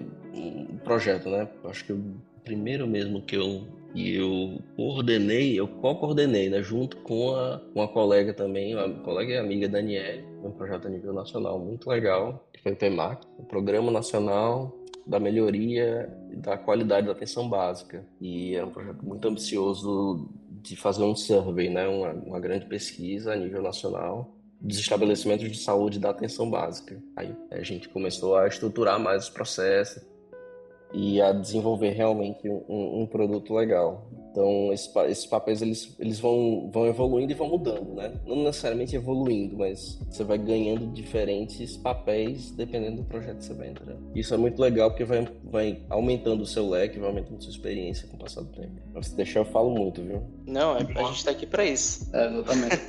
projeto, 0.84 1.30
né? 1.30 1.48
Acho 1.64 1.86
que 1.86 1.92
o 1.94 2.16
primeiro 2.44 2.86
mesmo 2.86 3.22
que 3.22 3.34
eu 3.34 3.64
e 3.94 4.16
eu 4.16 4.58
coordenei, 4.74 5.58
eu 5.58 5.68
co-coordenei, 5.68 6.50
né, 6.50 6.62
junto 6.62 6.96
com 6.98 7.34
a, 7.36 7.60
uma 7.74 7.86
colega 7.86 8.34
também, 8.34 8.74
uma 8.74 8.88
colega 9.00 9.34
e 9.34 9.38
amiga 9.38 9.68
Daniele, 9.68 10.24
um 10.42 10.50
projeto 10.50 10.88
a 10.88 10.90
nível 10.90 11.12
nacional 11.12 11.58
muito 11.58 11.88
legal, 11.88 12.48
que 12.52 12.60
foi 12.60 12.72
o 12.72 12.76
PEMAC, 12.76 13.24
o 13.38 13.44
Programa 13.44 13.92
Nacional 13.92 14.76
da 15.06 15.20
Melhoria 15.20 16.12
da 16.32 16.56
Qualidade 16.56 17.06
da 17.06 17.12
Atenção 17.12 17.48
Básica. 17.48 18.04
E 18.20 18.54
era 18.56 18.66
um 18.66 18.70
projeto 18.70 19.04
muito 19.04 19.28
ambicioso 19.28 20.28
de 20.62 20.76
fazer 20.76 21.04
um 21.04 21.14
survey, 21.14 21.68
né, 21.68 21.86
uma, 21.86 22.12
uma 22.12 22.40
grande 22.40 22.66
pesquisa 22.66 23.32
a 23.32 23.36
nível 23.36 23.62
nacional 23.62 24.34
dos 24.60 24.78
estabelecimentos 24.78 25.50
de 25.50 25.58
saúde 25.58 26.00
da 26.00 26.10
atenção 26.10 26.50
básica. 26.50 27.00
Aí 27.14 27.36
a 27.50 27.62
gente 27.62 27.88
começou 27.88 28.36
a 28.36 28.48
estruturar 28.48 28.98
mais 28.98 29.24
os 29.24 29.30
processos, 29.30 30.02
e 30.94 31.20
a 31.20 31.32
desenvolver 31.32 31.90
realmente 31.90 32.48
um, 32.48 33.02
um 33.02 33.06
produto 33.06 33.52
legal. 33.52 34.08
Então, 34.30 34.72
esses, 34.72 34.90
esses, 35.08 35.26
papéis 35.26 35.62
eles, 35.62 35.94
eles 35.96 36.18
vão, 36.18 36.68
vão 36.72 36.88
evoluindo 36.88 37.30
e 37.30 37.36
vão 37.36 37.48
mudando, 37.48 37.94
né? 37.94 38.12
Não 38.26 38.42
necessariamente 38.42 38.96
evoluindo, 38.96 39.56
mas 39.56 39.96
você 40.10 40.24
vai 40.24 40.38
ganhando 40.38 40.88
diferentes 40.88 41.76
papéis 41.76 42.50
dependendo 42.50 42.96
do 42.96 43.04
projeto 43.04 43.38
que 43.38 43.44
você 43.44 43.54
vai 43.54 43.68
entrar. 43.68 43.94
Isso 44.12 44.34
é 44.34 44.36
muito 44.36 44.60
legal 44.60 44.90
porque 44.90 45.04
vai, 45.04 45.28
vai 45.44 45.80
aumentando 45.88 46.42
o 46.42 46.46
seu 46.46 46.68
leque, 46.68 46.98
vai 46.98 47.10
aumentando 47.10 47.38
a 47.38 47.40
sua 47.42 47.50
experiência 47.50 48.08
com 48.08 48.16
o 48.16 48.18
passar 48.18 48.40
do 48.40 48.48
tempo. 48.48 48.72
Mas 48.92 49.06
se 49.06 49.16
deixar, 49.16 49.38
eu 49.38 49.44
falo 49.44 49.70
muito, 49.70 50.02
viu? 50.02 50.24
Não, 50.44 50.76
é, 50.76 50.80
a 50.80 51.02
gente 51.04 51.24
tá 51.24 51.30
aqui 51.30 51.46
para 51.46 51.64
isso. 51.64 52.10
É, 52.12 52.26
exatamente. 52.26 52.80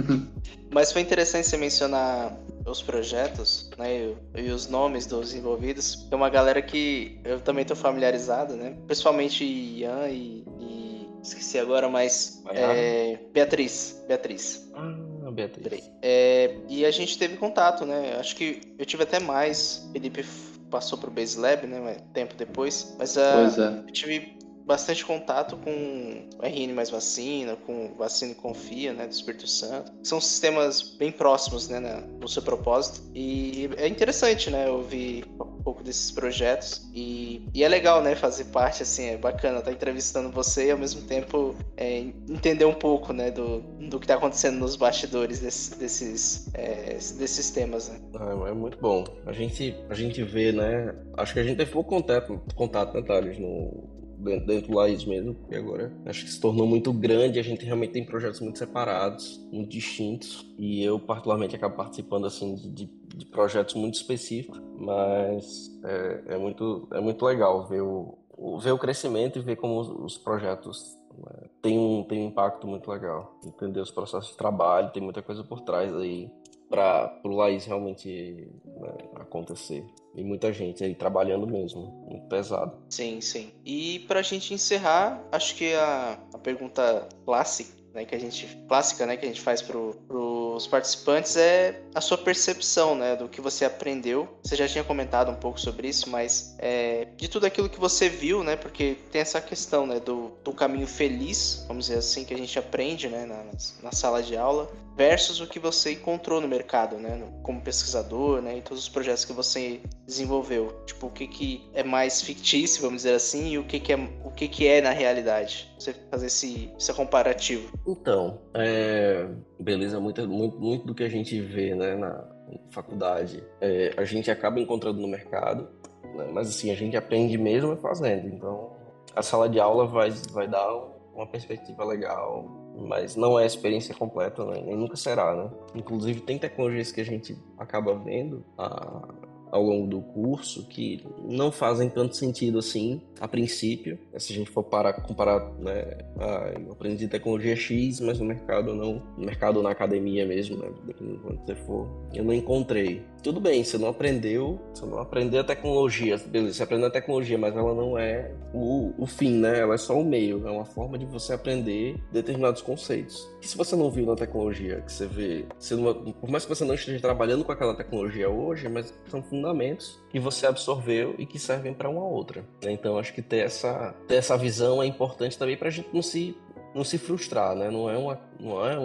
mas 0.72 0.92
foi 0.92 1.02
interessante 1.02 1.46
você 1.46 1.58
mencionar 1.58 2.38
os 2.70 2.82
projetos, 2.82 3.70
né, 3.76 4.14
e, 4.34 4.40
e, 4.42 4.50
os 4.50 4.68
nomes 4.68 5.06
dos 5.06 5.34
envolvidos. 5.34 5.96
Tem 6.08 6.16
uma 6.16 6.30
galera 6.30 6.62
que 6.62 7.20
eu 7.24 7.40
também 7.40 7.64
tô 7.64 7.74
familiarizado, 7.74 8.54
né? 8.54 8.76
Pessoalmente 8.86 9.44
Ian 9.44 10.08
e, 10.08 10.44
e 10.58 11.08
esqueci 11.22 11.58
agora, 11.58 11.88
mas 11.88 12.42
é, 12.50 13.18
Beatriz, 13.32 14.02
Beatriz. 14.06 14.70
Ah, 14.74 15.30
Beatriz. 15.30 15.90
É, 16.02 16.56
e 16.68 16.84
a 16.84 16.90
gente 16.90 17.18
teve 17.18 17.36
contato, 17.36 17.84
né? 17.84 18.16
Acho 18.18 18.36
que 18.36 18.60
eu 18.78 18.86
tive 18.86 19.02
até 19.02 19.20
mais. 19.20 19.88
Felipe 19.92 20.24
passou 20.70 20.96
pro 20.98 21.10
Base 21.10 21.38
Lab, 21.38 21.66
né? 21.66 21.96
Tempo 22.12 22.34
depois. 22.34 22.94
Mas 22.98 23.16
uh, 23.16 23.20
é. 23.20 23.88
eu 23.88 23.92
tive 23.92 24.38
bastante 24.66 25.04
contato 25.04 25.56
com 25.56 26.28
RN 26.42 26.72
mais 26.74 26.90
vacina, 26.90 27.56
com 27.56 27.94
vacina 27.96 28.32
e 28.32 28.34
confia, 28.34 28.92
né, 28.92 29.06
do 29.06 29.12
Espírito 29.12 29.46
Santo. 29.46 29.92
São 30.02 30.20
sistemas 30.20 30.82
bem 30.98 31.10
próximos, 31.10 31.68
né, 31.68 31.80
no 32.20 32.28
seu 32.28 32.42
propósito. 32.42 33.00
E 33.14 33.68
é 33.76 33.88
interessante, 33.88 34.50
né, 34.50 34.68
ouvir 34.68 35.24
um 35.40 35.62
pouco 35.62 35.82
desses 35.82 36.10
projetos 36.10 36.88
e, 36.94 37.46
e 37.52 37.64
é 37.64 37.68
legal, 37.68 38.02
né, 38.02 38.14
fazer 38.14 38.44
parte, 38.44 38.82
assim, 38.82 39.06
é 39.06 39.16
bacana 39.16 39.58
estar 39.58 39.72
entrevistando 39.72 40.30
você 40.30 40.68
e 40.68 40.70
ao 40.70 40.78
mesmo 40.78 41.02
tempo 41.02 41.54
é, 41.76 41.98
entender 42.28 42.64
um 42.64 42.74
pouco, 42.74 43.12
né, 43.12 43.30
do, 43.30 43.60
do 43.60 43.98
que 43.98 44.04
está 44.04 44.14
acontecendo 44.14 44.58
nos 44.58 44.76
bastidores 44.76 45.40
desse, 45.40 45.78
desses, 45.78 46.48
é, 46.54 46.94
desses 47.18 47.50
temas, 47.50 47.88
né. 47.88 48.00
É, 48.14 48.50
é, 48.50 48.52
muito 48.52 48.78
bom. 48.78 49.04
A 49.26 49.32
gente, 49.32 49.74
a 49.88 49.94
gente 49.94 50.22
vê, 50.22 50.52
né, 50.52 50.94
acho 51.16 51.34
que 51.34 51.40
a 51.40 51.44
gente 51.44 51.56
teve 51.56 51.70
pouco 51.70 51.90
contato, 51.90 52.40
contato 52.54 52.94
né, 52.94 53.02
Thales, 53.02 53.38
no 53.38 54.00
dentro, 54.20 54.46
dentro 54.46 54.70
do 54.70 54.76
Laís 54.76 55.04
mesmo, 55.04 55.34
porque 55.34 55.54
agora? 55.54 55.92
Acho 56.06 56.24
que 56.24 56.30
se 56.30 56.40
tornou 56.40 56.66
muito 56.66 56.92
grande, 56.92 57.38
a 57.38 57.42
gente 57.42 57.64
realmente 57.64 57.92
tem 57.92 58.04
projetos 58.04 58.40
muito 58.40 58.58
separados, 58.58 59.40
muito 59.52 59.70
distintos, 59.70 60.46
e 60.58 60.82
eu 60.82 60.98
particularmente 60.98 61.56
acabo 61.56 61.76
participando 61.76 62.26
assim 62.26 62.54
de, 62.54 62.86
de 62.86 63.26
projetos 63.26 63.74
muito 63.74 63.94
específicos, 63.94 64.60
mas 64.78 65.70
é, 65.84 66.34
é, 66.34 66.38
muito, 66.38 66.88
é 66.92 67.00
muito 67.00 67.24
legal 67.24 67.66
ver 67.66 67.82
o, 67.82 68.18
ver 68.58 68.72
o 68.72 68.78
crescimento 68.78 69.38
e 69.38 69.42
ver 69.42 69.56
como 69.56 69.78
os, 69.80 69.88
os 69.88 70.18
projetos 70.18 70.96
né, 71.18 71.48
têm 71.60 71.78
um, 71.78 72.02
tem 72.04 72.22
um 72.22 72.28
impacto 72.28 72.66
muito 72.66 72.90
legal. 72.90 73.38
Entender 73.44 73.80
os 73.80 73.90
processos 73.90 74.30
de 74.30 74.36
trabalho, 74.36 74.90
tem 74.90 75.02
muita 75.02 75.22
coisa 75.22 75.44
por 75.44 75.60
trás 75.60 75.94
aí 75.94 76.30
para 76.70 77.20
o 77.24 77.34
Laís 77.34 77.66
realmente 77.66 78.48
né, 78.64 78.92
acontecer. 79.16 79.84
E 80.14 80.22
muita 80.22 80.52
gente 80.52 80.84
aí 80.84 80.94
trabalhando 80.94 81.46
mesmo, 81.46 81.82
muito 82.08 82.26
pesado. 82.28 82.72
Sim, 82.88 83.20
sim. 83.20 83.50
E 83.64 83.98
para 84.06 84.20
a 84.20 84.22
gente 84.22 84.54
encerrar, 84.54 85.22
acho 85.32 85.56
que 85.56 85.74
a, 85.74 86.18
a 86.32 86.38
pergunta 86.38 87.08
clássica, 87.24 87.80
né, 87.92 88.04
que 88.04 88.14
a 88.14 88.18
gente 88.18 88.46
clássica, 88.68 89.04
né, 89.04 89.16
que 89.16 89.24
a 89.24 89.28
gente 89.28 89.40
faz 89.40 89.60
para 89.60 89.76
os 89.76 90.66
participantes 90.66 91.36
é 91.36 91.82
a 91.94 92.00
sua 92.00 92.18
percepção, 92.18 92.94
né, 92.94 93.16
do 93.16 93.28
que 93.28 93.40
você 93.40 93.64
aprendeu. 93.64 94.28
Você 94.42 94.56
já 94.56 94.68
tinha 94.68 94.84
comentado 94.84 95.30
um 95.30 95.34
pouco 95.34 95.60
sobre 95.60 95.88
isso, 95.88 96.08
mas 96.08 96.54
é, 96.58 97.08
de 97.16 97.28
tudo 97.28 97.46
aquilo 97.46 97.68
que 97.68 97.80
você 97.80 98.08
viu, 98.08 98.44
né, 98.44 98.56
porque 98.56 98.96
tem 99.10 99.20
essa 99.20 99.40
questão, 99.40 99.86
né, 99.86 99.98
do, 99.98 100.32
do 100.44 100.52
caminho 100.52 100.86
feliz, 100.86 101.64
vamos 101.66 101.86
dizer 101.86 101.98
assim, 101.98 102.24
que 102.24 102.34
a 102.34 102.38
gente 102.38 102.56
aprende, 102.58 103.08
né, 103.08 103.24
na, 103.26 103.44
na 103.82 103.92
sala 103.92 104.22
de 104.22 104.36
aula, 104.36 104.70
versus 105.00 105.40
o 105.40 105.46
que 105.46 105.58
você 105.58 105.92
encontrou 105.92 106.42
no 106.42 106.46
mercado, 106.46 106.98
né, 106.98 107.26
como 107.42 107.58
pesquisador, 107.62 108.42
né, 108.42 108.58
e 108.58 108.60
todos 108.60 108.82
os 108.82 108.88
projetos 108.90 109.24
que 109.24 109.32
você 109.32 109.80
desenvolveu. 110.04 110.78
Tipo, 110.84 111.06
o 111.06 111.10
que 111.10 111.26
que 111.26 111.70
é 111.72 111.82
mais 111.82 112.20
fictício, 112.20 112.82
vamos 112.82 112.98
dizer 112.98 113.14
assim, 113.14 113.52
e 113.52 113.58
o 113.58 113.64
que 113.64 113.80
que 113.80 113.94
é, 113.94 113.96
o 114.22 114.30
que 114.30 114.46
que 114.46 114.68
é 114.68 114.82
na 114.82 114.90
realidade. 114.90 115.72
Você 115.78 115.94
fazer 116.10 116.26
esse, 116.26 116.70
esse 116.78 116.92
comparativo. 116.92 117.72
Então, 117.88 118.42
é... 118.52 119.26
beleza, 119.58 119.98
muito, 119.98 120.28
muito, 120.28 120.60
muito 120.60 120.86
do 120.86 120.94
que 120.94 121.02
a 121.02 121.08
gente 121.08 121.40
vê, 121.40 121.74
né, 121.74 121.94
na 121.94 122.22
faculdade, 122.70 123.42
é, 123.58 123.94
a 123.96 124.04
gente 124.04 124.30
acaba 124.30 124.60
encontrando 124.60 125.00
no 125.00 125.08
mercado, 125.08 125.66
né, 126.14 126.28
mas 126.30 126.50
assim, 126.50 126.70
a 126.70 126.74
gente 126.74 126.94
aprende 126.94 127.38
mesmo 127.38 127.74
fazendo. 127.78 128.28
Então, 128.28 128.76
a 129.16 129.22
sala 129.22 129.48
de 129.48 129.58
aula 129.58 129.86
vai, 129.86 130.10
vai 130.30 130.46
dar 130.46 130.70
uma 131.14 131.26
perspectiva 131.26 131.84
legal, 131.84 132.59
mas 132.80 133.16
não 133.16 133.38
é 133.38 133.44
a 133.44 133.46
experiência 133.46 133.94
completa, 133.94 134.44
né? 134.44 134.62
nem 134.64 134.76
nunca 134.76 134.96
será, 134.96 135.34
né? 135.34 135.50
Inclusive 135.74 136.20
tem 136.20 136.38
tecnologias 136.38 136.92
que 136.92 137.00
a 137.00 137.04
gente 137.04 137.36
acaba 137.58 137.94
vendo, 137.94 138.44
a, 138.58 139.08
ao 139.50 139.62
longo 139.62 139.86
do 139.86 140.00
curso 140.00 140.66
que 140.66 141.04
não 141.24 141.50
fazem 141.50 141.88
tanto 141.88 142.16
sentido 142.16 142.58
assim 142.58 143.00
a 143.20 143.26
princípio. 143.26 143.98
Se 144.16 144.32
a 144.32 144.36
gente 144.36 144.50
for 144.50 144.62
parar, 144.62 144.92
comparar, 144.94 145.52
né, 145.58 145.98
ah, 146.18 146.52
eu 146.64 146.72
aprendi 146.72 147.08
tecnologia 147.08 147.56
X, 147.56 148.00
mas 148.00 148.18
no 148.18 148.26
mercado 148.26 148.74
não, 148.74 149.02
no 149.16 149.26
mercado 149.26 149.62
na 149.62 149.70
academia 149.70 150.26
mesmo, 150.26 150.56
né, 150.56 150.70
dependendo 150.84 151.18
de 151.18 151.46
você 151.46 151.54
for, 151.54 151.88
eu 152.14 152.24
não 152.24 152.32
encontrei. 152.32 153.02
Tudo 153.22 153.38
bem, 153.38 153.62
você 153.62 153.76
não 153.76 153.88
aprendeu, 153.88 154.60
você 154.72 154.86
não 154.86 154.98
aprendeu 154.98 155.40
a 155.40 155.44
tecnologia, 155.44 156.16
beleza, 156.26 156.54
você 156.54 156.62
aprendeu 156.62 156.88
a 156.88 156.90
tecnologia, 156.90 157.36
mas 157.36 157.54
ela 157.54 157.74
não 157.74 157.98
é 157.98 158.32
o, 158.54 158.94
o 158.96 159.06
fim, 159.06 159.32
né? 159.32 159.60
Ela 159.60 159.74
é 159.74 159.78
só 159.78 159.98
o 159.98 160.04
meio, 160.04 160.46
é 160.46 160.50
uma 160.50 160.64
forma 160.64 160.96
de 160.96 161.04
você 161.04 161.34
aprender 161.34 161.96
determinados 162.10 162.62
conceitos. 162.62 163.28
Se 163.42 163.56
você 163.56 163.76
não 163.76 163.90
viu 163.90 164.06
na 164.06 164.16
tecnologia, 164.16 164.80
que 164.80 164.92
você 164.92 165.06
vê, 165.06 165.44
você 165.58 165.76
não, 165.76 166.12
por 166.12 166.30
mais 166.30 166.44
que 166.44 166.48
você 166.48 166.64
não 166.64 166.74
esteja 166.74 167.00
trabalhando 167.00 167.44
com 167.44 167.52
aquela 167.52 167.74
tecnologia 167.74 168.30
hoje, 168.30 168.68
mas 168.68 168.92
são 169.08 169.22
fundamentos 169.22 170.00
que 170.08 170.18
você 170.18 170.46
absorveu 170.46 171.14
e 171.18 171.26
que 171.26 171.38
servem 171.38 171.74
para 171.74 171.88
uma 171.88 172.04
outra. 172.04 172.42
Né? 172.64 172.72
Então, 172.72 172.98
acho 172.98 173.12
que 173.12 173.22
ter 173.22 173.44
essa, 173.44 173.94
ter 174.08 174.16
essa 174.16 174.36
visão 174.36 174.82
é 174.82 174.86
importante 174.86 175.38
também 175.38 175.56
para 175.56 175.68
a 175.68 175.70
gente 175.70 175.88
não 175.92 176.02
se 176.02 176.36
não 176.74 176.84
se 176.84 176.98
frustrar, 176.98 177.54
né? 177.54 177.70
Não 177.70 177.90
é 177.90 177.96
uma, 177.96 178.18
não 178.38 178.66
é 178.66 178.76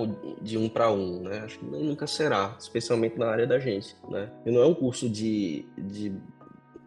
de 0.42 0.58
um 0.58 0.68
para 0.68 0.92
um, 0.92 1.22
né? 1.22 1.40
Acho 1.40 1.60
que 1.60 1.66
nunca 1.66 2.08
será, 2.08 2.56
especialmente 2.60 3.18
na 3.18 3.28
área 3.28 3.48
da 3.48 3.60
gente, 3.60 3.96
né? 4.10 4.32
E 4.46 4.52
não 4.52 4.62
é 4.62 4.66
um 4.66 4.74
curso 4.74 5.10
de, 5.10 5.66
de, 5.78 6.14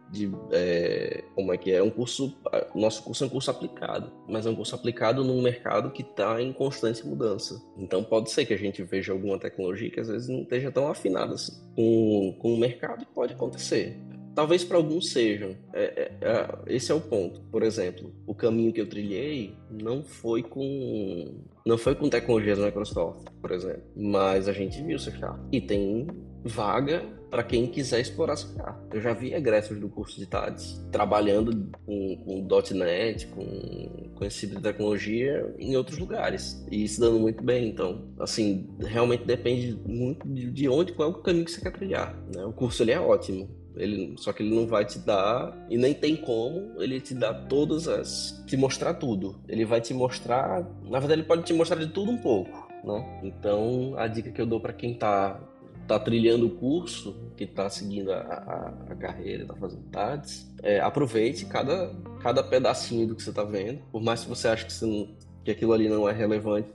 de 0.09 0.31
é, 0.51 1.23
como 1.35 1.53
é 1.53 1.57
que 1.57 1.71
é? 1.71 1.75
é 1.75 1.83
um 1.83 1.89
curso, 1.89 2.37
nosso 2.75 3.03
curso 3.03 3.23
é 3.23 3.27
um 3.27 3.29
curso 3.29 3.49
aplicado, 3.49 4.11
mas 4.27 4.45
é 4.45 4.49
um 4.49 4.55
curso 4.55 4.75
aplicado 4.75 5.23
num 5.23 5.41
mercado 5.41 5.91
que 5.91 6.01
está 6.01 6.41
em 6.41 6.51
constante 6.51 7.05
mudança. 7.05 7.61
Então 7.77 8.03
pode 8.03 8.29
ser 8.31 8.45
que 8.45 8.53
a 8.53 8.57
gente 8.57 8.83
veja 8.83 9.13
alguma 9.13 9.39
tecnologia 9.39 9.89
que 9.89 9.99
às 9.99 10.07
vezes 10.07 10.27
não 10.27 10.41
esteja 10.41 10.71
tão 10.71 10.87
afinada 10.89 11.33
assim 11.33 11.53
com, 11.75 12.35
com 12.39 12.53
o 12.53 12.57
mercado, 12.57 13.05
pode 13.13 13.33
acontecer. 13.33 13.97
Talvez 14.39 14.63
para 14.63 14.77
alguns 14.77 15.09
sejam. 15.11 15.53
É, 15.73 15.83
é, 15.83 16.11
é, 16.21 16.47
esse 16.67 16.93
é 16.93 16.95
o 16.95 17.01
ponto. 17.01 17.41
Por 17.51 17.61
exemplo, 17.61 18.09
o 18.25 18.33
caminho 18.33 18.71
que 18.71 18.79
eu 18.79 18.87
trilhei 18.87 19.53
não 19.69 20.01
foi 20.01 20.41
com 20.41 21.43
não 21.65 21.77
foi 21.77 21.93
com 21.93 22.09
tecnologias 22.09 22.57
da 22.57 22.67
Microsoft, 22.67 23.27
por 23.41 23.51
exemplo, 23.51 23.83
mas 23.97 24.47
a 24.47 24.53
gente 24.53 24.81
viu 24.81 24.97
C 24.97 25.11
Sharp. 25.11 25.37
E 25.51 25.59
tem 25.59 26.07
vaga 26.45 27.03
para 27.29 27.43
quem 27.43 27.67
quiser 27.67 27.99
explorar 27.99 28.37
C 28.37 28.47
Sharp. 28.55 28.93
Eu 28.93 29.01
já 29.01 29.13
vi 29.13 29.33
egressos 29.33 29.77
do 29.77 29.89
curso 29.89 30.17
de 30.17 30.25
TADS 30.25 30.87
trabalhando 30.89 31.69
com, 31.85 32.15
com 32.23 32.47
.NET, 32.75 33.27
com, 33.27 34.11
com 34.15 34.23
esse 34.23 34.39
tipo 34.47 34.55
de 34.55 34.61
tecnologia 34.61 35.53
em 35.59 35.75
outros 35.75 35.97
lugares 35.97 36.65
e 36.71 36.87
se 36.87 36.97
dando 36.97 37.19
muito 37.19 37.43
bem. 37.43 37.67
Então, 37.67 38.07
assim, 38.17 38.69
realmente 38.79 39.25
depende 39.25 39.77
muito 39.85 40.25
de 40.25 40.69
onde, 40.69 40.93
qual 40.93 41.09
é 41.09 41.11
o 41.11 41.15
caminho 41.15 41.43
que 41.43 41.51
você 41.51 41.59
quer 41.59 41.73
trilhar. 41.73 42.17
Né? 42.33 42.45
O 42.45 42.53
curso 42.53 42.81
ele 42.81 42.91
é 42.91 42.99
ótimo, 42.99 43.58
ele, 43.75 44.15
só 44.17 44.33
que 44.33 44.43
ele 44.43 44.53
não 44.53 44.67
vai 44.67 44.85
te 44.85 44.99
dar, 44.99 45.55
e 45.69 45.77
nem 45.77 45.93
tem 45.93 46.15
como, 46.15 46.81
ele 46.81 46.99
te 46.99 47.13
dar 47.13 47.33
todas 47.47 47.87
as. 47.87 48.43
te 48.45 48.57
mostrar 48.57 48.93
tudo. 48.95 49.39
Ele 49.47 49.65
vai 49.65 49.81
te 49.81 49.93
mostrar. 49.93 50.67
Na 50.83 50.99
verdade, 50.99 51.21
ele 51.21 51.27
pode 51.27 51.43
te 51.43 51.53
mostrar 51.53 51.77
de 51.77 51.87
tudo 51.87 52.11
um 52.11 52.17
pouco, 52.17 52.67
né? 52.83 53.21
Então, 53.23 53.93
a 53.97 54.07
dica 54.07 54.31
que 54.31 54.41
eu 54.41 54.45
dou 54.45 54.59
para 54.59 54.73
quem 54.73 54.93
tá, 54.93 55.39
tá 55.87 55.99
trilhando 55.99 56.47
o 56.47 56.51
curso, 56.51 57.15
que 57.37 57.45
tá 57.45 57.69
seguindo 57.69 58.11
a, 58.11 58.17
a, 58.17 58.91
a 58.91 58.95
carreira, 58.95 59.45
tá 59.45 59.55
fazendo 59.55 59.83
TADS, 59.91 60.51
é, 60.61 60.79
aproveite 60.79 61.45
cada, 61.45 61.95
cada 62.21 62.43
pedacinho 62.43 63.07
do 63.07 63.15
que 63.15 63.23
você 63.23 63.31
tá 63.31 63.43
vendo. 63.43 63.81
Por 63.91 64.01
mais 64.01 64.23
que 64.23 64.29
você 64.29 64.47
ache 64.47 64.65
que, 64.65 64.85
não, 64.85 65.15
que 65.43 65.51
aquilo 65.51 65.73
ali 65.73 65.87
não 65.87 66.07
é 66.07 66.11
relevante, 66.11 66.69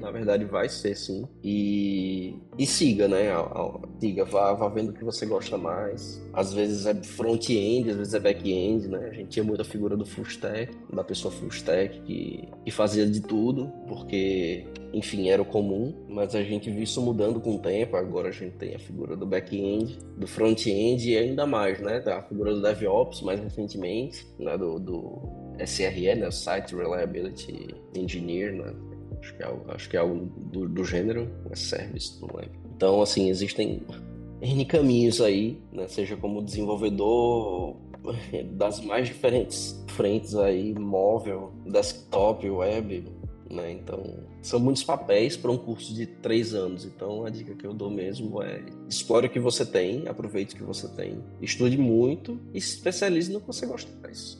na 0.00 0.10
verdade 0.10 0.44
vai 0.44 0.68
ser 0.68 0.96
sim. 0.96 1.26
E, 1.42 2.34
e 2.58 2.66
siga, 2.66 3.06
né? 3.06 3.28
Siga, 4.00 4.24
vá, 4.24 4.52
vá 4.54 4.68
vendo 4.68 4.90
o 4.90 4.92
que 4.92 5.04
você 5.04 5.26
gosta 5.26 5.58
mais. 5.58 6.22
Às 6.32 6.52
vezes 6.52 6.86
é 6.86 6.94
front-end, 6.94 7.90
às 7.90 7.96
vezes 7.96 8.14
é 8.14 8.20
back-end, 8.20 8.88
né? 8.88 9.08
A 9.10 9.12
gente 9.12 9.28
tinha 9.28 9.44
muita 9.44 9.64
figura 9.64 9.96
do 9.96 10.06
full 10.06 10.24
stack, 10.24 10.74
da 10.92 11.04
pessoa 11.04 11.32
full 11.32 11.48
stack 11.48 12.00
que, 12.02 12.48
que 12.64 12.70
fazia 12.70 13.06
de 13.06 13.20
tudo, 13.20 13.70
porque, 13.86 14.66
enfim, 14.92 15.28
era 15.28 15.42
o 15.42 15.44
comum, 15.44 15.94
mas 16.08 16.34
a 16.34 16.42
gente 16.42 16.70
viu 16.70 16.82
isso 16.82 17.02
mudando 17.02 17.40
com 17.40 17.56
o 17.56 17.58
tempo. 17.58 17.96
Agora 17.96 18.28
a 18.28 18.32
gente 18.32 18.56
tem 18.56 18.74
a 18.74 18.78
figura 18.78 19.16
do 19.16 19.26
back-end, 19.26 19.98
do 20.16 20.26
front-end 20.26 21.10
e 21.10 21.18
ainda 21.18 21.46
mais, 21.46 21.80
né? 21.80 22.02
A 22.06 22.22
figura 22.22 22.54
do 22.54 22.62
DevOps 22.62 23.20
mais 23.22 23.40
recentemente, 23.40 24.26
né? 24.38 24.56
Do, 24.56 24.78
do 24.78 25.22
SRE, 25.66 26.14
né? 26.14 26.30
Site 26.30 26.74
Reliability 26.74 27.74
Engineer, 27.94 28.54
né? 28.54 28.72
Acho 29.20 29.36
que 29.36 29.42
é 29.42 29.46
algo, 29.46 29.64
acho 29.72 29.88
que 29.88 29.96
é 29.96 30.00
algo 30.00 30.26
do, 30.36 30.68
do 30.68 30.84
gênero, 30.84 31.28
é 31.50 31.56
service, 31.56 32.20
não 32.20 32.28
lembro. 32.28 32.58
Então, 32.76 33.02
assim, 33.02 33.28
existem 33.28 33.82
N 34.40 34.64
caminhos 34.64 35.20
aí, 35.20 35.60
né? 35.72 35.88
Seja 35.88 36.16
como 36.16 36.42
desenvolvedor 36.42 37.76
das 38.52 38.80
mais 38.80 39.08
diferentes 39.08 39.84
frentes 39.88 40.34
aí, 40.36 40.72
móvel, 40.74 41.52
desktop, 41.66 42.48
web, 42.48 43.04
né? 43.50 43.72
Então, 43.72 44.02
são 44.40 44.60
muitos 44.60 44.84
papéis 44.84 45.36
para 45.36 45.50
um 45.50 45.58
curso 45.58 45.92
de 45.94 46.06
três 46.06 46.54
anos. 46.54 46.84
Então, 46.84 47.24
a 47.24 47.30
dica 47.30 47.54
que 47.54 47.66
eu 47.66 47.74
dou 47.74 47.90
mesmo 47.90 48.42
é 48.42 48.62
explore 48.88 49.26
o 49.26 49.30
que 49.30 49.40
você 49.40 49.66
tem, 49.66 50.06
aproveite 50.06 50.54
o 50.54 50.58
que 50.58 50.64
você 50.64 50.88
tem, 50.88 51.22
estude 51.42 51.76
muito 51.76 52.38
e 52.54 52.60
se 52.60 52.76
especialize 52.76 53.32
no 53.32 53.40
que 53.40 53.46
você 53.46 53.66
gosta 53.66 53.90
mais. 54.02 54.38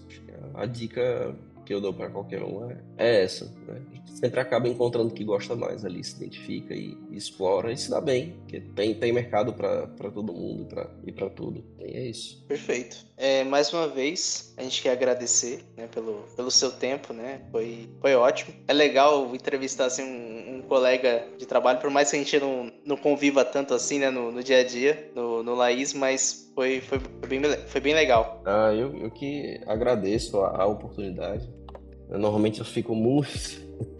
A 0.54 0.66
dica 0.66 1.36
que 1.68 1.74
eu 1.74 1.82
dou 1.82 1.92
para 1.92 2.08
qualquer 2.08 2.42
um 2.42 2.70
é, 2.70 2.78
é 2.96 3.24
essa. 3.24 3.44
Né? 3.66 3.82
A 3.92 3.94
gente 3.94 4.18
sempre 4.18 4.40
acaba 4.40 4.66
encontrando 4.66 5.10
o 5.10 5.12
que 5.12 5.22
gosta 5.22 5.54
mais 5.54 5.84
ali, 5.84 6.02
se 6.02 6.16
identifica 6.16 6.74
e, 6.74 6.96
e 7.10 7.16
explora 7.16 7.70
e 7.70 7.76
se 7.76 7.90
dá 7.90 8.00
bem, 8.00 8.38
porque 8.40 8.58
tem, 8.74 8.94
tem 8.94 9.12
mercado 9.12 9.52
para 9.52 9.86
todo 10.10 10.32
mundo 10.32 10.66
e 11.04 11.12
para 11.12 11.28
tudo. 11.28 11.62
E 11.78 11.94
é 11.94 12.06
isso. 12.06 12.42
Perfeito. 12.48 13.06
É, 13.18 13.44
mais 13.44 13.70
uma 13.70 13.86
vez, 13.86 14.54
a 14.56 14.62
gente 14.62 14.80
quer 14.80 14.92
agradecer 14.92 15.62
né, 15.76 15.86
pelo, 15.88 16.24
pelo 16.34 16.50
seu 16.50 16.70
tempo, 16.70 17.12
né? 17.12 17.42
Foi, 17.50 17.86
foi 18.00 18.14
ótimo. 18.14 18.54
É 18.66 18.72
legal 18.72 19.34
entrevistar 19.34 19.84
assim, 19.84 20.04
um, 20.04 20.56
um 20.56 20.62
colega 20.62 21.26
de 21.36 21.44
trabalho, 21.44 21.80
por 21.80 21.90
mais 21.90 22.10
que 22.10 22.16
a 22.16 22.18
gente 22.18 22.40
não, 22.40 22.72
não 22.82 22.96
conviva 22.96 23.44
tanto 23.44 23.74
assim 23.74 23.98
né, 23.98 24.08
no, 24.08 24.32
no 24.32 24.42
dia 24.42 24.60
a 24.60 24.64
dia, 24.64 25.10
no, 25.14 25.42
no 25.42 25.54
Laís, 25.54 25.92
mas 25.92 26.50
foi, 26.54 26.80
foi, 26.80 26.98
foi, 26.98 27.28
bem, 27.28 27.42
foi 27.66 27.80
bem 27.80 27.94
legal. 27.94 28.40
Ah, 28.46 28.72
eu, 28.72 28.96
eu 28.96 29.10
que 29.10 29.60
agradeço 29.66 30.40
a, 30.40 30.62
a 30.62 30.66
oportunidade. 30.66 31.57
Eu, 32.10 32.18
normalmente 32.18 32.60
eu 32.60 32.64
fico 32.64 32.94
muito, 32.94 33.28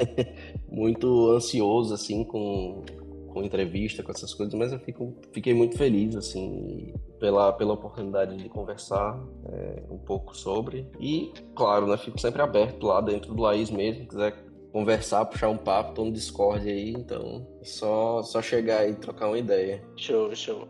muito 0.71 1.31
ansioso 1.31 1.95
assim 1.95 2.25
com, 2.25 2.83
com 3.29 3.43
entrevista, 3.43 4.03
com 4.03 4.11
essas 4.11 4.33
coisas, 4.35 4.55
mas 4.55 4.73
eu 4.73 4.79
fico, 4.79 5.15
fiquei 5.33 5.55
muito 5.55 5.77
feliz 5.77 6.17
assim 6.17 6.93
pela, 7.19 7.53
pela 7.53 7.75
oportunidade 7.75 8.37
de 8.37 8.49
conversar 8.49 9.19
é, 9.47 9.83
um 9.91 9.99
pouco 9.99 10.37
sobre. 10.37 10.87
E, 10.99 11.33
claro, 11.55 11.87
né, 11.87 11.97
fico 11.97 12.21
sempre 12.21 12.43
aberto 12.43 12.87
lá 12.87 13.01
dentro 13.01 13.35
do 13.35 13.43
Laís 13.43 13.71
mesmo, 13.71 14.03
se 14.03 14.09
quiser 14.09 14.49
conversar, 14.73 15.25
puxar 15.25 15.49
um 15.49 15.57
papo, 15.57 15.95
tô 15.95 16.05
no 16.05 16.13
Discord 16.13 16.69
aí, 16.69 16.91
então 16.91 17.47
é 17.61 17.65
só, 17.65 18.23
só 18.23 18.43
chegar 18.43 18.89
e 18.89 18.95
trocar 18.95 19.29
uma 19.29 19.39
ideia. 19.39 19.83
Show, 19.97 20.35
show. 20.35 20.69